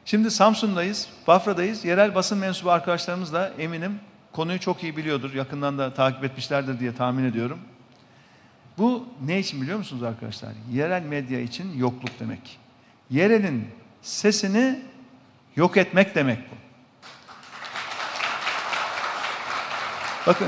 Şimdi 0.06 0.32
Samsun'dayız, 0.32 1.10
Bafra'dayız. 1.28 1.86
Yerel 1.86 2.16
basın 2.16 2.38
mensubu 2.38 2.72
arkadaşlarımız 2.72 3.34
da 3.34 3.50
eminim 3.50 4.00
konuyu 4.32 4.60
çok 4.60 4.84
iyi 4.84 4.98
biliyordur. 4.98 5.34
Yakından 5.34 5.78
da 5.78 5.94
takip 5.94 6.24
etmişlerdir 6.24 6.80
diye 6.80 6.96
tahmin 6.96 7.24
ediyorum. 7.24 7.60
Bu 8.78 9.08
ne 9.26 9.40
için 9.40 9.62
biliyor 9.62 9.78
musunuz 9.78 10.04
arkadaşlar? 10.04 10.52
Yerel 10.72 11.04
medya 11.04 11.40
için 11.40 11.78
yokluk 11.78 12.20
demek. 12.20 12.60
Yerelin 13.10 13.68
sesini 14.02 14.80
yok 15.56 15.78
etmek 15.78 16.16
demek 16.16 16.40
bu. 16.52 16.69
Bakın 20.28 20.48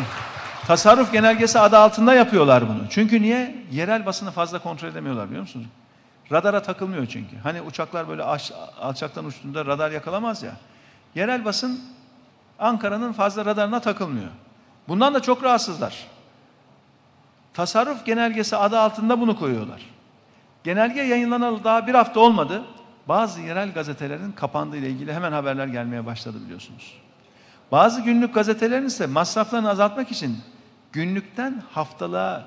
tasarruf 0.67 1.11
genelgesi 1.11 1.59
adı 1.59 1.77
altında 1.77 2.13
yapıyorlar 2.13 2.69
bunu. 2.69 2.81
Çünkü 2.89 3.21
niye? 3.21 3.55
Yerel 3.71 4.05
basını 4.05 4.31
fazla 4.31 4.59
kontrol 4.59 4.89
edemiyorlar 4.89 5.27
biliyor 5.27 5.41
musunuz? 5.41 5.65
Radara 6.31 6.61
takılmıyor 6.61 7.05
çünkü. 7.05 7.37
Hani 7.43 7.61
uçaklar 7.61 8.07
böyle 8.07 8.23
alçaktan 8.81 9.25
uçtuğunda 9.25 9.65
radar 9.65 9.91
yakalamaz 9.91 10.43
ya. 10.43 10.51
Yerel 11.15 11.45
basın 11.45 11.81
Ankara'nın 12.59 13.13
fazla 13.13 13.45
radarına 13.45 13.79
takılmıyor. 13.79 14.29
Bundan 14.87 15.13
da 15.13 15.19
çok 15.19 15.43
rahatsızlar. 15.43 16.07
Tasarruf 17.53 18.05
genelgesi 18.05 18.55
adı 18.55 18.79
altında 18.79 19.19
bunu 19.21 19.39
koyuyorlar. 19.39 19.81
Genelge 20.63 21.01
yayınlanalı 21.01 21.63
daha 21.63 21.87
bir 21.87 21.93
hafta 21.93 22.19
olmadı. 22.19 22.63
Bazı 23.07 23.41
yerel 23.41 23.73
gazetelerin 23.73 24.31
kapandığı 24.31 24.77
ile 24.77 24.89
ilgili 24.89 25.13
hemen 25.13 25.31
haberler 25.31 25.67
gelmeye 25.67 26.05
başladı 26.05 26.37
biliyorsunuz. 26.45 26.93
Bazı 27.71 28.01
günlük 28.01 28.33
gazetelerin 28.33 28.85
ise 28.85 29.07
masraflarını 29.07 29.69
azaltmak 29.69 30.11
için 30.11 30.37
günlükten 30.91 31.63
haftalığa 31.71 32.45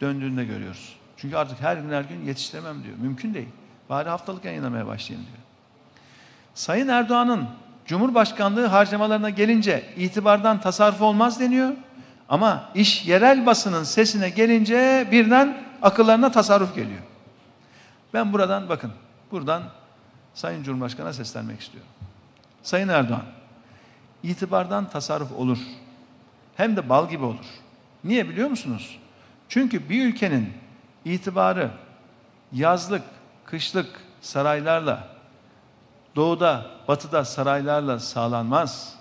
döndüğünde 0.00 0.44
görüyoruz. 0.44 0.96
Çünkü 1.16 1.36
artık 1.36 1.60
her 1.60 1.76
gün 1.76 1.90
her 1.90 2.02
gün 2.02 2.24
yetiştiremem 2.24 2.84
diyor. 2.84 2.96
Mümkün 2.96 3.34
değil. 3.34 3.48
Bari 3.90 4.08
haftalık 4.08 4.44
yayınlamaya 4.44 4.86
başlayayım 4.86 5.26
diyor. 5.26 5.38
Sayın 6.54 6.88
Erdoğan'ın 6.88 7.48
Cumhurbaşkanlığı 7.86 8.66
harcamalarına 8.66 9.30
gelince 9.30 9.84
itibardan 9.96 10.60
tasarruf 10.60 11.02
olmaz 11.02 11.40
deniyor. 11.40 11.72
Ama 12.28 12.70
iş 12.74 13.06
yerel 13.06 13.46
basının 13.46 13.84
sesine 13.84 14.28
gelince 14.30 15.08
birden 15.10 15.64
akıllarına 15.82 16.32
tasarruf 16.32 16.74
geliyor. 16.74 17.00
Ben 18.14 18.32
buradan 18.32 18.68
bakın, 18.68 18.92
buradan 19.30 19.62
Sayın 20.34 20.62
Cumhurbaşkanı'na 20.62 21.12
seslenmek 21.12 21.60
istiyorum. 21.60 21.90
Sayın 22.62 22.88
Erdoğan, 22.88 23.24
itibardan 24.24 24.88
tasarruf 24.88 25.32
olur. 25.32 25.58
Hem 26.56 26.76
de 26.76 26.88
bal 26.88 27.08
gibi 27.08 27.24
olur. 27.24 27.46
Niye 28.04 28.28
biliyor 28.28 28.48
musunuz? 28.48 28.98
Çünkü 29.48 29.88
bir 29.88 30.04
ülkenin 30.06 30.52
itibarı 31.04 31.70
yazlık, 32.52 33.02
kışlık 33.44 33.86
saraylarla, 34.20 35.08
doğuda, 36.16 36.66
batıda 36.88 37.24
saraylarla 37.24 37.98
sağlanmaz. 37.98 38.94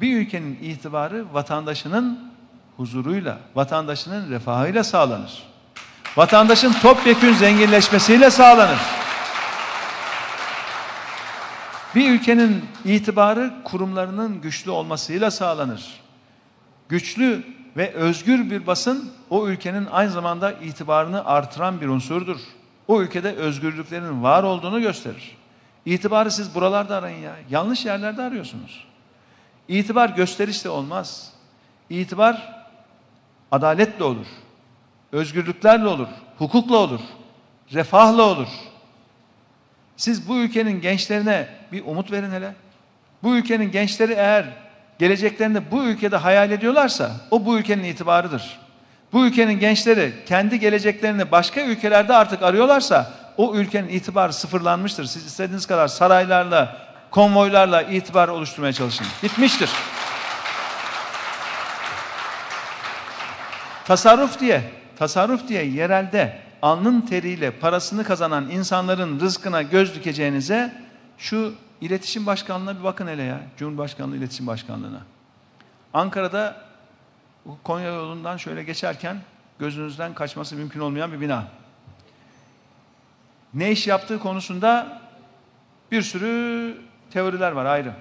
Bir 0.00 0.16
ülkenin 0.16 0.58
itibarı 0.62 1.34
vatandaşının 1.34 2.32
huzuruyla, 2.76 3.38
vatandaşının 3.54 4.30
refahıyla 4.30 4.84
sağlanır. 4.84 5.42
Vatandaşın 6.16 6.72
topyekün 6.72 7.34
zenginleşmesiyle 7.34 8.30
sağlanır. 8.30 8.78
Bir 11.94 12.10
ülkenin 12.10 12.64
itibarı 12.84 13.54
kurumlarının 13.64 14.40
güçlü 14.40 14.70
olmasıyla 14.70 15.30
sağlanır. 15.30 16.00
Güçlü 16.88 17.44
ve 17.76 17.92
özgür 17.92 18.50
bir 18.50 18.66
basın 18.66 19.12
o 19.30 19.48
ülkenin 19.48 19.86
aynı 19.86 20.10
zamanda 20.10 20.52
itibarını 20.52 21.24
artıran 21.24 21.80
bir 21.80 21.88
unsurdur. 21.88 22.36
O 22.88 23.02
ülkede 23.02 23.32
özgürlüklerin 23.32 24.22
var 24.22 24.42
olduğunu 24.42 24.80
gösterir. 24.80 25.36
İtibarı 25.84 26.30
siz 26.30 26.54
buralarda 26.54 26.96
arayın 26.96 27.22
ya. 27.22 27.36
Yanlış 27.50 27.86
yerlerde 27.86 28.22
arıyorsunuz. 28.22 28.84
İtibar 29.68 30.08
gösterişle 30.08 30.70
olmaz. 30.70 31.32
İtibar 31.90 32.64
adaletle 33.52 34.04
olur. 34.04 34.26
Özgürlüklerle 35.12 35.86
olur. 35.86 36.08
Hukukla 36.38 36.76
olur. 36.76 37.00
Refahla 37.72 38.22
olur. 38.22 38.48
Siz 39.96 40.28
bu 40.28 40.36
ülkenin 40.36 40.80
gençlerine 40.80 41.59
bir 41.72 41.84
umut 41.86 42.12
verin 42.12 42.30
hele. 42.30 42.54
Bu 43.22 43.36
ülkenin 43.36 43.70
gençleri 43.70 44.12
eğer 44.12 44.44
geleceklerini 44.98 45.70
bu 45.70 45.82
ülkede 45.82 46.16
hayal 46.16 46.50
ediyorlarsa 46.50 47.10
o 47.30 47.44
bu 47.44 47.58
ülkenin 47.58 47.84
itibarıdır. 47.84 48.58
Bu 49.12 49.26
ülkenin 49.26 49.58
gençleri 49.58 50.12
kendi 50.26 50.60
geleceklerini 50.60 51.30
başka 51.30 51.60
ülkelerde 51.60 52.14
artık 52.14 52.42
arıyorlarsa 52.42 53.12
o 53.36 53.54
ülkenin 53.54 53.88
itibarı 53.88 54.32
sıfırlanmıştır. 54.32 55.04
Siz 55.04 55.26
istediğiniz 55.26 55.66
kadar 55.66 55.88
saraylarla, 55.88 56.76
konvoylarla 57.10 57.82
itibar 57.82 58.28
oluşturmaya 58.28 58.72
çalışın. 58.72 59.06
Bitmiştir. 59.22 59.70
Tasarruf 63.84 64.40
diye, 64.40 64.62
tasarruf 64.98 65.48
diye 65.48 65.64
yerelde 65.64 66.38
alnın 66.62 67.00
teriyle 67.00 67.50
parasını 67.50 68.04
kazanan 68.04 68.50
insanların 68.50 69.20
rızkına 69.20 69.62
göz 69.62 69.94
dikeceğinize 69.94 70.72
şu 71.20 71.54
iletişim 71.80 72.26
başkanlığına 72.26 72.78
bir 72.78 72.84
bakın 72.84 73.06
hele 73.06 73.22
ya. 73.22 73.40
Cumhurbaşkanlığı 73.56 74.16
iletişim 74.16 74.46
başkanlığına. 74.46 75.00
Ankara'da 75.94 76.70
Konya 77.64 77.86
yolundan 77.86 78.36
şöyle 78.36 78.62
geçerken 78.62 79.20
gözünüzden 79.58 80.14
kaçması 80.14 80.56
mümkün 80.56 80.80
olmayan 80.80 81.12
bir 81.12 81.20
bina. 81.20 81.44
Ne 83.54 83.70
iş 83.70 83.86
yaptığı 83.86 84.18
konusunda 84.18 85.00
bir 85.92 86.02
sürü 86.02 86.76
teoriler 87.10 87.52
var 87.52 87.64
ayrı. 87.64 87.92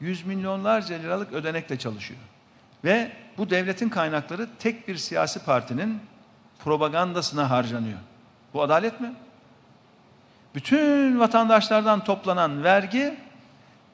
Yüz 0.00 0.26
milyonlarca 0.26 0.96
liralık 0.96 1.32
ödenekle 1.32 1.78
çalışıyor. 1.78 2.20
Ve 2.84 3.12
bu 3.38 3.50
devletin 3.50 3.88
kaynakları 3.88 4.48
tek 4.58 4.88
bir 4.88 4.96
siyasi 4.96 5.44
partinin 5.44 6.00
propagandasına 6.64 7.50
harcanıyor. 7.50 7.98
Bu 8.54 8.62
adalet 8.62 9.00
mi? 9.00 9.14
Bütün 10.58 11.20
vatandaşlardan 11.20 12.04
toplanan 12.04 12.64
vergi 12.64 13.16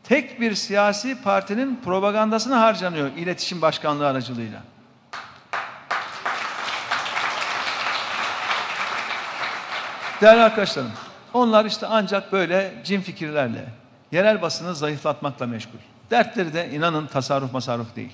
tek 0.04 0.40
bir 0.40 0.54
siyasi 0.54 1.22
partinin 1.22 1.80
propagandasına 1.84 2.60
harcanıyor 2.60 3.10
iletişim 3.16 3.62
başkanlığı 3.62 4.06
aracılığıyla. 4.08 4.62
Değerli 10.20 10.42
arkadaşlarım, 10.42 10.92
onlar 11.32 11.64
işte 11.64 11.86
ancak 11.86 12.32
böyle 12.32 12.74
cin 12.84 13.00
fikirlerle, 13.00 13.64
yerel 14.12 14.42
basını 14.42 14.74
zayıflatmakla 14.74 15.46
meşgul. 15.46 15.78
Dertleri 16.10 16.54
de 16.54 16.70
inanın 16.70 17.06
tasarruf 17.06 17.52
masarruf 17.52 17.96
değil. 17.96 18.12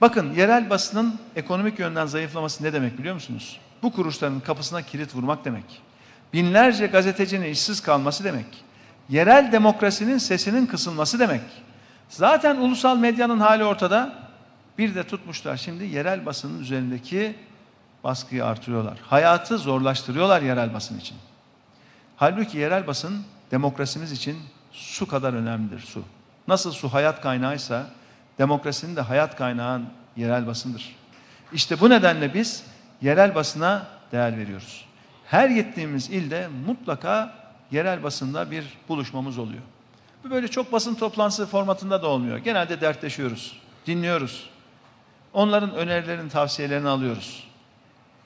Bakın 0.00 0.34
yerel 0.34 0.70
basının 0.70 1.18
ekonomik 1.36 1.78
yönden 1.78 2.06
zayıflaması 2.06 2.64
ne 2.64 2.72
demek 2.72 2.98
biliyor 2.98 3.14
musunuz? 3.14 3.60
Bu 3.82 3.92
kuruluşların 3.92 4.40
kapısına 4.40 4.82
kilit 4.82 5.14
vurmak 5.14 5.44
demek. 5.44 5.82
Binlerce 6.32 6.86
gazetecinin 6.86 7.50
işsiz 7.50 7.80
kalması 7.80 8.24
demek. 8.24 8.46
Yerel 9.08 9.52
demokrasinin 9.52 10.18
sesinin 10.18 10.66
kısılması 10.66 11.18
demek. 11.18 11.42
Zaten 12.08 12.56
ulusal 12.56 12.96
medyanın 12.96 13.40
hali 13.40 13.64
ortada. 13.64 14.12
Bir 14.78 14.94
de 14.94 15.02
tutmuşlar 15.02 15.56
şimdi 15.56 15.84
yerel 15.84 16.26
basının 16.26 16.60
üzerindeki 16.60 17.36
baskıyı 18.04 18.44
artırıyorlar. 18.44 18.98
Hayatı 19.02 19.58
zorlaştırıyorlar 19.58 20.42
yerel 20.42 20.74
basın 20.74 20.98
için. 20.98 21.16
Halbuki 22.16 22.58
yerel 22.58 22.86
basın 22.86 23.22
demokrasimiz 23.50 24.12
için 24.12 24.36
su 24.72 25.08
kadar 25.08 25.32
önemlidir 25.32 25.80
su. 25.80 26.02
Nasıl 26.48 26.72
su 26.72 26.92
hayat 26.92 27.20
kaynağıysa 27.20 27.86
demokrasinin 28.38 28.96
de 28.96 29.00
hayat 29.00 29.36
kaynağı 29.36 29.82
yerel 30.16 30.46
basındır. 30.46 30.96
İşte 31.52 31.80
bu 31.80 31.90
nedenle 31.90 32.34
biz 32.34 32.64
yerel 33.02 33.34
basına 33.34 33.86
değer 34.12 34.38
veriyoruz. 34.38 34.85
Her 35.26 35.48
gittiğimiz 35.48 36.10
ilde 36.10 36.48
mutlaka 36.66 37.34
yerel 37.70 38.02
basında 38.02 38.50
bir 38.50 38.78
buluşmamız 38.88 39.38
oluyor. 39.38 39.62
Bu 40.24 40.30
böyle 40.30 40.48
çok 40.48 40.72
basın 40.72 40.94
toplantısı 40.94 41.46
formatında 41.46 42.02
da 42.02 42.06
olmuyor. 42.06 42.38
Genelde 42.38 42.80
dertleşiyoruz, 42.80 43.60
dinliyoruz. 43.86 44.50
Onların 45.32 45.74
önerilerini, 45.74 46.28
tavsiyelerini 46.28 46.88
alıyoruz. 46.88 47.48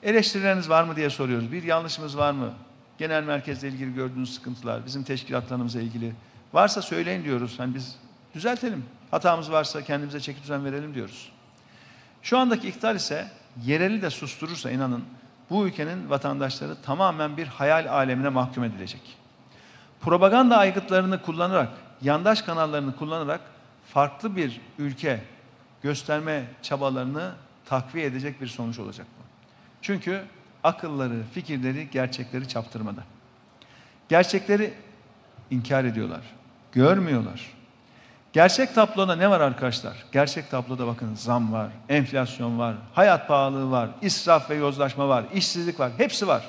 Eleştirileriniz 0.03 0.69
var 0.69 0.83
mı 0.83 0.95
diye 0.95 1.09
soruyoruz. 1.09 1.51
Bir 1.51 1.63
yanlışımız 1.63 2.17
var 2.17 2.31
mı? 2.31 2.53
Genel 2.97 3.23
merkezle 3.23 3.67
ilgili 3.67 3.93
gördüğünüz 3.93 4.33
sıkıntılar, 4.33 4.85
bizim 4.85 5.03
teşkilatlarımızla 5.03 5.81
ilgili. 5.81 6.13
Varsa 6.53 6.81
söyleyin 6.81 7.23
diyoruz. 7.23 7.59
Hani 7.59 7.75
biz 7.75 7.95
düzeltelim. 8.35 8.85
Hatamız 9.11 9.51
varsa 9.51 9.81
kendimize 9.81 10.19
çeki 10.19 10.43
düzen 10.43 10.65
verelim 10.65 10.93
diyoruz. 10.93 11.31
Şu 12.21 12.37
andaki 12.37 12.67
iktidar 12.67 12.95
ise 12.95 13.27
yereli 13.65 14.01
de 14.01 14.09
susturursa 14.09 14.71
inanın 14.71 15.03
bu 15.51 15.67
ülkenin 15.67 16.09
vatandaşları 16.09 16.81
tamamen 16.81 17.37
bir 17.37 17.47
hayal 17.47 17.93
alemine 17.93 18.29
mahkum 18.29 18.63
edilecek. 18.63 19.17
Propaganda 20.01 20.57
aygıtlarını 20.57 21.21
kullanarak, 21.21 21.69
yandaş 22.01 22.41
kanallarını 22.41 22.95
kullanarak 22.95 23.41
farklı 23.85 24.35
bir 24.35 24.61
ülke 24.77 25.23
gösterme 25.83 26.43
çabalarını 26.61 27.31
takviye 27.65 28.05
edecek 28.05 28.41
bir 28.41 28.47
sonuç 28.47 28.79
olacak 28.79 29.07
bu. 29.19 29.23
Çünkü 29.81 30.21
akılları, 30.63 31.23
fikirleri, 31.33 31.89
gerçekleri 31.89 32.47
çaptırmada. 32.47 33.03
Gerçekleri 34.09 34.73
inkar 35.49 35.85
ediyorlar, 35.85 36.21
görmüyorlar. 36.71 37.60
Gerçek 38.33 38.75
tabloda 38.75 39.15
ne 39.15 39.29
var 39.29 39.41
arkadaşlar? 39.41 39.93
Gerçek 40.11 40.51
tabloda 40.51 40.87
bakın 40.87 41.15
zam 41.15 41.53
var, 41.53 41.67
enflasyon 41.89 42.59
var, 42.59 42.75
hayat 42.93 43.27
pahalılığı 43.27 43.71
var, 43.71 43.89
israf 44.01 44.49
ve 44.49 44.55
yozlaşma 44.55 45.09
var, 45.09 45.23
işsizlik 45.33 45.79
var, 45.79 45.91
hepsi 45.97 46.27
var. 46.27 46.43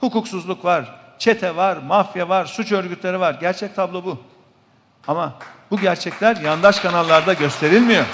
Hukuksuzluk 0.00 0.64
var, 0.64 0.94
çete 1.18 1.56
var, 1.56 1.76
mafya 1.76 2.28
var, 2.28 2.46
suç 2.46 2.72
örgütleri 2.72 3.20
var. 3.20 3.34
Gerçek 3.40 3.76
tablo 3.76 4.04
bu. 4.04 4.22
Ama 5.08 5.34
bu 5.70 5.80
gerçekler 5.80 6.36
yandaş 6.36 6.80
kanallarda 6.80 7.32
gösterilmiyor. 7.32 8.04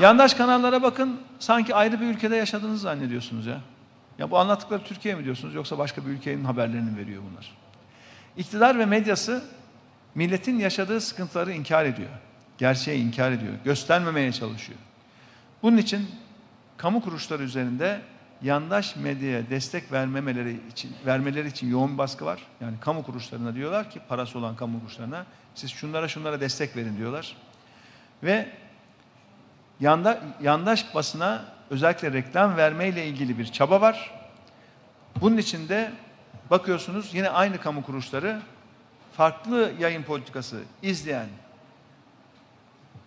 Yandaş 0.00 0.34
kanallara 0.34 0.82
bakın 0.82 1.20
sanki 1.38 1.74
ayrı 1.74 2.00
bir 2.00 2.06
ülkede 2.06 2.36
yaşadığınızı 2.36 2.82
zannediyorsunuz 2.82 3.46
ya. 3.46 3.60
Ya 4.18 4.30
bu 4.30 4.38
anlattıkları 4.38 4.82
Türkiye 4.84 5.14
mi 5.14 5.24
diyorsunuz 5.24 5.54
yoksa 5.54 5.78
başka 5.78 6.06
bir 6.06 6.10
ülkenin 6.10 6.44
haberlerini 6.44 6.96
veriyor 6.96 7.22
bunlar? 7.30 7.56
İktidar 8.36 8.78
ve 8.78 8.86
medyası 8.86 9.42
milletin 10.14 10.58
yaşadığı 10.58 11.00
sıkıntıları 11.00 11.52
inkar 11.52 11.84
ediyor. 11.84 12.10
Gerçeği 12.58 13.04
inkar 13.04 13.32
ediyor. 13.32 13.52
Göstermemeye 13.64 14.32
çalışıyor. 14.32 14.78
Bunun 15.62 15.76
için 15.76 16.10
kamu 16.76 17.02
kuruluşları 17.02 17.42
üzerinde 17.42 18.00
yandaş 18.42 18.96
medyaya 18.96 19.50
destek 19.50 19.92
vermemeleri 19.92 20.60
için 20.70 20.92
vermeleri 21.06 21.48
için 21.48 21.70
yoğun 21.70 21.98
baskı 21.98 22.24
var. 22.24 22.42
Yani 22.60 22.74
kamu 22.80 23.02
kuruluşlarına 23.02 23.54
diyorlar 23.54 23.90
ki 23.90 24.00
parası 24.08 24.38
olan 24.38 24.56
kamu 24.56 24.78
kuruluşlarına 24.78 25.26
siz 25.54 25.70
şunlara 25.70 26.08
şunlara 26.08 26.40
destek 26.40 26.76
verin 26.76 26.96
diyorlar. 26.96 27.36
Ve 28.22 28.48
yanda, 29.80 30.20
yandaş 30.42 30.94
basına 30.94 31.44
özellikle 31.70 32.12
reklam 32.12 32.56
vermeyle 32.56 33.06
ilgili 33.06 33.38
bir 33.38 33.46
çaba 33.46 33.80
var. 33.80 34.10
Bunun 35.20 35.36
için 35.36 35.68
de 35.68 35.92
bakıyorsunuz 36.50 37.14
yine 37.14 37.28
aynı 37.28 37.60
kamu 37.60 37.82
kuruluşları 37.82 38.40
farklı 39.12 39.72
yayın 39.78 40.02
politikası 40.02 40.62
izleyen 40.82 41.28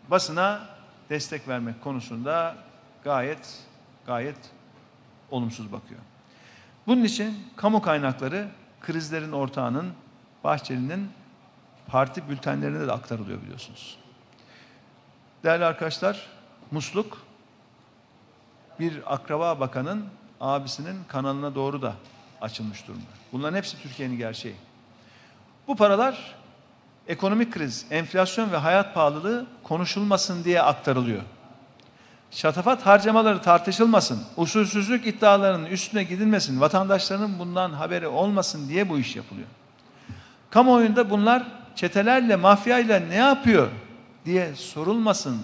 basına 0.09 0.69
destek 1.09 1.47
vermek 1.47 1.83
konusunda 1.83 2.55
gayet 3.03 3.59
gayet 4.05 4.37
olumsuz 5.31 5.71
bakıyor. 5.71 5.99
Bunun 6.87 7.03
için 7.03 7.47
kamu 7.55 7.81
kaynakları 7.81 8.47
krizlerin 8.81 9.31
ortağının 9.31 9.93
Bahçeli'nin 10.43 11.09
parti 11.87 12.29
bültenlerine 12.29 12.87
de 12.87 12.91
aktarılıyor 12.91 13.41
biliyorsunuz. 13.41 13.97
Değerli 15.43 15.65
arkadaşlar, 15.65 16.27
musluk 16.71 17.25
bir 18.79 19.13
akraba 19.13 19.59
bakanın 19.59 20.05
abisinin 20.41 21.03
kanalına 21.07 21.55
doğru 21.55 21.81
da 21.81 21.95
açılmış 22.41 22.87
durumda. 22.87 23.05
Bunların 23.31 23.57
hepsi 23.57 23.81
Türkiye'nin 23.81 24.17
gerçeği. 24.17 24.55
Bu 25.67 25.75
paralar 25.75 26.35
ekonomik 27.07 27.53
kriz, 27.53 27.85
enflasyon 27.91 28.51
ve 28.51 28.57
hayat 28.57 28.93
pahalılığı 28.93 29.45
konuşulmasın 29.63 30.43
diye 30.43 30.61
aktarılıyor. 30.61 31.21
Şatafat 32.31 32.85
harcamaları 32.85 33.41
tartışılmasın, 33.41 34.23
usulsüzlük 34.37 35.07
iddialarının 35.07 35.65
üstüne 35.65 36.03
gidilmesin, 36.03 36.61
vatandaşların 36.61 37.39
bundan 37.39 37.73
haberi 37.73 38.07
olmasın 38.07 38.69
diye 38.69 38.89
bu 38.89 38.99
iş 38.99 39.15
yapılıyor. 39.15 39.47
Kamuoyunda 40.49 41.09
bunlar 41.09 41.43
çetelerle, 41.75 42.35
mafyayla 42.35 42.99
ne 42.99 43.15
yapıyor 43.15 43.69
diye 44.25 44.55
sorulmasın 44.55 45.41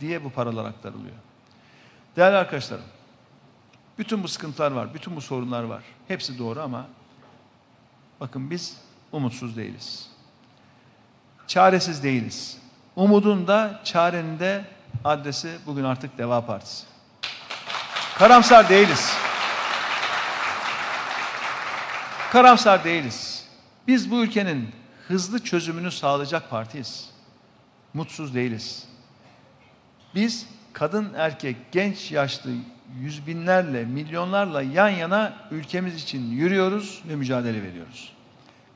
diye 0.00 0.24
bu 0.24 0.30
paralar 0.30 0.64
aktarılıyor. 0.64 1.14
Değerli 2.16 2.36
arkadaşlarım, 2.36 2.84
bütün 3.98 4.22
bu 4.22 4.28
sıkıntılar 4.28 4.70
var, 4.70 4.94
bütün 4.94 5.16
bu 5.16 5.20
sorunlar 5.20 5.62
var. 5.62 5.82
Hepsi 6.08 6.38
doğru 6.38 6.60
ama 6.60 6.86
bakın 8.20 8.50
biz 8.50 8.81
umutsuz 9.12 9.56
değiliz. 9.56 10.08
çaresiz 11.46 12.02
değiliz. 12.02 12.58
Umudun 12.96 13.46
da 13.46 13.80
çarenin 13.84 14.38
de 14.38 14.64
adresi 15.04 15.58
bugün 15.66 15.84
artık 15.84 16.18
Deva 16.18 16.46
Partisi. 16.46 16.84
Karamsar 18.18 18.68
değiliz. 18.68 19.12
Karamsar 22.32 22.84
değiliz. 22.84 23.44
Biz 23.88 24.10
bu 24.10 24.24
ülkenin 24.24 24.70
hızlı 25.08 25.44
çözümünü 25.44 25.90
sağlayacak 25.90 26.50
partiyiz. 26.50 27.10
Mutsuz 27.94 28.34
değiliz. 28.34 28.88
Biz 30.14 30.46
kadın, 30.72 31.14
erkek, 31.16 31.56
genç, 31.72 32.12
yaşlı 32.12 32.50
yüz 33.00 33.26
binlerle, 33.26 33.84
milyonlarla 33.84 34.62
yan 34.62 34.88
yana 34.88 35.36
ülkemiz 35.50 36.02
için 36.02 36.30
yürüyoruz 36.30 37.02
ve 37.08 37.16
mücadele 37.16 37.62
veriyoruz. 37.62 38.12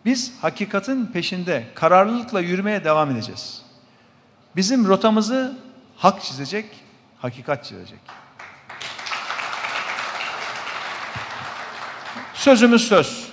Biz 0.06 0.32
hakikatin 0.42 1.06
peşinde 1.06 1.66
kararlılıkla 1.74 2.40
yürümeye 2.40 2.84
devam 2.84 3.10
edeceğiz. 3.10 3.62
Bizim 4.56 4.86
rotamızı 4.86 5.58
hak 5.96 6.22
çizecek, 6.22 6.66
hakikat 7.18 7.64
çizecek. 7.64 7.98
Sözümüz 12.34 12.88
söz. 12.88 13.28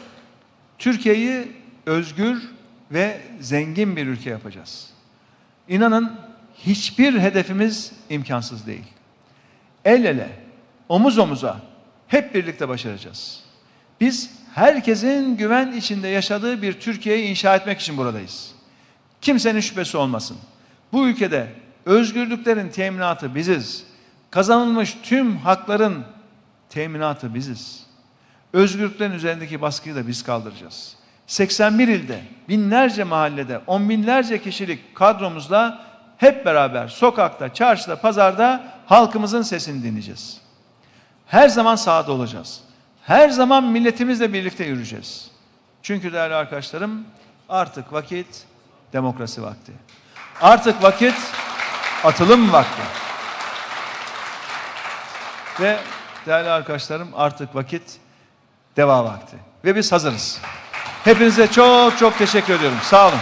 Türkiye'yi 0.80 1.52
özgür 1.86 2.50
ve 2.92 3.22
zengin 3.40 3.96
bir 3.96 4.08
ülke 4.08 4.30
yapacağız. 4.30 4.90
İnanın 5.68 6.20
hiçbir 6.58 7.20
hedefimiz 7.20 7.92
imkansız 8.10 8.68
değil. 8.68 8.86
El 9.86 10.04
ele, 10.04 10.30
omuz 10.90 11.18
omuza 11.18 11.62
hep 12.08 12.36
birlikte 12.36 12.70
başaracağız. 12.70 13.44
Biz 14.02 14.43
herkesin 14.54 15.38
güven 15.38 15.72
içinde 15.72 16.08
yaşadığı 16.08 16.62
bir 16.62 16.80
Türkiye'yi 16.80 17.30
inşa 17.30 17.56
etmek 17.56 17.80
için 17.80 17.98
buradayız. 17.98 18.52
Kimsenin 19.22 19.60
şüphesi 19.60 19.98
olmasın. 19.98 20.38
Bu 20.94 21.08
ülkede 21.08 21.48
özgürlüklerin 21.86 22.70
teminatı 22.70 23.36
biziz. 23.36 23.86
Kazanılmış 24.32 24.98
tüm 25.04 25.38
hakların 25.38 26.06
teminatı 26.70 27.34
biziz. 27.34 27.86
Özgürlüklerin 28.54 29.12
üzerindeki 29.14 29.62
baskıyı 29.62 29.96
da 29.96 30.08
biz 30.08 30.24
kaldıracağız. 30.24 30.96
81 31.28 31.88
ilde, 31.88 32.22
binlerce 32.50 33.04
mahallede, 33.04 33.60
on 33.68 33.90
binlerce 33.90 34.42
kişilik 34.42 34.96
kadromuzla 34.96 35.86
hep 36.18 36.46
beraber 36.46 36.88
sokakta, 36.88 37.54
çarşıda, 37.54 38.02
pazarda 38.02 38.64
halkımızın 38.86 39.42
sesini 39.42 39.84
dinleyeceğiz. 39.84 40.42
Her 41.28 41.50
zaman 41.50 41.76
sahada 41.76 42.12
olacağız. 42.12 42.62
Her 43.08 43.30
zaman 43.30 43.64
milletimizle 43.64 44.34
birlikte 44.34 44.64
yürüyeceğiz. 44.64 45.32
Çünkü 45.82 46.14
değerli 46.14 46.36
arkadaşlarım 46.36 47.06
artık 47.50 47.94
vakit 47.94 48.28
demokrasi 48.94 49.44
vakti. 49.44 49.72
Artık 50.42 50.84
vakit 50.84 51.16
atılım 52.04 52.54
vakti. 52.54 52.82
Ve 55.60 55.78
değerli 56.26 56.50
arkadaşlarım 56.50 57.10
artık 57.16 57.56
vakit 57.56 57.84
deva 58.78 59.06
vakti. 59.06 59.38
Ve 59.66 59.76
biz 59.76 59.92
hazırız. 59.92 60.42
Hepinize 61.04 61.48
çok 61.48 61.98
çok 61.98 62.18
teşekkür 62.18 62.54
ediyorum. 62.54 62.78
Sağ 62.84 63.08
olun. 63.08 63.20